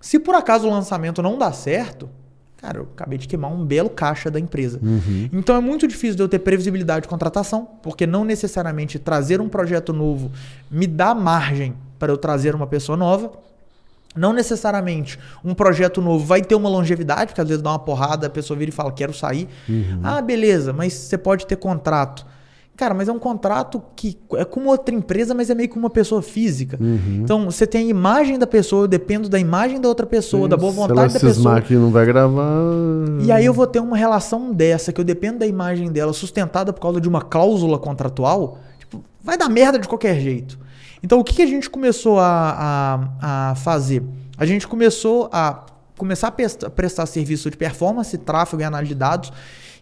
[0.00, 2.08] Se por acaso o lançamento não dá certo,
[2.56, 4.80] cara, eu acabei de queimar um belo caixa da empresa.
[4.82, 5.28] Uhum.
[5.32, 9.48] Então é muito difícil de eu ter previsibilidade de contratação, porque não necessariamente trazer um
[9.48, 10.32] projeto novo
[10.70, 13.30] me dá margem para eu trazer uma pessoa nova.
[14.16, 18.26] Não necessariamente um projeto novo vai ter uma longevidade, porque às vezes dá uma porrada,
[18.26, 19.48] a pessoa vira e fala, quero sair.
[19.68, 20.00] Uhum.
[20.02, 22.26] Ah, beleza, mas você pode ter contrato.
[22.76, 25.88] Cara, mas é um contrato que é com outra empresa, mas é meio que uma
[25.88, 26.76] pessoa física.
[26.78, 27.20] Uhum.
[27.22, 30.58] Então, você tem a imagem da pessoa, eu dependo da imagem da outra pessoa, da
[30.58, 31.60] boa Se ela vontade da pessoa.
[31.62, 32.44] que não vai gravar.
[33.22, 36.70] E aí eu vou ter uma relação dessa, que eu dependo da imagem dela, sustentada
[36.70, 40.58] por causa de uma cláusula contratual, tipo, vai dar merda de qualquer jeito.
[41.06, 44.02] Então o que, a gente começou a, a, a fazer?
[44.36, 45.64] A gente começou a
[45.96, 49.32] começar a prestar, prestar serviço de performance, tráfego e análise de dados.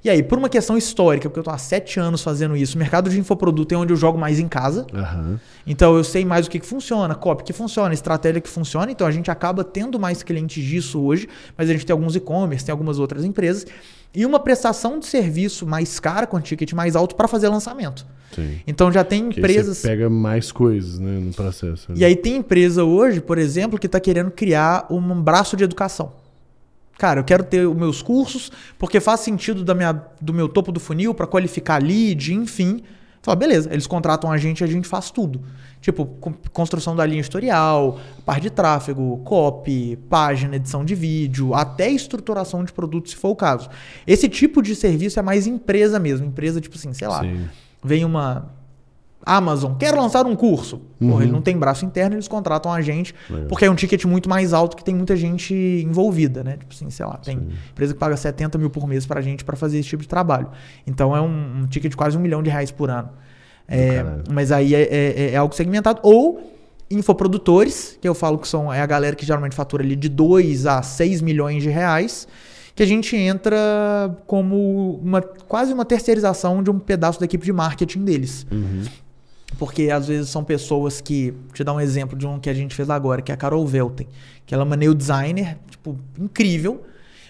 [0.05, 2.79] E aí, por uma questão histórica, porque eu tô há sete anos fazendo isso, o
[2.79, 4.87] mercado de infoproduto é onde eu jogo mais em casa.
[4.93, 5.41] Aham.
[5.67, 8.93] Então eu sei mais o que, que funciona, copy que funciona, estratégia que funciona.
[8.93, 12.67] Então a gente acaba tendo mais clientes disso hoje, mas a gente tem alguns e-commerce,
[12.67, 13.67] tem algumas outras empresas.
[14.15, 18.07] E uma prestação de serviço mais cara, com ticket mais alto, para fazer lançamento.
[18.35, 18.61] Sim.
[18.67, 19.79] Então já tem empresas.
[19.79, 21.93] Você pega mais coisas, né, no processo.
[21.95, 26.13] E aí tem empresa hoje, por exemplo, que está querendo criar um braço de educação.
[26.99, 30.71] Cara, eu quero ter os meus cursos porque faz sentido da minha, do meu topo
[30.71, 32.83] do funil para qualificar lead, enfim.
[33.25, 35.41] Fala, beleza, eles contratam a gente e a gente faz tudo.
[35.81, 36.05] Tipo,
[36.53, 42.71] construção da linha editorial, parte de tráfego, copy, página, edição de vídeo, até estruturação de
[42.71, 43.71] produto, se for o caso.
[44.07, 46.27] Esse tipo de serviço é mais empresa mesmo.
[46.27, 47.49] Empresa, tipo assim, sei lá, Sim.
[47.83, 48.51] vem uma
[49.27, 50.79] Amazon, quer lançar um curso.
[50.99, 51.23] Porra, Uhum.
[51.23, 53.47] ele não tem braço interno, eles contratam a gente, Legal.
[53.49, 56.57] porque é um ticket muito mais alto que tem muita gente envolvida, né?
[56.59, 57.49] Tipo assim, sei lá, tem Sim.
[57.71, 60.49] empresa que paga 70 mil por mês pra gente pra fazer esse tipo de trabalho.
[60.87, 63.09] Então é um, um ticket de quase um milhão de reais por ano.
[63.67, 66.01] É, mas aí é, é- é algo segmentado.
[66.03, 66.51] Ou
[66.91, 70.67] infoprodutores, que eu falo que são é a galera que geralmente fatura ali de 2
[70.67, 72.27] a 6 milhões de reais,
[72.75, 73.57] que a gente entra
[74.27, 78.47] como uma quase uma terceirização de um pedaço da equipe de marketing deles.
[78.51, 78.83] Uhum.
[79.59, 81.31] Porque às vezes são pessoas que.
[81.31, 83.39] Vou te dar um exemplo de um que a gente fez agora, que é a
[83.39, 84.09] Carol Velten.
[84.47, 86.83] Que ela é uma nail designer, tipo, incrível,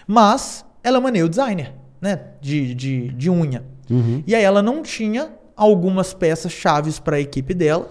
[0.07, 2.19] mas ela é uma nail designer, né?
[2.41, 3.63] De, de, de unha.
[3.89, 4.23] Uhum.
[4.25, 7.89] E aí ela não tinha algumas peças chaves para a equipe dela.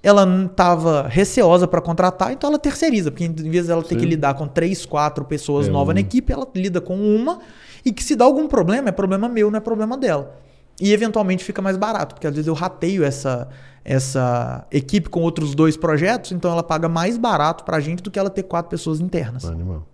[0.00, 4.00] Ela não estava receosa para contratar, então ela terceiriza, porque em vez dela ter Sim.
[4.00, 5.94] que lidar com três, quatro pessoas É novas um.
[5.94, 7.40] na equipe, ela lida com uma
[7.84, 10.36] e que se dá algum problema, é problema meu, não é problema dela.
[10.80, 13.48] E eventualmente fica mais barato, porque às vezes eu rateio essa,
[13.84, 18.18] essa equipe com outros dois projetos, então ela paga mais barato pra gente do que
[18.18, 19.44] ela ter quatro pessoas internas.
[19.44, 19.86] Animal.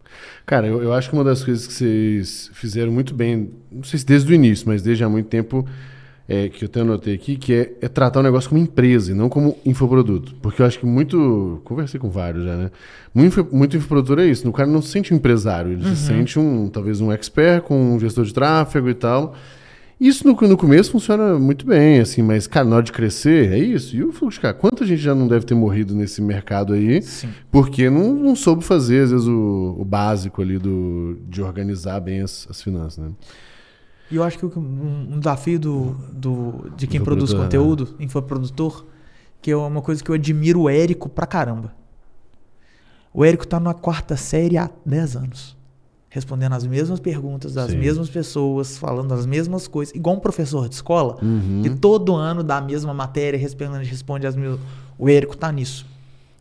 [0.47, 3.99] Cara, eu, eu acho que uma das coisas que vocês fizeram muito bem, não sei
[3.99, 5.67] se desde o início, mas desde há muito tempo,
[6.29, 9.15] é, que eu até anotei aqui, que é, é tratar o negócio como empresa e
[9.15, 10.35] não como infoproduto.
[10.37, 11.61] Porque eu acho que muito.
[11.65, 12.71] Conversei com vários já, né?
[13.15, 14.49] Muito, muito infoprodutor é isso.
[14.49, 17.95] O cara não se sente um empresário, ele se sente um, talvez um expert com
[17.95, 19.35] um gestor de tráfego e tal.
[20.01, 23.59] Isso no, no começo funciona muito bem, assim, mas, cara, na hora de crescer, é
[23.59, 23.95] isso.
[23.95, 24.59] E o fluxo de caixa?
[24.59, 27.01] Quanta gente já não deve ter morrido nesse mercado aí?
[27.01, 27.29] Sim.
[27.51, 32.21] Porque não, não soube fazer, às vezes, o, o básico ali do, de organizar bem
[32.21, 33.13] as, as finanças, né?
[34.11, 37.41] E eu acho que um, um desafio do, do, de quem produz né?
[37.41, 38.85] conteúdo, infoprodutor,
[39.41, 41.75] que é uma coisa que eu admiro o Érico pra caramba.
[43.13, 45.57] O Érico tá na quarta série há 10 anos.
[46.15, 47.77] Respondendo as mesmas perguntas das Sim.
[47.79, 51.63] mesmas pessoas, falando as mesmas coisas, igual um professor de escola, Uhum.
[51.65, 54.61] que todo ano dá a mesma matéria, responde, responde as mesmas.
[54.97, 55.85] O Érico tá nisso.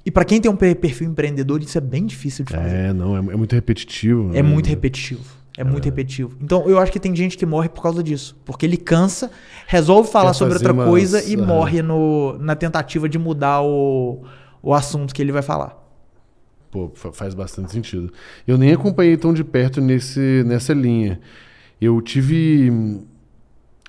[0.05, 2.67] E pra quem tem um per- perfil empreendedor, isso é bem difícil de fazer.
[2.69, 4.29] É, não, é, é muito repetitivo.
[4.29, 4.41] É né?
[4.43, 5.23] muito repetitivo.
[5.57, 6.37] É, muito repetitivo.
[6.39, 8.35] Então, eu acho que tem gente que morre por causa disso.
[8.45, 9.31] Porque ele cansa,
[9.65, 14.21] resolve falar Quer sobre outra umas- coisa e morre no, na tentativa de mudar o,
[14.61, 15.82] o assunto que ele vai falar.
[16.73, 18.11] Pô, fa- faz bastante sentido.
[18.47, 21.19] Eu nem acompanhei tão de perto nesse, nessa linha.
[21.79, 22.71] Eu tive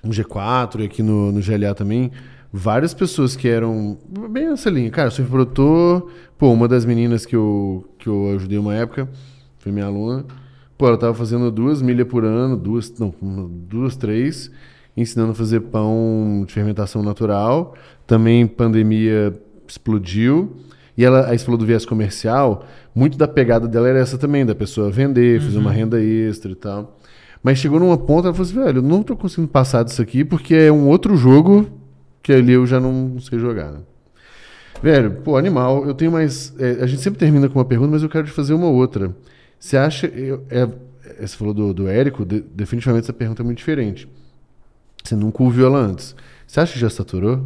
[0.03, 2.11] um G4 e aqui no, no GLA também,
[2.53, 3.97] várias pessoas que eram
[4.29, 4.91] bem nessa linha.
[4.91, 9.09] Cara, sou produtor, pô, uma das meninas que eu, que eu ajudei uma época,
[9.57, 10.23] foi minha aluna,
[10.77, 13.11] pô, ela tava fazendo duas milhas por ano, duas, não,
[13.67, 14.51] duas, três,
[14.95, 17.73] ensinando a fazer pão de fermentação natural.
[18.05, 19.33] Também pandemia
[19.67, 20.55] explodiu.
[20.97, 24.45] E ela, aí você falou do viés comercial, muito da pegada dela era essa também,
[24.45, 26.97] da pessoa vender, fazer uma renda extra e tal.
[27.43, 30.23] Mas chegou numa ponta, ela falou assim, velho, eu não tô conseguindo passar disso aqui
[30.23, 31.67] porque é um outro jogo
[32.23, 33.79] que ali eu já não sei jogar, né?
[34.81, 36.53] Velho, pô, animal, eu tenho mais...
[36.59, 39.15] é, a gente sempre termina com uma pergunta, mas eu quero te fazer uma outra.
[39.59, 40.07] Você acha...
[40.07, 40.67] eu- é,
[41.19, 44.07] é, você falou do, do Érico, de- definitivamente essa pergunta é muito diferente.
[45.03, 46.15] Você nunca ouviu ela antes.
[46.47, 47.37] Você acha que já saturou?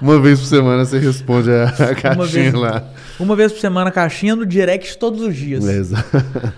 [0.00, 2.84] Uma vez por semana você responde a, a caixinha vez- lá.
[3.18, 5.66] Uma vez por semana, caixinha no direct todos os dias.
[5.66, 6.08] É, exato.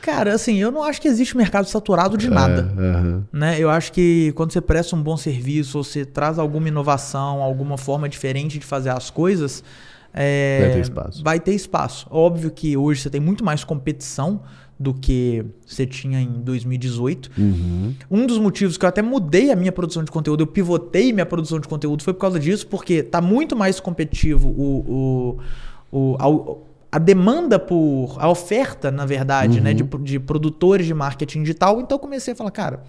[0.00, 2.72] Cara, assim, eu não acho que existe mercado saturado de nada.
[2.78, 3.36] É.
[3.36, 3.56] Né?
[3.58, 7.76] Eu acho que quando você presta um bom serviço, ou você traz alguma inovação, alguma
[7.76, 9.64] forma diferente de fazer as coisas,
[10.14, 11.24] é, Vai ter espaço.
[11.24, 12.06] vai ter espaço.
[12.08, 14.42] Óbvio que hoje você tem muito mais competição
[14.78, 17.30] do que você tinha em 2018.
[17.38, 17.94] Uhum.
[18.10, 21.24] Um dos motivos que eu até mudei a minha produção de conteúdo, eu pivotei minha
[21.24, 25.38] produção de conteúdo, foi por causa disso, porque tá muito mais competitivo o,
[25.92, 26.60] o, o,
[26.92, 28.16] a, a demanda por.
[28.18, 29.64] a oferta, na verdade, Uhum.
[29.64, 31.80] né, de, de produtores de marketing digital.
[31.80, 32.82] Então eu comecei a falar, cara,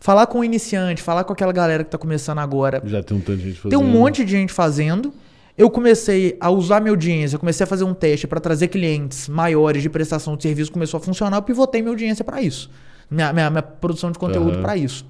[0.00, 2.82] falar com o iniciante, falar com aquela galera que tá começando agora.
[2.86, 3.78] Já tem um tanto de gente fazendo.
[3.78, 5.12] Tem um monte de gente fazendo.
[5.56, 9.82] Eu comecei a usar minha audiência, comecei a fazer um teste para trazer clientes maiores
[9.82, 12.70] de prestação de serviço, começou a funcionar, eu pivotei minha audiência para isso.
[13.10, 14.62] Minha, minha, minha produção de conteúdo Aham.
[14.62, 15.04] para isso.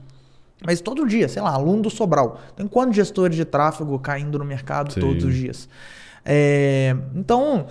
[0.64, 2.40] Mas todo dia, sei lá, aluno do Sobral.
[2.56, 5.01] Tem quantos gestores de tráfego caindo no mercado Sim.
[5.01, 5.69] todos os dias?
[6.24, 7.66] É, então,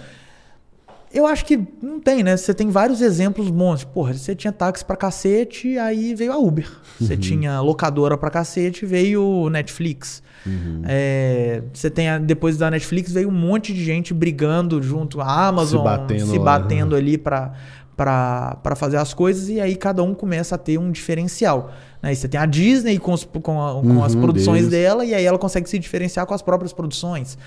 [1.13, 2.35] eu acho que não tem, né?
[2.37, 3.83] Você tem vários exemplos bons.
[3.83, 6.67] Porra, você tinha táxi pra cacete, aí veio a Uber.
[6.99, 10.21] Você tinha locadora pra cacete, veio Netflix.
[10.45, 10.81] Uhum.
[10.85, 15.47] É, você tem a- depois da Netflix veio um monte de gente brigando junto à
[15.47, 16.97] Amazon, Se batendo se batendo né?
[16.97, 17.53] ali pra
[17.95, 21.71] para fazer as coisas e aí cada um começa a ter um diferencial.
[22.01, 22.11] Né?
[22.11, 24.71] E você tem a Disney com, os- com a- com as Uhum, produções deles.
[24.71, 27.37] dela e aí ela consegue se diferenciar com as próprias produções.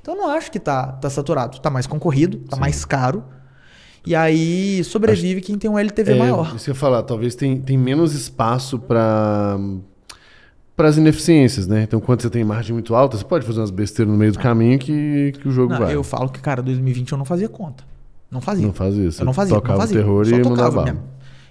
[0.00, 1.58] Então eu não acho que tá, tá saturado.
[1.60, 2.60] Tá mais concorrido, tá Sim.
[2.60, 3.22] mais caro.
[4.06, 6.54] E aí sobrevive quem tem um LTV É, maior.
[6.56, 9.58] Isso que eu ia falar, talvez tem, tem menos espaço para
[10.76, 11.82] para as ineficiências, né?
[11.82, 14.38] Então, quando você tem margem muito alta, você pode fazer umas besteiras no meio do
[14.38, 15.94] caminho que, que o jogo Não, vai.
[15.94, 17.84] eu falo que, cara, 2020 eu não fazia conta.
[18.30, 18.66] Não fazia.
[18.66, 19.20] Não faz isso.
[19.20, 19.98] Eu não fazia, Tocava não fazia.
[19.98, 20.96] o terror Só e mandava.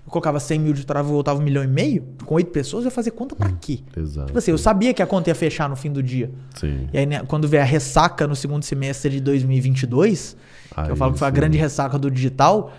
[0.09, 2.03] Eu colocava 100 mil de trava e voltava um milhão e meio.
[2.25, 3.81] Com oito pessoas, eu fazia conta pra quê?
[3.95, 4.25] Exato.
[4.25, 6.31] Tipo assim, eu sabia que a conta ia fechar no fim do dia.
[6.55, 6.89] Sim.
[6.91, 10.35] E aí, né, quando vier a ressaca no segundo semestre de 2022,
[10.73, 11.35] que Aí eu falo que foi a sim.
[11.35, 12.73] grande ressaca do digital,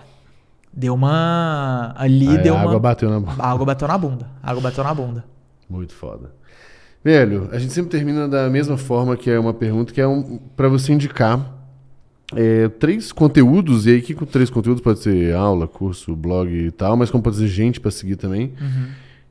[0.73, 1.94] deu uma...
[1.97, 2.81] Ali Aí deu a água uma...
[2.81, 4.27] bateu na A água bateu na bunda.
[4.43, 5.24] A água bateu na bunda.
[5.69, 6.32] Muito foda.
[7.05, 10.36] Velho, a gente sempre termina da mesma forma, que é uma pergunta, que é um,
[10.57, 11.60] para você indicar
[12.35, 16.70] é, três conteúdos, e aí que com três conteúdos pode ser aula, curso, blog e
[16.70, 18.86] tal, mas como pode ser gente para seguir também, Uhum.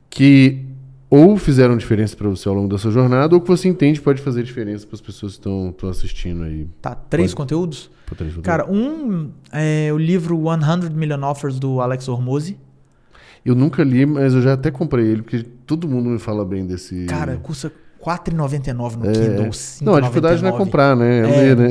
[0.08, 0.64] que
[1.08, 4.22] ou fizeram diferença para você ao longo da sua jornada, ou que você entende pode
[4.22, 6.68] fazer diferença para as pessoas que estão assistindo aí.
[6.80, 7.36] Tá, três Pode.
[7.36, 7.90] conteúdos?
[8.06, 12.56] pra três Cara, um é o livro 100 Million Offers do Alex Hormozzi.
[13.44, 16.66] Eu nunca li, mas eu já até comprei ele, porque todo mundo me fala bem
[16.66, 17.06] desse.
[17.06, 17.72] Cara, custa
[18.04, 19.48] 4,99 no É, Kindle, é.
[19.50, 19.82] 5,99.
[19.82, 21.20] Não, a dificuldade não é comprar, né?
[21.20, 21.54] É, É.
[21.54, 21.68] ler, né?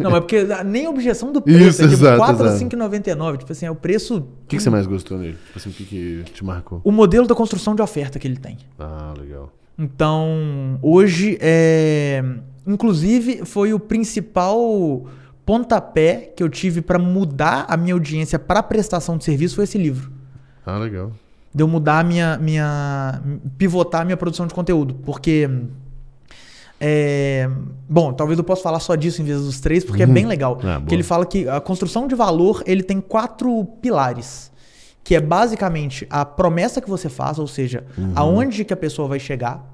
[0.00, 1.60] Não, é porque nem a objeção do preço.
[1.68, 2.64] Isso, é tipo exato, 4 a exato.
[2.64, 3.36] 5,99.
[3.38, 4.16] Tipo assim, é o preço...
[4.16, 5.36] O que, que você mais gostou nele?
[5.46, 6.80] Tipo assim, o que, que te marcou?
[6.82, 8.56] O modelo da construção de oferta que ele tem.
[8.78, 9.52] Ah, legal.
[9.78, 12.22] Então, hoje, é...
[12.66, 15.06] inclusive, foi o principal
[15.46, 19.78] pontapé que eu tive para mudar a minha audiência para prestação de serviço foi esse
[19.78, 20.10] livro.
[20.66, 21.12] Ah, legal.
[21.54, 23.20] De eu mudar a minha, minha.
[23.56, 24.94] pivotar a minha produção de conteúdo.
[24.94, 25.48] Porque.
[26.80, 27.48] é,
[27.88, 30.56] bom, talvez eu possa falar só disso em vez dos três, porque é bem legal.
[30.56, 30.82] Boa.
[30.82, 34.50] que ele fala que a construção de valor ele tem quatro pilares.
[35.02, 37.84] Que é basicamente a promessa que você faz, ou seja,
[38.14, 39.64] aonde que a pessoa vai chegar,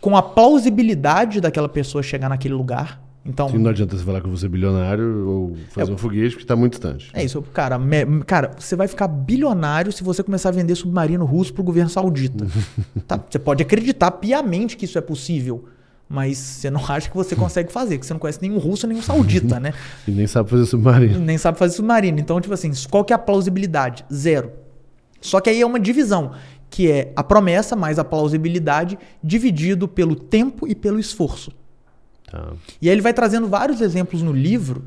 [0.00, 3.00] com a plausibilidade daquela pessoa chegar naquele lugar.
[3.28, 6.46] Então, E não adianta você falar que vou ser bilionário ou fazer um foguete, porque
[6.46, 7.10] tá muito distante.
[7.12, 7.78] é isso, cara.
[7.78, 11.90] me- cara, você vai ficar bilionário se você começar a vender submarino russo pro governo
[11.90, 12.46] saudita.
[13.06, 13.20] Tá?
[13.28, 15.66] Você pode acreditar piamente que isso é possível,
[16.08, 19.02] mas você não acha que você consegue fazer, porque você não conhece nenhum russo nenhum
[19.02, 19.74] saudita, né?
[20.08, 21.18] E nem sabe fazer submarino.
[21.20, 22.18] Nem sabe fazer submarino.
[22.18, 24.04] Então, tipo assim, qual que é a plausibilidade?
[24.12, 24.50] Zero.
[25.20, 26.30] Só que aí é uma divisão,
[26.70, 31.50] que é a promessa mais a plausibilidade dividido pelo tempo e pelo esforço.
[32.30, 32.52] Tá.
[32.80, 34.84] E aí ele vai trazendo vários exemplos no livro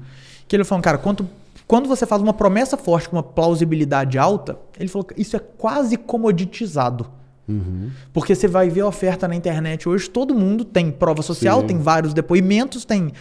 [0.47, 1.27] que ele falou, cara, quanto,
[1.68, 5.39] quando você faz uma promessa forte com uma plausibilidade alta, ele falou que isso é
[5.39, 7.09] quase comoditizado.
[7.47, 7.89] Uhum.
[8.13, 11.68] Porque você vai ver a oferta na internet hoje, todo mundo tem prova social, Sim.
[11.68, 13.11] tem vários depoimentos, tem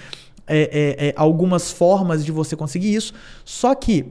[0.46, 3.14] é, é, é, algumas formas de você conseguir isso.
[3.44, 4.06] Só que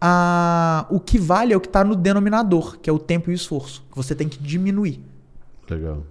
[0.00, 3.32] a, o que vale é o que está no denominador, que é o tempo e
[3.32, 5.00] o esforço, que você tem que diminuir.
[5.70, 6.02] Legal.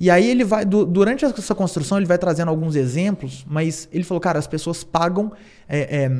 [0.00, 4.02] E aí ele vai, du- durante essa construção, ele vai trazendo alguns exemplos, mas ele
[4.02, 5.30] falou, cara, as pessoas pagam.
[5.68, 6.12] é, é,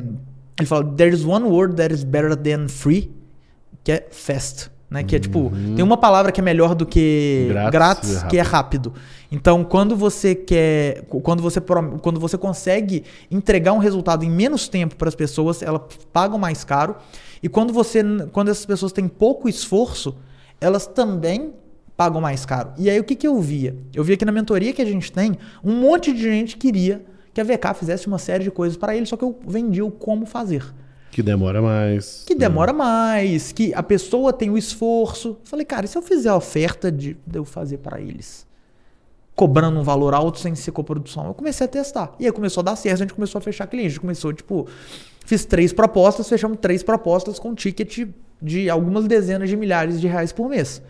[0.59, 3.11] ele falou, there's one word that is better than free,
[3.83, 4.69] que é fast.
[4.87, 5.03] Né?
[5.03, 8.29] Que é tipo, tem uma palavra que é melhor do que Grátis grátis, rápido.
[8.29, 8.93] que é rápido.
[9.31, 11.61] Então, quando você quer, quando você
[12.01, 15.81] quando você consegue entregar um resultado em menos tempo para as pessoas, elas
[16.11, 16.97] pagam mais caro.
[17.41, 18.03] E quando você
[18.33, 20.13] quando essas pessoas têm pouco esforço,
[20.59, 21.53] elas também
[22.01, 22.71] pagam mais caro.
[22.79, 23.75] E aí o que, que eu via?
[23.93, 27.39] Eu via que na mentoria que a gente tem, um monte de gente queria que
[27.39, 30.25] a VK fizesse uma série de coisas para ele, só que eu vendia o como
[30.25, 30.65] fazer.
[31.11, 32.23] Que demora mais.
[32.25, 35.37] Que demora mais, que a pessoa tem o esforço.
[35.43, 38.47] Falei, cara, e se eu fizer a oferta de, de eu fazer para eles?
[39.35, 41.27] Cobrando um valor alto sem ser coprodução.
[41.27, 42.15] Eu comecei a testar.
[42.19, 43.87] E aí começou a dar certo, a gente começou a fechar cliente.
[43.87, 44.67] A gente começou, tipo,
[45.23, 48.07] fiz três propostas, fechamos três propostas com ticket
[48.41, 50.81] de algumas dezenas de milhares de reais por mês.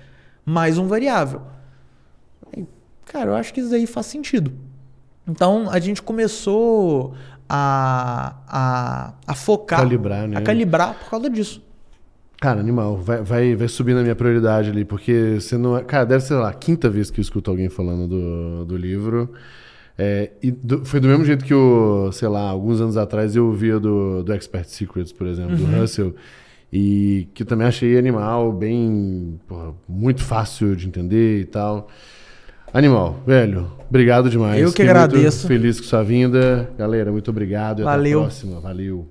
[0.45, 1.41] Mais um variável.
[3.05, 4.53] Cara, eu acho que isso aí faz sentido.
[5.27, 7.13] Então a gente começou
[7.49, 10.37] a, a, a focar, Calibrar, né?
[10.37, 11.61] a calibrar por causa disso.
[12.39, 12.97] Cara, animal.
[12.97, 15.77] Vai, vai, vai subir na minha prioridade ali, porque você não.
[15.77, 18.77] é- Cara, deve ser lá, a quinta vez que eu escuto alguém falando do, do
[18.77, 19.31] livro.
[19.97, 23.45] É, e do- foi do mesmo jeito que o, sei lá, alguns anos atrás eu
[23.45, 26.15] ouvia do, do Expert Secrets, por exemplo, do Russell.
[26.71, 29.39] E que eu também achei animal, bem.
[29.47, 31.87] porra, muito fácil de entender e tal.
[32.73, 34.59] Animal, velho, obrigado demais.
[34.61, 35.45] Eu que Fiquei agradeço.
[35.47, 36.71] feliz com sua vinda.
[36.77, 37.79] Galera, muito obrigado.
[37.79, 38.19] E até Valeu.
[38.19, 38.59] a próxima.
[38.61, 39.07] Valeu.